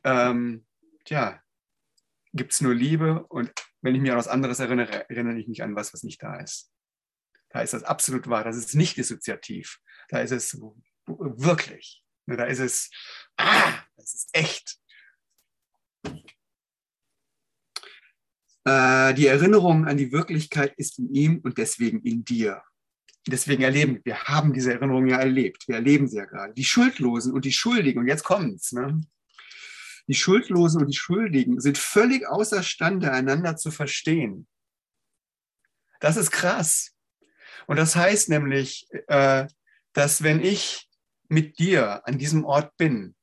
ähm, 0.06 0.66
ja, 1.08 1.42
gibt 2.32 2.54
es 2.54 2.62
nur 2.62 2.74
Liebe 2.74 3.26
und 3.28 3.52
wenn 3.82 3.94
ich 3.94 4.02
mich 4.02 4.12
an 4.12 4.18
was 4.18 4.30
anderes 4.30 4.60
erinnere, 4.60 5.10
erinnere 5.10 5.38
ich 5.38 5.50
mich 5.50 5.64
an 5.64 5.76
was, 5.76 5.94
was 5.94 6.04
nicht 6.04 6.24
da 6.24 6.40
ist. 6.40 6.73
Da 7.54 7.62
ist 7.62 7.74
das 7.74 7.84
absolut 7.84 8.28
wahr. 8.28 8.44
Das 8.44 8.58
ist 8.58 8.74
nicht 8.74 8.98
dissoziativ. 8.98 9.80
Da 10.10 10.20
ist 10.20 10.32
es 10.32 10.60
wirklich. 11.06 12.04
Da 12.26 12.46
ist 12.46 12.60
es, 12.60 12.90
ah, 13.38 13.74
das 13.96 14.14
ist 14.14 14.30
echt. 14.34 14.80
Äh, 18.66 19.14
die 19.14 19.28
Erinnerung 19.28 19.86
an 19.86 19.98
die 19.98 20.12
Wirklichkeit 20.12 20.74
ist 20.78 20.98
in 20.98 21.14
ihm 21.14 21.40
und 21.44 21.58
deswegen 21.58 22.02
in 22.02 22.26
dir. 22.26 22.64
deswegen 23.28 23.64
erleben 23.64 24.02
wir 24.04 24.24
haben 24.24 24.54
diese 24.54 24.74
Erinnerungen 24.74 25.10
ja 25.10 25.20
erlebt. 25.20 25.68
Wir 25.68 25.76
erleben 25.76 26.08
sie 26.08 26.18
ja 26.18 26.26
gerade. 26.26 26.54
Die 26.54 26.66
Schuldlosen 26.66 27.34
und 27.34 27.46
die 27.46 27.54
Schuldigen, 27.54 28.00
und 28.00 28.08
jetzt 28.08 28.24
kommt's, 28.24 28.72
ne? 28.72 29.00
Die 30.08 30.16
Schuldlosen 30.16 30.82
und 30.82 30.88
die 30.88 30.98
Schuldigen 30.98 31.62
sind 31.62 31.78
völlig 31.78 32.28
außerstande, 32.28 33.12
einander 33.12 33.56
zu 33.56 33.72
verstehen. 33.72 34.48
Das 36.02 36.18
ist 36.18 36.32
krass. 36.32 36.93
Und 37.68 37.78
das 37.78 37.96
heißt 37.96 38.30
nämlich, 38.30 38.88
äh, 39.08 39.48
dass 39.94 40.24
wenn 40.24 40.44
ich 40.44 40.90
mit 41.30 41.60
dir 41.60 42.06
an 42.08 42.18
diesem 42.18 42.46
Ort 42.46 42.76
bin, 42.78 43.16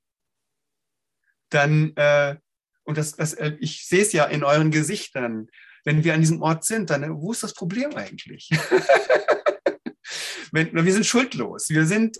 dann, 1.50 1.94
äh, 1.96 2.36
und 2.84 2.96
das, 2.96 3.12
das, 3.12 3.34
äh, 3.34 3.56
ich 3.60 3.86
sehe 3.86 4.02
es 4.02 4.12
ja 4.12 4.24
in 4.24 4.44
euren 4.44 4.70
Gesichtern, 4.70 5.48
wenn 5.84 6.04
wir 6.04 6.14
an 6.14 6.20
diesem 6.20 6.42
Ort 6.42 6.64
sind, 6.64 6.90
dann, 6.90 7.20
wo 7.20 7.32
ist 7.32 7.42
das 7.42 7.54
Problem 7.54 7.94
eigentlich? 7.94 8.50
wenn, 10.52 10.72
wir 10.72 10.92
sind 10.92 11.06
schuldlos. 11.06 11.70
Wir 11.70 11.86
sind, 11.86 12.18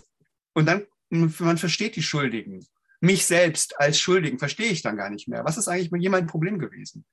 und 0.53 0.65
dann, 0.65 0.85
man 1.09 1.57
versteht 1.57 1.95
die 1.95 2.03
Schuldigen. 2.03 2.65
Mich 2.99 3.25
selbst 3.25 3.79
als 3.79 3.99
Schuldigen 3.99 4.39
verstehe 4.39 4.71
ich 4.71 4.81
dann 4.81 4.97
gar 4.97 5.09
nicht 5.09 5.27
mehr. 5.27 5.43
Was 5.43 5.57
ist 5.57 5.67
eigentlich 5.67 5.91
mit 5.91 6.01
jemandem 6.01 6.27
Problem 6.27 6.59
gewesen? 6.59 7.05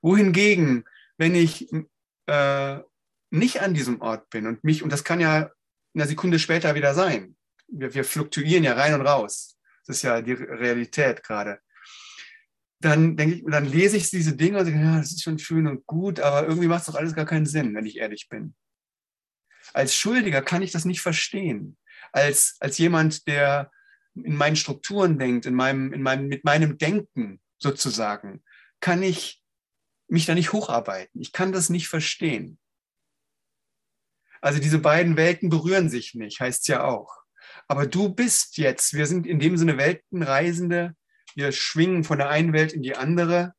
Wohingegen, 0.00 0.84
wenn 1.16 1.34
ich 1.34 1.68
äh, 2.26 2.78
nicht 3.30 3.60
an 3.60 3.74
diesem 3.74 4.00
Ort 4.00 4.30
bin 4.30 4.46
und 4.46 4.64
mich, 4.64 4.82
und 4.82 4.92
das 4.92 5.04
kann 5.04 5.20
ja 5.20 5.50
eine 5.94 6.06
Sekunde 6.06 6.38
später 6.38 6.74
wieder 6.74 6.94
sein. 6.94 7.36
Wir, 7.68 7.92
wir 7.94 8.04
fluktuieren 8.04 8.64
ja 8.64 8.74
rein 8.74 8.94
und 8.94 9.06
raus. 9.06 9.58
Das 9.86 9.96
ist 9.96 10.02
ja 10.02 10.22
die 10.22 10.32
Realität 10.32 11.22
gerade. 11.22 11.60
Dann 12.80 13.16
denke 13.16 13.36
ich, 13.36 13.44
dann 13.46 13.64
lese 13.64 13.96
ich 13.96 14.10
diese 14.10 14.36
Dinge 14.36 14.58
und 14.58 14.66
denke, 14.66 14.80
ja, 14.80 14.98
das 14.98 15.12
ist 15.12 15.22
schon 15.22 15.38
schön 15.38 15.66
und 15.66 15.84
gut, 15.86 16.20
aber 16.20 16.46
irgendwie 16.46 16.68
macht 16.68 16.80
es 16.80 16.86
doch 16.86 16.94
alles 16.94 17.14
gar 17.14 17.26
keinen 17.26 17.46
Sinn, 17.46 17.74
wenn 17.74 17.86
ich 17.86 17.96
ehrlich 17.96 18.28
bin. 18.28 18.54
Als 19.72 19.94
Schuldiger 19.94 20.42
kann 20.42 20.62
ich 20.62 20.70
das 20.70 20.84
nicht 20.84 21.00
verstehen. 21.00 21.76
Als, 22.12 22.56
als 22.60 22.78
jemand, 22.78 23.26
der 23.26 23.70
in 24.14 24.36
meinen 24.36 24.56
Strukturen 24.56 25.18
denkt, 25.18 25.46
in 25.46 25.54
meinem, 25.54 25.92
in 25.92 26.02
meinem, 26.02 26.28
mit 26.28 26.44
meinem 26.44 26.78
Denken 26.78 27.40
sozusagen, 27.58 28.42
kann 28.80 29.02
ich 29.02 29.42
mich 30.08 30.26
da 30.26 30.34
nicht 30.34 30.52
hocharbeiten. 30.52 31.20
Ich 31.20 31.32
kann 31.32 31.52
das 31.52 31.68
nicht 31.68 31.88
verstehen. 31.88 32.58
Also 34.40 34.60
diese 34.60 34.78
beiden 34.78 35.16
Welten 35.16 35.48
berühren 35.48 35.88
sich 35.88 36.14
nicht, 36.14 36.40
heißt 36.40 36.68
ja 36.68 36.84
auch. 36.84 37.18
Aber 37.66 37.86
du 37.86 38.08
bist 38.08 38.56
jetzt, 38.56 38.94
wir 38.94 39.06
sind 39.06 39.26
in 39.26 39.38
dem 39.38 39.56
Sinne 39.56 39.76
Weltenreisende, 39.76 40.94
wir 41.34 41.52
schwingen 41.52 42.04
von 42.04 42.18
der 42.18 42.30
einen 42.30 42.52
Welt 42.52 42.72
in 42.72 42.82
die 42.82 42.96
andere. 42.96 43.52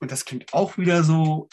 Und 0.00 0.10
das 0.10 0.24
klingt 0.24 0.52
auch 0.52 0.76
wieder 0.78 1.04
so, 1.04 1.48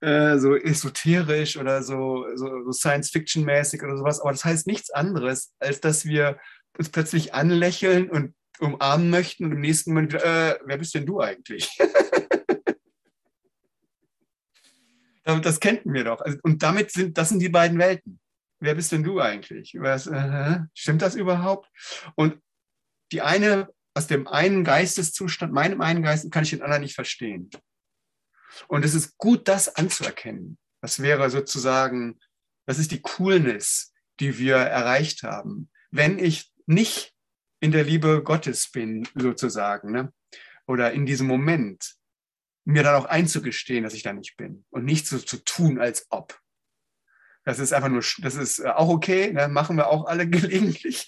äh, 0.00 0.38
so 0.38 0.54
esoterisch 0.54 1.56
oder 1.56 1.82
so, 1.82 2.26
so, 2.34 2.64
so 2.64 2.72
Science-Fiction-mäßig 2.72 3.82
oder 3.82 3.96
sowas. 3.96 4.20
Aber 4.20 4.32
das 4.32 4.44
heißt 4.44 4.66
nichts 4.66 4.90
anderes, 4.90 5.54
als 5.58 5.80
dass 5.80 6.04
wir 6.04 6.38
uns 6.76 6.90
plötzlich 6.90 7.34
anlächeln 7.34 8.10
und 8.10 8.34
umarmen 8.60 9.10
möchten 9.10 9.44
und 9.44 9.52
im 9.52 9.60
nächsten 9.60 9.92
Moment 9.92 10.14
äh, 10.14 10.58
wer 10.64 10.78
bist 10.78 10.94
denn 10.94 11.06
du 11.06 11.20
eigentlich? 11.20 11.70
das 15.36 15.60
kennten 15.60 15.92
wir 15.92 16.04
doch. 16.04 16.20
Also, 16.20 16.38
und 16.42 16.62
damit 16.62 16.90
sind, 16.90 17.18
das 17.18 17.28
sind 17.28 17.40
die 17.40 17.48
beiden 17.48 17.78
Welten. 17.78 18.20
Wer 18.60 18.74
bist 18.74 18.92
denn 18.92 19.04
du 19.04 19.20
eigentlich? 19.20 19.74
Was, 19.78 20.06
äh, 20.06 20.60
stimmt 20.74 21.02
das 21.02 21.14
überhaupt? 21.14 21.70
Und 22.16 22.40
die 23.12 23.22
eine, 23.22 23.68
aus 23.94 24.06
dem 24.06 24.26
einen 24.26 24.64
Geisteszustand, 24.64 25.52
meinem 25.52 25.80
einen 25.80 26.02
Geist, 26.02 26.30
kann 26.32 26.42
ich 26.42 26.50
den 26.50 26.62
anderen 26.62 26.82
nicht 26.82 26.94
verstehen. 26.94 27.50
Und 28.66 28.84
es 28.84 28.94
ist 28.94 29.16
gut, 29.18 29.46
das 29.48 29.76
anzuerkennen. 29.76 30.58
Das 30.80 31.00
wäre 31.00 31.30
sozusagen, 31.30 32.18
das 32.66 32.78
ist 32.78 32.90
die 32.90 33.02
Coolness, 33.02 33.92
die 34.20 34.38
wir 34.38 34.56
erreicht 34.56 35.22
haben. 35.22 35.70
Wenn 35.90 36.18
ich 36.18 36.52
nicht 36.66 37.14
in 37.60 37.72
der 37.72 37.84
Liebe 37.84 38.22
Gottes 38.22 38.70
bin, 38.70 39.06
sozusagen, 39.14 39.92
ne? 39.92 40.12
oder 40.66 40.92
in 40.92 41.06
diesem 41.06 41.26
Moment, 41.26 41.97
mir 42.68 42.82
dann 42.82 42.96
auch 42.96 43.06
einzugestehen, 43.06 43.82
dass 43.82 43.94
ich 43.94 44.02
da 44.02 44.12
nicht 44.12 44.36
bin 44.36 44.64
und 44.68 44.84
nicht 44.84 45.06
so 45.06 45.18
zu 45.18 45.38
tun, 45.38 45.80
als 45.80 46.06
ob. 46.10 46.38
Das 47.44 47.60
ist 47.60 47.72
einfach 47.72 47.88
nur, 47.88 48.04
das 48.18 48.34
ist 48.34 48.58
äh, 48.58 48.68
auch 48.68 48.90
okay, 48.90 49.32
ne? 49.32 49.48
machen 49.48 49.78
wir 49.78 49.88
auch 49.88 50.04
alle 50.06 50.28
gelegentlich. 50.30 51.06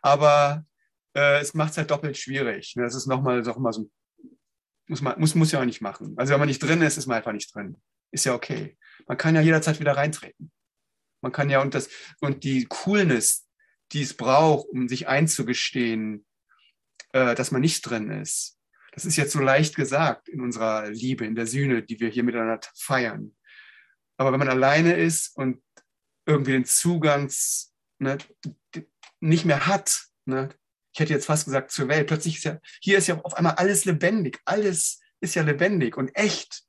Aber 0.00 0.64
äh, 1.16 1.40
es 1.40 1.54
macht 1.54 1.72
es 1.72 1.78
halt 1.78 1.90
doppelt 1.90 2.16
schwierig. 2.16 2.76
Ne? 2.76 2.84
Das 2.84 2.94
ist 2.94 3.08
nochmal 3.08 3.42
noch 3.42 3.58
mal 3.58 3.72
so, 3.72 3.90
muss, 4.86 5.00
man, 5.00 5.18
muss, 5.18 5.34
muss 5.34 5.50
ja 5.50 5.60
auch 5.60 5.64
nicht 5.64 5.80
machen. 5.80 6.14
Also 6.16 6.32
wenn 6.32 6.40
man 6.40 6.48
nicht 6.48 6.62
drin 6.62 6.80
ist, 6.80 6.96
ist 6.96 7.06
man 7.06 7.16
einfach 7.16 7.32
nicht 7.32 7.52
drin. 7.52 7.76
Ist 8.12 8.24
ja 8.24 8.34
okay. 8.34 8.78
Man 9.08 9.18
kann 9.18 9.34
ja 9.34 9.40
jederzeit 9.40 9.80
wieder 9.80 9.96
reintreten. 9.96 10.52
Man 11.20 11.32
kann 11.32 11.50
ja, 11.50 11.60
und 11.60 11.74
das, 11.74 11.88
und 12.20 12.44
die 12.44 12.66
Coolness, 12.66 13.48
die 13.90 14.02
es 14.02 14.14
braucht, 14.14 14.68
um 14.68 14.88
sich 14.88 15.08
einzugestehen, 15.08 16.24
äh, 17.12 17.34
dass 17.34 17.50
man 17.50 17.60
nicht 17.60 17.82
drin 17.82 18.08
ist, 18.08 18.60
das 18.92 19.04
ist 19.06 19.16
jetzt 19.16 19.32
so 19.32 19.40
leicht 19.40 19.74
gesagt 19.74 20.28
in 20.28 20.40
unserer 20.40 20.88
Liebe, 20.90 21.24
in 21.24 21.34
der 21.34 21.46
Sühne, 21.46 21.82
die 21.82 21.98
wir 21.98 22.10
hier 22.10 22.22
miteinander 22.22 22.60
feiern. 22.76 23.34
Aber 24.18 24.32
wenn 24.32 24.38
man 24.38 24.48
alleine 24.48 24.94
ist 24.94 25.36
und 25.36 25.62
irgendwie 26.26 26.52
den 26.52 26.66
Zugang 26.66 27.32
ne, 27.98 28.18
nicht 29.20 29.44
mehr 29.44 29.66
hat, 29.66 30.04
ne, 30.26 30.50
ich 30.92 31.00
hätte 31.00 31.14
jetzt 31.14 31.26
fast 31.26 31.46
gesagt 31.46 31.70
zur 31.70 31.88
Welt, 31.88 32.06
plötzlich 32.06 32.36
ist 32.36 32.44
ja, 32.44 32.58
hier 32.80 32.98
ist 32.98 33.08
ja 33.08 33.18
auf 33.22 33.34
einmal 33.34 33.54
alles 33.54 33.86
lebendig, 33.86 34.38
alles 34.44 35.00
ist 35.20 35.34
ja 35.34 35.42
lebendig 35.42 35.96
und 35.96 36.14
echt. 36.14 36.62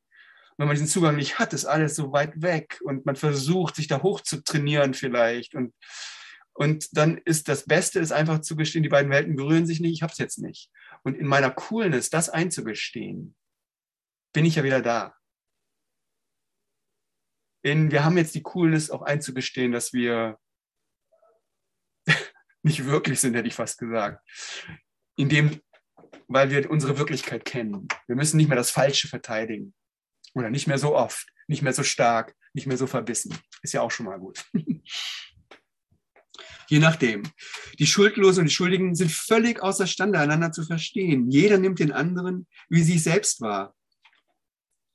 Und 0.51 0.59
wenn 0.59 0.67
man 0.67 0.75
diesen 0.75 0.87
Zugang 0.87 1.17
nicht 1.17 1.39
hat, 1.39 1.51
ist 1.51 1.65
alles 1.65 1.95
so 1.95 2.13
weit 2.13 2.41
weg 2.41 2.79
und 2.83 3.05
man 3.05 3.17
versucht, 3.17 3.75
sich 3.75 3.87
da 3.87 4.01
hoch 4.01 4.21
zu 4.21 4.41
trainieren 4.43 4.93
vielleicht 4.93 5.55
und 5.55 5.73
und 6.55 6.95
dann 6.95 7.17
ist 7.25 7.47
das 7.49 7.65
Beste, 7.65 7.99
ist 7.99 8.11
einfach 8.11 8.41
zu 8.41 8.55
gestehen, 8.55 8.83
die 8.83 8.89
beiden 8.89 9.11
Welten 9.11 9.35
berühren 9.35 9.65
sich 9.65 9.79
nicht, 9.79 9.93
ich 9.93 10.03
habe 10.03 10.11
es 10.11 10.19
jetzt 10.19 10.37
nicht. 10.37 10.69
Und 11.03 11.17
in 11.17 11.27
meiner 11.27 11.51
Coolness, 11.51 12.09
das 12.09 12.29
einzugestehen, 12.29 13.35
bin 14.33 14.45
ich 14.45 14.55
ja 14.55 14.63
wieder 14.63 14.81
da. 14.81 15.15
In, 17.63 17.91
wir 17.91 18.03
haben 18.03 18.17
jetzt 18.17 18.35
die 18.35 18.43
Coolness 18.43 18.89
auch 18.89 19.01
einzugestehen, 19.01 19.71
dass 19.71 19.93
wir 19.93 20.39
nicht 22.63 22.85
wirklich 22.85 23.19
sind, 23.19 23.35
hätte 23.35 23.47
ich 23.47 23.55
fast 23.55 23.77
gesagt. 23.77 24.21
Indem, 25.15 25.61
weil 26.27 26.49
wir 26.49 26.69
unsere 26.69 26.97
Wirklichkeit 26.97 27.45
kennen. 27.45 27.87
Wir 28.07 28.15
müssen 28.15 28.37
nicht 28.37 28.47
mehr 28.47 28.57
das 28.57 28.71
Falsche 28.71 29.07
verteidigen. 29.07 29.73
Oder 30.33 30.49
nicht 30.49 30.67
mehr 30.67 30.79
so 30.79 30.95
oft, 30.95 31.31
nicht 31.47 31.61
mehr 31.61 31.73
so 31.73 31.83
stark, 31.83 32.35
nicht 32.53 32.65
mehr 32.65 32.77
so 32.77 32.87
verbissen. 32.87 33.37
Ist 33.61 33.73
ja 33.73 33.81
auch 33.81 33.91
schon 33.91 34.07
mal 34.07 34.19
gut. 34.19 34.43
Je 36.73 36.79
nachdem. 36.79 37.21
Die 37.77 37.85
Schuldlosen 37.85 38.41
und 38.41 38.49
die 38.49 38.55
Schuldigen 38.55 38.95
sind 38.95 39.11
völlig 39.11 39.61
außerstande, 39.61 40.17
einander 40.17 40.51
zu 40.51 40.65
verstehen. 40.65 41.29
Jeder 41.29 41.59
nimmt 41.59 41.77
den 41.77 41.91
anderen, 41.91 42.47
wie 42.67 42.81
sich 42.81 43.03
selbst 43.03 43.41
wahr. 43.41 43.75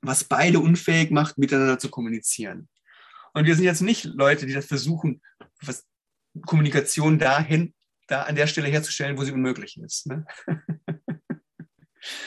Was 0.03 0.25
beide 0.25 0.59
unfähig 0.59 1.13
macht, 1.13 1.39
miteinander 1.39 1.79
zu 1.79 1.89
kommunizieren. 1.89 2.69
Und 3.33 3.45
wir 3.45 3.55
sind 3.55 3.65
jetzt 3.65 3.83
nicht 3.83 4.03
Leute, 4.07 4.45
die 4.45 4.55
das 4.55 4.67
versuchen, 4.67 5.23
was 5.63 5.87
Kommunikation 6.47 7.17
dahin, 7.17 7.73
da 8.09 8.23
an 8.23 8.35
der 8.35 8.49
Stelle 8.49 8.67
herzustellen, 8.67 9.17
wo 9.17 9.23
sie 9.23 9.31
unmöglich 9.31 9.77
ist. 9.77 10.09
Ne? 10.09 10.27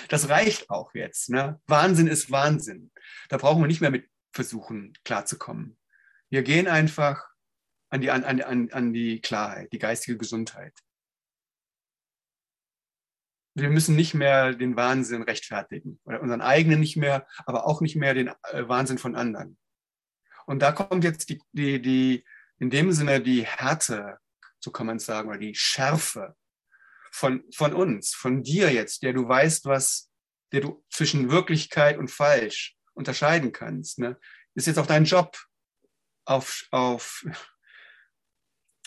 Das 0.07 0.29
reicht 0.29 0.69
auch 0.69 0.93
jetzt. 0.93 1.29
Ne? 1.29 1.59
Wahnsinn 1.65 2.07
ist 2.07 2.31
Wahnsinn. 2.31 2.91
Da 3.27 3.35
brauchen 3.37 3.61
wir 3.61 3.67
nicht 3.67 3.81
mehr 3.81 3.91
mit 3.91 4.07
versuchen, 4.31 4.93
klarzukommen. 5.03 5.77
Wir 6.29 6.43
gehen 6.43 6.67
einfach 6.67 7.30
an 7.91 8.01
die, 8.01 8.09
an, 8.09 8.23
an, 8.23 8.71
an 8.71 8.93
die 8.93 9.21
Klarheit, 9.21 9.71
die 9.71 9.79
geistige 9.79 10.17
Gesundheit. 10.17 10.73
Wir 13.53 13.69
müssen 13.69 13.95
nicht 13.95 14.13
mehr 14.13 14.53
den 14.53 14.77
Wahnsinn 14.77 15.23
rechtfertigen 15.23 15.99
oder 16.05 16.21
unseren 16.21 16.41
eigenen 16.41 16.79
nicht 16.79 16.95
mehr, 16.95 17.27
aber 17.45 17.67
auch 17.67 17.81
nicht 17.81 17.97
mehr 17.97 18.13
den 18.13 18.29
äh, 18.29 18.67
Wahnsinn 18.67 18.97
von 18.97 19.15
anderen. 19.15 19.57
Und 20.45 20.61
da 20.61 20.71
kommt 20.71 21.03
jetzt 21.03 21.29
die, 21.29 21.41
die, 21.51 21.81
die, 21.81 22.25
in 22.59 22.69
dem 22.69 22.93
Sinne 22.93 23.21
die 23.21 23.45
Härte, 23.45 24.17
so 24.59 24.71
kann 24.71 24.87
man 24.87 24.97
es 24.97 25.05
sagen, 25.05 25.29
oder 25.29 25.37
die 25.37 25.55
Schärfe 25.55 26.35
von, 27.11 27.43
von 27.53 27.73
uns, 27.73 28.13
von 28.13 28.41
dir 28.41 28.71
jetzt, 28.71 29.03
der 29.03 29.11
du 29.11 29.27
weißt, 29.27 29.65
was, 29.65 30.09
der 30.53 30.61
du 30.61 30.83
zwischen 30.89 31.29
Wirklichkeit 31.29 31.97
und 31.97 32.09
falsch 32.09 32.77
unterscheiden 32.93 33.51
kannst. 33.51 33.99
Ne? 33.99 34.17
Ist 34.55 34.67
jetzt 34.67 34.79
auch 34.79 34.87
dein 34.87 35.03
Job, 35.03 35.37
auf, 36.25 36.67
auf 36.71 37.25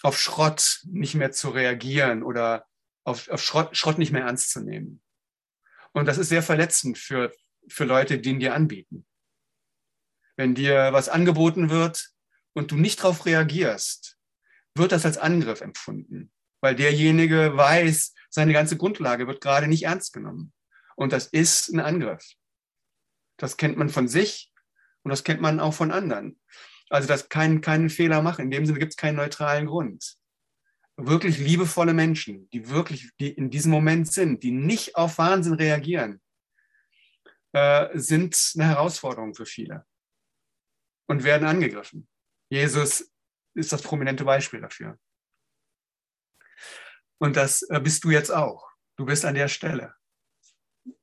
auf 0.05 0.21
Schrott 0.21 0.81
nicht 0.85 1.15
mehr 1.15 1.33
zu 1.33 1.49
reagieren 1.49 2.23
oder 2.23 2.67
auf, 3.05 3.29
auf 3.31 3.43
Schrott, 3.43 3.75
Schrott 3.75 3.97
nicht 3.97 4.13
mehr 4.13 4.25
ernst 4.25 4.51
zu 4.51 4.61
nehmen. 4.61 5.03
Und 5.93 6.07
das 6.07 6.19
ist 6.19 6.29
sehr 6.29 6.43
verletzend 6.43 6.99
für, 6.99 7.33
für 7.69 7.85
Leute, 7.85 8.19
die 8.19 8.31
ihn 8.31 8.39
dir 8.41 8.55
anbieten. 8.55 9.07
Wenn 10.37 10.55
dir 10.55 10.93
was 10.93 11.09
angeboten 11.09 11.71
wird 11.71 12.11
und 12.53 12.71
du 12.71 12.77
nicht 12.77 13.03
darauf 13.03 13.25
reagierst, 13.25 14.19
wird 14.75 14.93
das 14.93 15.07
als 15.07 15.17
Angriff 15.17 15.63
empfunden, 15.63 16.31
weil 16.61 16.75
derjenige 16.75 17.57
weiß, 17.57 18.13
seine 18.29 18.53
ganze 18.53 18.77
Grundlage 18.77 19.27
wird 19.27 19.41
gerade 19.41 19.69
nicht 19.69 19.85
ernst 19.85 20.13
genommen. 20.13 20.53
Und 20.97 21.15
das 21.15 21.29
ist 21.29 21.69
ein 21.69 21.81
Angriff. 21.81 22.35
Das 23.39 23.57
kennt 23.57 23.79
man 23.79 23.89
von 23.89 24.09
sich 24.09 24.53
und 25.03 25.11
das 25.11 25.25
kennt 25.25 25.41
man 25.41 25.61
auch 25.61 25.73
von 25.73 25.93
anderen. 25.93 26.39
Also, 26.95 27.09
dass 27.09 27.29
keinen, 27.29 27.61
keinen 27.61 27.91
Fehler 27.91 28.23
machen. 28.23 28.45
In 28.45 28.51
dem 28.53 28.67
Sinne 28.67 28.79
gibt 28.79 28.93
es 28.93 28.97
keinen 28.97 29.17
neutralen 29.17 29.67
Grund. 29.67 30.17
Wirklich 30.97 31.39
liebevolle 31.39 31.93
Menschen, 31.93 32.49
die 32.51 32.69
wirklich, 32.69 33.11
die 33.19 33.33
in 33.33 33.51
diesem 33.51 33.73
Moment 33.73 34.13
sind, 34.13 34.45
die 34.45 34.53
nicht 34.53 34.95
auf 34.95 35.19
Wahnsinn 35.19 35.55
reagieren, 35.55 36.23
äh, 37.51 37.89
sind 37.99 38.53
eine 38.55 38.69
Herausforderung 38.69 39.35
für 39.35 39.45
viele 39.45 39.85
und 41.09 41.25
werden 41.25 41.49
angegriffen. 41.49 42.09
Jesus 42.49 43.13
ist 43.55 43.73
das 43.73 43.83
prominente 43.83 44.25
Beispiel 44.25 44.61
dafür. 44.61 44.97
Und 47.19 47.35
das 47.35 47.63
äh, 47.63 47.81
bist 47.81 48.05
du 48.05 48.11
jetzt 48.11 48.31
auch. 48.31 48.71
Du 48.95 49.05
bist 49.05 49.25
an 49.25 49.35
der 49.35 49.49
Stelle. 49.49 49.97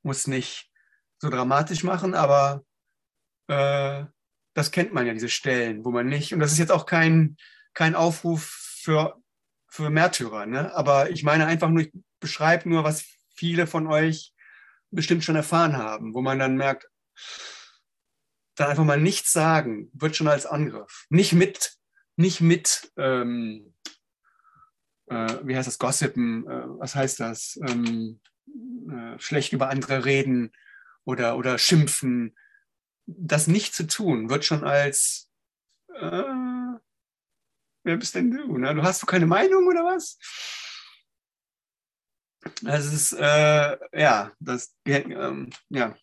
Muss 0.03 0.25
nicht 0.25 0.71
so 1.17 1.29
dramatisch 1.29 1.83
machen, 1.83 2.15
aber 2.15 2.63
äh, 3.49 4.05
das 4.53 4.71
kennt 4.71 4.93
man 4.93 5.07
ja, 5.07 5.13
diese 5.13 5.29
Stellen, 5.29 5.85
wo 5.85 5.91
man 5.91 6.07
nicht, 6.07 6.33
und 6.33 6.39
das 6.39 6.51
ist 6.51 6.57
jetzt 6.57 6.71
auch 6.71 6.85
kein, 6.85 7.37
kein 7.73 7.95
Aufruf 7.95 8.43
für, 8.81 9.21
für 9.67 9.89
Märtyrer, 9.89 10.45
ne? 10.45 10.73
aber 10.75 11.09
ich 11.09 11.23
meine 11.23 11.45
einfach 11.45 11.69
nur, 11.69 11.83
ich 11.83 11.91
beschreibe 12.19 12.69
nur, 12.69 12.83
was 12.83 13.05
viele 13.35 13.67
von 13.67 13.87
euch 13.87 14.33
bestimmt 14.91 15.23
schon 15.23 15.35
erfahren 15.35 15.77
haben, 15.77 16.13
wo 16.13 16.21
man 16.21 16.39
dann 16.39 16.57
merkt, 16.57 16.87
dann 18.55 18.69
einfach 18.69 18.83
mal 18.83 18.99
nichts 18.99 19.31
sagen, 19.31 19.89
wird 19.93 20.15
schon 20.15 20.27
als 20.27 20.45
Angriff. 20.45 21.05
Nicht 21.09 21.33
mit, 21.33 21.77
nicht 22.17 22.41
mit, 22.41 22.91
ähm, 22.97 23.73
äh, 25.07 25.37
wie 25.43 25.55
heißt 25.55 25.67
das, 25.67 25.79
Gossipen, 25.79 26.45
äh, 26.47 26.63
was 26.79 26.95
heißt 26.95 27.19
das, 27.19 27.59
ähm, 27.67 28.19
äh, 28.91 29.17
schlecht 29.19 29.53
über 29.53 29.69
andere 29.69 30.05
reden 30.05 30.51
oder, 31.05 31.37
oder 31.37 31.57
schimpfen. 31.57 32.35
Das 33.05 33.47
nicht 33.47 33.73
zu 33.73 33.87
tun, 33.87 34.29
wird 34.29 34.45
schon 34.45 34.63
als, 34.63 35.29
äh, 35.93 36.23
wer 37.83 37.97
bist 37.97 38.15
denn 38.15 38.31
du? 38.31 38.57
Ne? 38.57 38.73
Du 38.75 38.83
hast 38.83 39.01
du 39.01 39.05
keine 39.05 39.25
Meinung 39.25 39.67
oder 39.67 39.83
was? 39.83 40.17
Das 42.61 42.91
ist, 42.91 43.13
äh, 43.13 43.77
ja, 43.93 44.31
das, 44.39 44.75
ähm, 44.85 45.49
ja. 45.69 45.95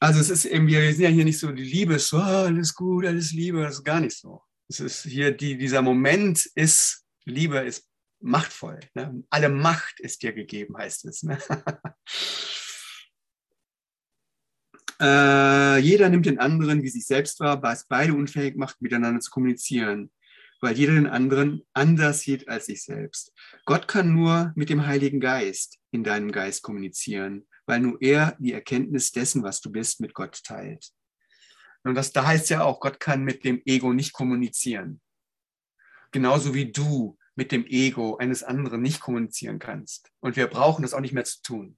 Also 0.00 0.20
es 0.20 0.30
ist 0.30 0.44
eben, 0.44 0.66
wir 0.66 0.92
sind 0.92 1.02
ja 1.02 1.08
hier 1.08 1.24
nicht 1.24 1.38
so, 1.38 1.50
die 1.50 1.64
Liebe 1.64 1.94
ist 1.94 2.08
so, 2.08 2.18
oh, 2.18 2.20
alles 2.20 2.74
gut, 2.74 3.06
alles 3.06 3.32
Liebe, 3.32 3.62
das 3.62 3.76
ist 3.76 3.84
gar 3.84 4.00
nicht 4.00 4.16
so. 4.16 4.42
Es 4.68 4.80
ist 4.80 5.02
hier, 5.04 5.32
die, 5.32 5.56
dieser 5.56 5.82
Moment 5.82 6.46
ist, 6.54 7.04
Liebe 7.24 7.60
ist 7.60 7.88
machtvoll. 8.20 8.80
Ne? 8.94 9.24
Alle 9.30 9.48
Macht 9.48 10.00
ist 10.00 10.22
dir 10.22 10.32
gegeben, 10.32 10.76
heißt 10.76 11.04
es. 11.06 11.22
Ne? 11.22 11.38
äh, 15.00 15.78
jeder 15.78 16.08
nimmt 16.08 16.26
den 16.26 16.38
anderen 16.38 16.82
wie 16.82 16.88
sich 16.88 17.06
selbst 17.06 17.40
wahr, 17.40 17.62
was 17.62 17.86
beide 17.86 18.14
unfähig 18.14 18.56
macht, 18.56 18.80
miteinander 18.80 19.20
zu 19.20 19.30
kommunizieren 19.30 20.10
weil 20.64 20.78
jeder 20.78 20.94
den 20.94 21.06
anderen 21.06 21.62
anders 21.74 22.20
sieht 22.20 22.48
als 22.48 22.66
sich 22.66 22.82
selbst. 22.82 23.32
Gott 23.66 23.86
kann 23.86 24.14
nur 24.14 24.52
mit 24.56 24.70
dem 24.70 24.86
Heiligen 24.86 25.20
Geist 25.20 25.78
in 25.90 26.04
deinem 26.04 26.32
Geist 26.32 26.62
kommunizieren, 26.62 27.46
weil 27.66 27.80
nur 27.80 28.00
er 28.00 28.34
die 28.38 28.54
Erkenntnis 28.54 29.12
dessen, 29.12 29.42
was 29.42 29.60
du 29.60 29.70
bist, 29.70 30.00
mit 30.00 30.14
Gott 30.14 30.42
teilt. 30.42 30.90
Und 31.82 31.94
das, 31.94 32.12
da 32.12 32.26
heißt 32.26 32.48
ja 32.48 32.64
auch, 32.64 32.80
Gott 32.80 32.98
kann 32.98 33.24
mit 33.24 33.44
dem 33.44 33.60
Ego 33.66 33.92
nicht 33.92 34.14
kommunizieren. 34.14 35.02
Genauso 36.12 36.54
wie 36.54 36.72
du 36.72 37.18
mit 37.34 37.52
dem 37.52 37.66
Ego 37.66 38.16
eines 38.16 38.42
anderen 38.42 38.80
nicht 38.80 39.00
kommunizieren 39.00 39.58
kannst. 39.58 40.10
Und 40.20 40.36
wir 40.36 40.46
brauchen 40.46 40.80
das 40.80 40.94
auch 40.94 41.00
nicht 41.00 41.12
mehr 41.12 41.24
zu 41.24 41.42
tun. 41.42 41.76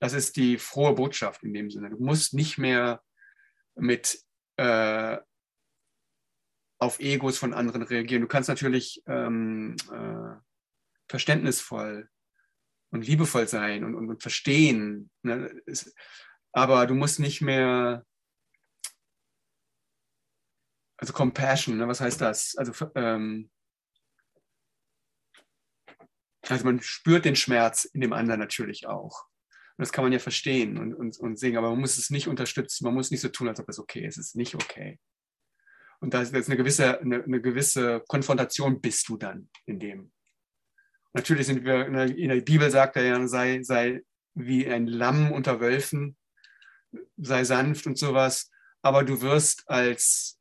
Das 0.00 0.14
ist 0.14 0.36
die 0.36 0.58
frohe 0.58 0.94
Botschaft 0.94 1.42
in 1.42 1.52
dem 1.52 1.70
Sinne. 1.70 1.90
Du 1.90 1.98
musst 1.98 2.34
nicht 2.34 2.58
mehr 2.58 3.02
mit 3.76 4.18
äh, 4.56 5.18
auf 6.78 6.98
Egos 6.98 7.38
von 7.38 7.52
anderen 7.52 7.82
reagieren. 7.82 8.22
Du 8.22 8.28
kannst 8.28 8.48
natürlich 8.48 9.02
ähm, 9.06 9.76
äh, 9.92 10.40
verständnisvoll 11.08 12.08
und 12.90 13.06
liebevoll 13.06 13.46
sein 13.46 13.84
und, 13.84 13.94
und, 13.94 14.08
und 14.08 14.22
verstehen. 14.22 15.10
Ne? 15.22 15.62
Es, 15.66 15.94
aber 16.52 16.86
du 16.86 16.94
musst 16.94 17.20
nicht 17.20 17.42
mehr, 17.42 18.04
also 20.96 21.12
Compassion, 21.12 21.76
ne? 21.76 21.86
was 21.86 22.00
heißt 22.00 22.20
das? 22.20 22.56
Also, 22.56 22.90
ähm, 22.94 23.50
also 26.48 26.64
man 26.64 26.80
spürt 26.80 27.26
den 27.26 27.36
Schmerz 27.36 27.84
in 27.84 28.00
dem 28.00 28.14
anderen 28.14 28.40
natürlich 28.40 28.86
auch. 28.86 29.26
Und 29.80 29.84
das 29.84 29.92
kann 29.92 30.04
man 30.04 30.12
ja 30.12 30.18
verstehen 30.18 30.76
und, 30.76 30.92
und, 30.92 31.18
und 31.20 31.38
sehen, 31.38 31.56
aber 31.56 31.70
man 31.70 31.80
muss 31.80 31.96
es 31.96 32.10
nicht 32.10 32.28
unterstützen. 32.28 32.84
Man 32.84 32.92
muss 32.92 33.10
nicht 33.10 33.22
so 33.22 33.30
tun, 33.30 33.48
als 33.48 33.60
ob 33.60 33.68
es 33.70 33.78
okay 33.78 34.04
ist. 34.04 34.18
Es 34.18 34.26
ist 34.26 34.36
nicht 34.36 34.54
okay. 34.54 35.00
Und 36.00 36.12
da 36.12 36.20
ist 36.20 36.34
eine 36.34 36.58
gewisse, 36.58 37.00
eine, 37.00 37.24
eine 37.24 37.40
gewisse 37.40 38.04
Konfrontation 38.06 38.82
bist 38.82 39.08
du 39.08 39.16
dann 39.16 39.48
in 39.64 39.80
dem. 39.80 40.12
Natürlich 41.14 41.46
sind 41.46 41.64
wir, 41.64 41.86
in 41.86 41.94
der, 41.94 42.14
in 42.14 42.28
der 42.28 42.42
Bibel 42.42 42.70
sagt 42.70 42.96
er 42.96 43.04
ja, 43.04 43.26
sei, 43.26 43.62
sei 43.62 44.02
wie 44.34 44.68
ein 44.68 44.86
Lamm 44.86 45.32
unter 45.32 45.60
Wölfen, 45.60 46.18
sei 47.16 47.44
sanft 47.44 47.86
und 47.86 47.96
sowas, 47.96 48.50
aber 48.82 49.02
du 49.02 49.22
wirst 49.22 49.66
als, 49.66 50.38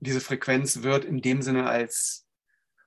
diese 0.00 0.20
Frequenz 0.20 0.82
wird 0.82 1.04
in 1.04 1.22
dem 1.22 1.40
Sinne 1.40 1.68
als 1.68 2.26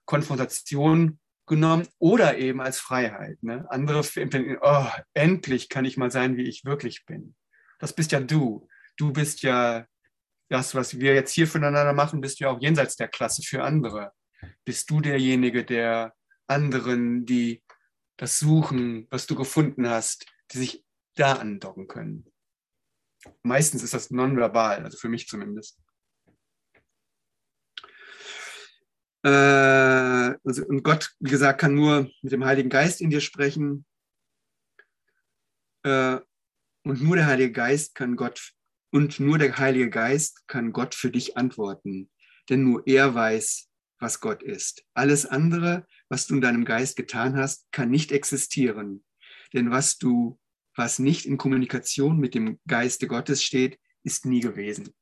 Konfrontation 0.03 1.21
genommen 1.45 1.87
oder 1.99 2.37
eben 2.37 2.61
als 2.61 2.79
Freiheit. 2.79 3.41
Ne? 3.43 3.65
Andere 3.69 3.99
empfinden, 4.15 4.57
oh, 4.61 4.87
endlich 5.13 5.69
kann 5.69 5.85
ich 5.85 5.97
mal 5.97 6.11
sein, 6.11 6.37
wie 6.37 6.47
ich 6.47 6.65
wirklich 6.65 7.05
bin. 7.05 7.35
Das 7.79 7.93
bist 7.93 8.11
ja 8.11 8.19
du. 8.19 8.67
Du 8.97 9.11
bist 9.11 9.41
ja 9.43 9.85
das, 10.49 10.75
was 10.75 10.99
wir 10.99 11.13
jetzt 11.13 11.31
hier 11.31 11.47
füreinander 11.47 11.93
machen, 11.93 12.21
bist 12.21 12.39
du 12.39 12.45
ja 12.45 12.49
auch 12.51 12.61
jenseits 12.61 12.95
der 12.95 13.07
Klasse 13.07 13.41
für 13.41 13.63
andere. 13.63 14.11
Bist 14.63 14.89
du 14.89 15.01
derjenige, 15.01 15.65
der 15.65 16.13
anderen, 16.47 17.25
die 17.25 17.63
das 18.17 18.39
suchen, 18.39 19.07
was 19.09 19.27
du 19.27 19.35
gefunden 19.35 19.89
hast, 19.89 20.25
die 20.51 20.59
sich 20.59 20.85
da 21.15 21.33
andocken 21.33 21.87
können. 21.87 22.31
Meistens 23.41 23.83
ist 23.83 23.93
das 23.93 24.11
nonverbal, 24.11 24.83
also 24.83 24.97
für 24.97 25.09
mich 25.09 25.27
zumindest. 25.27 25.79
Äh, 29.25 30.37
also, 30.43 30.65
und 30.67 30.83
Gott, 30.83 31.15
wie 31.19 31.31
gesagt, 31.31 31.59
kann 31.59 31.73
nur 31.73 32.11
mit 32.21 32.31
dem 32.31 32.45
Heiligen 32.45 32.69
Geist 32.69 33.01
in 33.01 33.09
dir 33.09 33.21
sprechen. 33.21 33.85
Äh, 35.83 36.19
und 36.83 37.01
nur 37.01 37.15
der 37.15 37.25
Heilige 37.25 37.51
Geist 37.51 37.95
kann 37.95 38.15
Gott 38.15 38.53
und 38.91 39.19
nur 39.19 39.39
der 39.39 39.57
Heilige 39.57 39.89
Geist 39.89 40.47
kann 40.47 40.71
Gott 40.71 40.93
für 40.93 41.09
dich 41.09 41.37
antworten, 41.37 42.11
denn 42.49 42.63
nur 42.63 42.85
er 42.85 43.15
weiß, 43.15 43.67
was 43.99 44.19
Gott 44.19 44.43
ist. 44.43 44.85
Alles 44.93 45.25
andere, 45.25 45.87
was 46.07 46.27
du 46.27 46.35
in 46.35 46.41
deinem 46.41 46.63
Geist 46.63 46.95
getan 46.95 47.35
hast, 47.35 47.65
kann 47.71 47.89
nicht 47.89 48.11
existieren. 48.11 49.03
Denn 49.53 49.71
was 49.71 49.97
du, 49.97 50.39
was 50.75 50.99
nicht 50.99 51.25
in 51.25 51.37
Kommunikation 51.37 52.19
mit 52.19 52.35
dem 52.35 52.59
Geiste 52.67 53.07
Gottes 53.07 53.43
steht, 53.43 53.79
ist 54.03 54.27
nie 54.27 54.41
gewesen. 54.41 54.93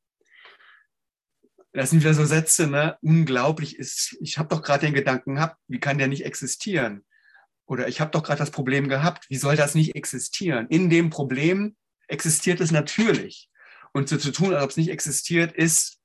Das 1.73 1.89
sind 1.89 2.01
wieder 2.01 2.13
so 2.13 2.23
Sätze, 2.23 2.67
ne? 2.67 2.97
Unglaublich 3.01 3.77
ist, 3.77 4.15
ich 4.21 4.37
habe 4.37 4.49
doch 4.49 4.61
gerade 4.61 4.85
den 4.85 4.93
Gedanken 4.93 5.35
gehabt, 5.35 5.57
wie 5.67 5.79
kann 5.79 5.97
der 5.97 6.07
nicht 6.07 6.23
existieren? 6.23 7.03
Oder 7.65 7.87
ich 7.87 7.99
habe 7.99 8.11
doch 8.11 8.23
gerade 8.23 8.39
das 8.39 8.51
Problem 8.51 8.89
gehabt, 8.89 9.25
wie 9.29 9.37
soll 9.37 9.55
das 9.55 9.73
nicht 9.73 9.95
existieren? 9.95 10.67
In 10.67 10.89
dem 10.89 11.09
Problem 11.09 11.75
existiert 12.07 12.61
es 12.61 12.71
natürlich. 12.71 13.49
Und 13.91 14.07
so 14.07 14.17
zu 14.17 14.31
tun, 14.31 14.53
als 14.53 14.63
ob 14.63 14.69
es 14.71 14.77
nicht 14.77 14.89
existiert, 14.89 15.51
ist 15.51 15.99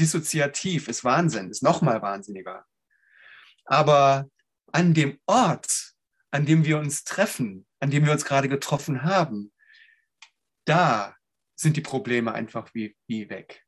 dissoziativ, 0.00 0.88
ist 0.88 1.04
Wahnsinn, 1.04 1.50
ist 1.50 1.62
nochmal 1.62 2.02
wahnsinniger. 2.02 2.64
Aber 3.64 4.28
an 4.72 4.94
dem 4.94 5.18
Ort, 5.26 5.94
an 6.30 6.46
dem 6.46 6.64
wir 6.64 6.78
uns 6.78 7.04
treffen, 7.04 7.66
an 7.80 7.90
dem 7.90 8.04
wir 8.04 8.12
uns 8.12 8.24
gerade 8.24 8.48
getroffen 8.48 9.04
haben, 9.04 9.52
da 10.64 11.16
sind 11.54 11.76
die 11.76 11.82
Probleme 11.82 12.32
einfach 12.32 12.74
wie, 12.74 12.96
wie 13.06 13.30
weg. 13.30 13.64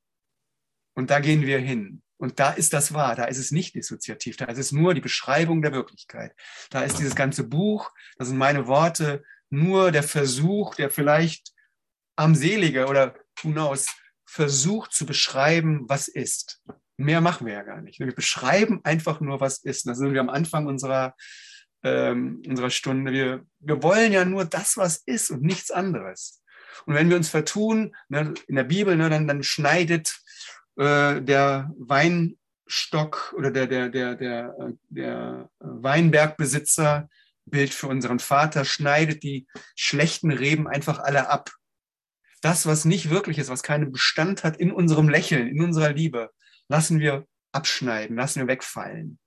Und 0.95 1.11
da 1.11 1.21
gehen 1.21 1.43
wir 1.43 1.59
hin. 1.59 2.03
Und 2.21 2.39
da 2.39 2.51
ist 2.51 2.75
das 2.75 2.93
wahr, 2.93 3.17
da 3.17 3.25
ist 3.25 3.39
es 3.39 3.51
nicht 3.51 3.75
dissoziativ, 3.75 4.37
da 4.37 4.45
ist 4.45 4.59
es 4.59 4.73
nur 4.73 4.93
die 4.93 5.01
Beschreibung 5.01 5.63
der 5.63 5.73
Wirklichkeit. 5.73 6.35
Da 6.69 6.83
ist 6.83 6.99
dieses 6.99 7.15
ganze 7.15 7.45
Buch, 7.45 7.91
das 8.19 8.29
sind 8.29 8.37
meine 8.37 8.67
Worte, 8.67 9.23
nur 9.49 9.91
der 9.91 10.03
Versuch, 10.03 10.75
der 10.75 10.91
vielleicht 10.91 11.53
armselige 12.17 12.87
oder 12.87 13.15
who 13.43 13.53
knows, 13.53 13.87
versucht 14.27 14.93
zu 14.93 15.07
beschreiben, 15.07 15.87
was 15.89 16.09
ist. 16.09 16.63
Mehr 16.99 17.23
machen 17.23 17.47
wir 17.47 17.55
ja 17.55 17.63
gar 17.63 17.81
nicht. 17.81 17.99
Wir 17.99 18.15
beschreiben 18.15 18.81
einfach 18.85 19.21
nur, 19.21 19.41
was 19.41 19.59
ist. 19.59 19.89
Da 19.89 19.95
sind 19.95 20.13
wir 20.13 20.21
am 20.21 20.29
Anfang 20.29 20.67
unserer, 20.67 21.17
ähm, 21.83 22.43
unserer 22.47 22.71
Stunde. 22.71 23.13
Wir, 23.13 23.47
wir 23.59 23.83
wollen 23.83 24.13
ja 24.13 24.27
nur 24.27 24.45
das, 24.45 24.77
was 24.77 24.99
ist 24.99 25.31
und 25.31 25.43
nichts 25.43 25.71
anderes. 25.71 26.43
Und 26.85 26.95
wenn 26.95 27.09
wir 27.09 27.17
uns 27.17 27.31
vertun, 27.31 27.97
ne, 28.09 28.35
in 28.47 28.57
der 28.57 28.65
Bibel, 28.65 28.97
ne, 28.97 29.09
dann, 29.09 29.27
dann 29.27 29.43
schneidet 29.43 30.21
äh, 30.81 31.21
der 31.21 31.71
Weinstock 31.79 33.35
oder 33.37 33.51
der, 33.51 33.67
der, 33.67 33.91
der, 33.91 34.15
der, 34.15 34.55
der 34.89 35.51
Weinbergbesitzer, 35.59 37.09
Bild 37.45 37.75
für 37.75 37.89
unseren 37.89 38.19
Vater, 38.19 38.65
schneidet 38.65 39.23
die 39.23 39.47
schlechten 39.77 40.31
Reben 40.31 40.67
einfach 40.69 40.99
alle 40.99 41.29
ab 41.29 41.51
Das, 42.41 42.65
was 42.65 42.87
nicht 42.87 43.11
wirklich 43.11 43.37
ist, 43.37 43.51
was 43.51 43.63
keinen 43.63 43.93
Bestand 43.93 44.43
hat 44.43 44.57
in 44.57 44.73
unserem 44.73 45.11
Lächeln, 45.11 45.49
in 45.49 45.63
unserer 45.63 45.93
Liebe, 45.93 46.31
lassen 46.69 46.99
wir 46.99 47.27
abschneiden, 47.53 48.17
lassen 48.17 48.41
wir 48.41 48.49
wegfallen. 48.49 49.19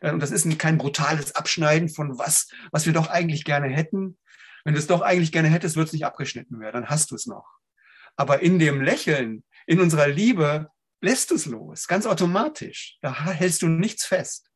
Äh, 0.00 0.12
und 0.12 0.22
das 0.22 0.30
ist 0.30 0.58
kein 0.60 0.78
brutales 0.78 1.34
Abschneiden 1.34 1.88
von 1.88 2.18
was, 2.18 2.48
was 2.70 2.86
wir 2.86 2.92
doch 2.92 3.08
eigentlich 3.08 3.42
gerne 3.44 3.68
hätten. 3.68 4.16
Wenn 4.64 4.74
du 4.74 4.78
es 4.78 4.86
doch 4.86 5.00
eigentlich 5.00 5.32
gerne 5.32 5.48
hättest, 5.48 5.74
wird 5.74 5.88
es 5.88 5.92
nicht 5.92 6.06
abgeschnitten 6.06 6.60
werden, 6.60 6.82
dann 6.82 6.90
hast 6.90 7.10
du 7.10 7.16
es 7.16 7.26
noch. 7.26 7.58
Aber 8.14 8.42
in 8.42 8.60
dem 8.60 8.80
Lächeln, 8.80 9.42
in 9.68 9.80
unserer 9.80 10.08
Liebe, 10.08 10.70
lässt 11.02 11.30
es 11.30 11.44
los, 11.44 11.86
ganz 11.86 12.06
automatisch. 12.06 12.96
Da 13.02 13.14
hältst 13.14 13.60
du 13.62 13.68
nichts 13.68 14.06
fest. 14.06 14.50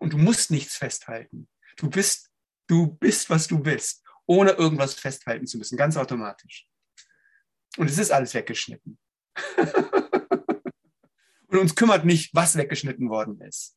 Und 0.00 0.12
du 0.12 0.18
musst 0.18 0.50
nichts 0.50 0.76
festhalten. 0.76 1.48
Du 1.76 1.88
bist, 1.88 2.30
du 2.66 2.88
bist, 2.88 3.30
was 3.30 3.46
du 3.46 3.60
bist, 3.60 4.04
ohne 4.26 4.50
irgendwas 4.50 4.94
festhalten 4.94 5.46
zu 5.46 5.56
müssen, 5.56 5.78
ganz 5.78 5.96
automatisch. 5.96 6.66
Und 7.78 7.88
es 7.88 7.96
ist 7.96 8.10
alles 8.10 8.34
weggeschnitten. 8.34 8.98
und 11.46 11.58
uns 11.58 11.76
kümmert 11.76 12.04
nicht, 12.04 12.34
was 12.34 12.56
weggeschnitten 12.56 13.08
worden 13.08 13.40
ist. 13.42 13.76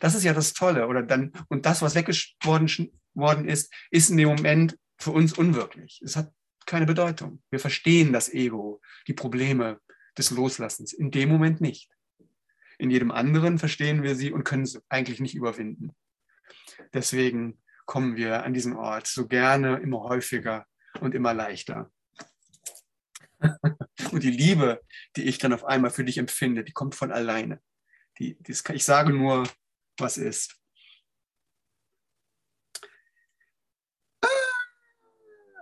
Das 0.00 0.16
ist 0.16 0.24
ja 0.24 0.34
das 0.34 0.54
Tolle. 0.54 0.88
Oder 0.88 1.04
dann, 1.04 1.32
und 1.48 1.66
das, 1.66 1.82
was 1.82 1.94
weggeschnitten 1.94 3.00
worden 3.14 3.48
ist, 3.48 3.72
ist 3.92 4.10
in 4.10 4.16
dem 4.16 4.28
Moment 4.28 4.76
für 4.98 5.12
uns 5.12 5.34
unwirklich. 5.34 6.02
Es 6.04 6.16
hat 6.16 6.32
keine 6.66 6.86
Bedeutung. 6.86 7.44
Wir 7.50 7.60
verstehen 7.60 8.12
das 8.12 8.28
Ego, 8.28 8.82
die 9.06 9.14
Probleme 9.14 9.80
des 10.18 10.30
Loslassens. 10.30 10.92
In 10.92 11.10
dem 11.10 11.28
Moment 11.28 11.60
nicht. 11.60 11.90
In 12.78 12.90
jedem 12.90 13.10
anderen 13.10 13.58
verstehen 13.58 14.02
wir 14.02 14.14
sie 14.14 14.32
und 14.32 14.44
können 14.44 14.66
sie 14.66 14.80
eigentlich 14.88 15.20
nicht 15.20 15.34
überwinden. 15.34 15.94
Deswegen 16.92 17.62
kommen 17.86 18.16
wir 18.16 18.44
an 18.44 18.52
diesen 18.52 18.76
Ort 18.76 19.06
so 19.06 19.26
gerne, 19.26 19.78
immer 19.78 20.02
häufiger 20.02 20.66
und 21.00 21.14
immer 21.14 21.32
leichter. 21.32 21.90
und 24.12 24.22
die 24.22 24.30
Liebe, 24.30 24.82
die 25.16 25.24
ich 25.24 25.38
dann 25.38 25.52
auf 25.52 25.64
einmal 25.64 25.90
für 25.90 26.04
dich 26.04 26.18
empfinde, 26.18 26.64
die 26.64 26.72
kommt 26.72 26.94
von 26.94 27.12
alleine. 27.12 27.60
Die, 28.18 28.36
die 28.40 28.52
ich 28.52 28.84
sage 28.84 29.12
nur, 29.12 29.48
was 29.98 30.18
ist. 30.18 30.60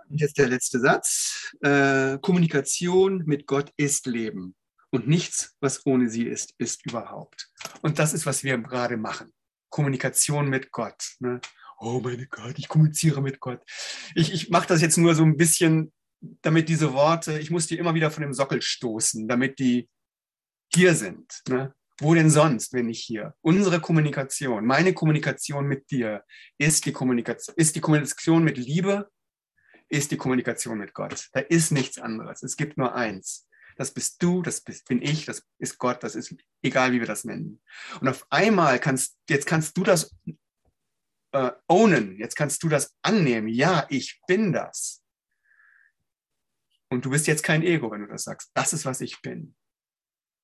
Und 0.09 0.21
jetzt 0.21 0.37
der 0.37 0.47
letzte 0.47 0.79
Satz. 0.79 1.55
Äh, 1.61 2.17
Kommunikation 2.19 3.23
mit 3.25 3.47
Gott 3.47 3.71
ist 3.77 4.05
Leben. 4.05 4.55
Und 4.91 5.07
nichts, 5.07 5.55
was 5.59 5.85
ohne 5.85 6.09
sie 6.09 6.23
ist, 6.25 6.53
ist 6.57 6.85
überhaupt. 6.85 7.49
Und 7.81 7.99
das 7.99 8.13
ist, 8.13 8.25
was 8.25 8.43
wir 8.43 8.57
gerade 8.57 8.97
machen. 8.97 9.33
Kommunikation 9.69 10.47
mit 10.47 10.71
Gott. 10.71 11.15
Ne? 11.19 11.41
Oh 11.79 11.99
mein 12.01 12.27
Gott, 12.29 12.57
ich 12.57 12.67
kommuniziere 12.67 13.21
mit 13.21 13.39
Gott. 13.39 13.61
Ich, 14.13 14.31
ich 14.31 14.49
mache 14.49 14.67
das 14.67 14.81
jetzt 14.81 14.97
nur 14.97 15.13
so 15.15 15.23
ein 15.23 15.35
bisschen, 15.35 15.91
damit 16.41 16.69
diese 16.69 16.93
Worte, 16.93 17.37
ich 17.39 17.51
muss 17.51 17.67
die 17.67 17.77
immer 17.77 17.93
wieder 17.93 18.11
von 18.11 18.23
dem 18.23 18.33
Sockel 18.33 18.61
stoßen, 18.61 19.27
damit 19.27 19.59
die 19.59 19.89
hier 20.73 20.95
sind. 20.95 21.41
Ne? 21.49 21.73
Wo 21.99 22.13
denn 22.13 22.29
sonst, 22.29 22.73
wenn 22.73 22.87
nicht 22.87 23.03
hier? 23.03 23.33
Unsere 23.41 23.79
Kommunikation, 23.79 24.65
meine 24.65 24.93
Kommunikation 24.93 25.65
mit 25.67 25.89
dir 25.91 26.23
ist 26.57 26.85
die 26.85 26.91
Kommunikation, 26.91 27.55
ist 27.57 27.75
die 27.75 27.81
Kommunikation 27.81 28.43
mit 28.43 28.57
Liebe, 28.57 29.09
ist 29.89 30.11
die 30.11 30.17
Kommunikation 30.17 30.77
mit 30.77 30.93
Gott. 30.93 31.29
Da 31.33 31.39
ist 31.41 31.71
nichts 31.71 31.97
anderes. 31.97 32.43
Es 32.43 32.57
gibt 32.57 32.77
nur 32.77 32.95
eins. 32.95 33.47
Das 33.75 33.91
bist 33.91 34.23
du, 34.23 34.41
das 34.41 34.61
bin 34.61 35.01
ich, 35.01 35.25
das 35.25 35.45
ist 35.57 35.77
Gott, 35.77 36.01
das 36.01 36.15
ist 36.15 36.33
egal, 36.61 36.93
wie 36.93 36.99
wir 36.99 37.07
das 37.07 37.25
nennen. 37.25 37.61
Und 37.99 38.07
auf 38.07 38.25
einmal 38.29 38.79
kannst, 38.79 39.17
jetzt 39.29 39.45
kannst 39.45 39.75
du 39.77 39.83
das 39.83 40.15
äh, 41.33 41.51
ownen, 41.67 42.17
jetzt 42.17 42.35
kannst 42.35 42.63
du 42.63 42.69
das 42.69 42.95
annehmen. 43.01 43.49
Ja, 43.49 43.85
ich 43.89 44.21
bin 44.27 44.53
das. 44.53 45.03
Und 46.89 47.03
du 47.03 47.09
bist 47.09 47.27
jetzt 47.27 47.43
kein 47.43 47.63
Ego, 47.63 47.91
wenn 47.91 48.01
du 48.01 48.07
das 48.07 48.23
sagst. 48.23 48.51
Das 48.53 48.71
ist, 48.71 48.85
was 48.85 49.01
ich 49.01 49.21
bin. 49.21 49.55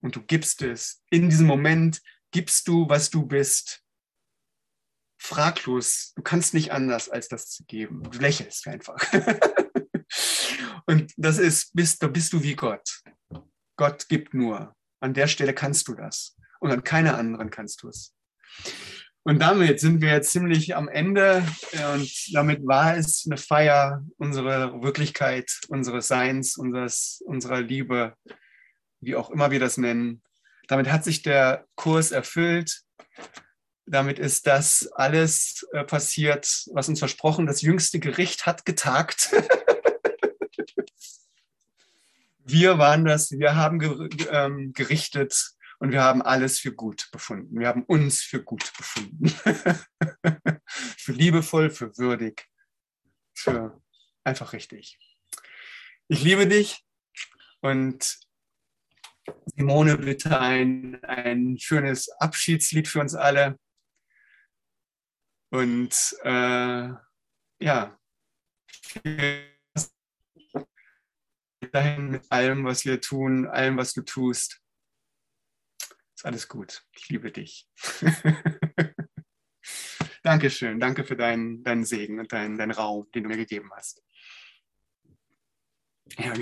Und 0.01 0.15
du 0.15 0.21
gibst 0.21 0.61
es. 0.61 1.01
In 1.09 1.29
diesem 1.29 1.47
Moment 1.47 2.01
gibst 2.31 2.67
du, 2.67 2.89
was 2.89 3.09
du 3.09 3.25
bist. 3.25 3.81
Fraglos. 5.21 6.13
Du 6.15 6.23
kannst 6.23 6.55
nicht 6.55 6.71
anders, 6.71 7.07
als 7.07 7.27
das 7.27 7.47
zu 7.51 7.63
geben. 7.65 8.01
Du 8.03 8.17
lächelst 8.17 8.67
einfach. 8.67 8.97
Und 10.87 11.13
das 11.15 11.37
ist, 11.37 11.75
bist, 11.75 12.01
da 12.01 12.07
bist 12.07 12.33
du 12.33 12.41
wie 12.41 12.55
Gott. 12.55 13.03
Gott 13.77 14.09
gibt 14.09 14.33
nur. 14.33 14.75
An 14.99 15.13
der 15.13 15.27
Stelle 15.27 15.53
kannst 15.53 15.87
du 15.87 15.93
das. 15.93 16.35
Und 16.59 16.71
an 16.71 16.83
keiner 16.83 17.17
anderen 17.19 17.51
kannst 17.51 17.83
du 17.83 17.89
es. 17.89 18.15
Und 19.21 19.39
damit 19.39 19.79
sind 19.79 20.01
wir 20.01 20.09
jetzt 20.09 20.31
ziemlich 20.31 20.75
am 20.75 20.89
Ende. 20.89 21.45
Und 21.93 22.11
damit 22.33 22.65
war 22.65 22.97
es 22.97 23.23
eine 23.27 23.37
Feier 23.37 24.03
unserer 24.17 24.81
Wirklichkeit, 24.81 25.51
unseres 25.67 26.07
Seins, 26.07 26.57
unseres, 26.57 27.21
unserer 27.27 27.61
Liebe, 27.61 28.15
wie 29.01 29.15
auch 29.15 29.29
immer 29.29 29.51
wir 29.51 29.59
das 29.59 29.77
nennen. 29.77 30.23
Damit 30.67 30.91
hat 30.91 31.03
sich 31.03 31.21
der 31.21 31.67
Kurs 31.75 32.11
erfüllt. 32.11 32.81
Damit 33.85 34.19
ist 34.19 34.47
das 34.47 34.87
alles 34.93 35.67
äh, 35.73 35.83
passiert, 35.83 36.65
was 36.71 36.87
uns 36.87 36.99
versprochen. 36.99 37.45
Das 37.45 37.61
jüngste 37.61 37.99
Gericht 37.99 38.45
hat 38.45 38.65
getagt. 38.65 39.31
wir 42.45 42.77
waren 42.77 43.05
das, 43.05 43.31
wir 43.31 43.55
haben 43.55 44.09
ähm, 44.29 44.73
gerichtet 44.73 45.55
und 45.79 45.91
wir 45.91 46.03
haben 46.03 46.21
alles 46.21 46.59
für 46.59 46.73
gut 46.73 47.09
befunden. 47.11 47.59
Wir 47.59 47.67
haben 47.67 47.83
uns 47.83 48.21
für 48.21 48.43
gut 48.43 48.71
befunden. 48.77 49.29
für 50.67 51.11
liebevoll, 51.11 51.71
für 51.71 51.97
würdig, 51.97 52.47
für 53.33 53.81
einfach 54.23 54.53
richtig. 54.53 54.99
Ich 56.07 56.23
liebe 56.23 56.45
dich 56.47 56.85
und 57.61 58.19
Simone, 59.55 59.97
bitte 59.97 60.39
ein, 60.39 61.03
ein 61.03 61.57
schönes 61.59 62.09
Abschiedslied 62.19 62.87
für 62.87 62.99
uns 62.99 63.15
alle. 63.15 63.57
Und 65.51 66.15
äh, 66.23 66.89
ja, 67.59 67.99
dahin 71.71 72.09
mit 72.09 72.31
allem, 72.31 72.63
was 72.63 72.85
wir 72.85 73.01
tun, 73.01 73.47
allem, 73.47 73.77
was 73.77 73.93
du 73.93 74.01
tust. 74.01 74.61
Ist 76.15 76.25
alles 76.25 76.47
gut. 76.47 76.85
Ich 76.95 77.09
liebe 77.09 77.31
dich. 77.31 77.67
Dankeschön. 80.23 80.79
Danke 80.79 81.03
für 81.03 81.15
deinen, 81.15 81.63
deinen 81.63 81.83
Segen 81.83 82.19
und 82.19 82.31
deinen, 82.31 82.57
deinen 82.57 82.71
Raum, 82.71 83.09
den 83.11 83.23
du 83.23 83.29
mir 83.29 83.37
gegeben 83.37 83.71
hast. 83.75 84.03
Ja, 86.17 86.33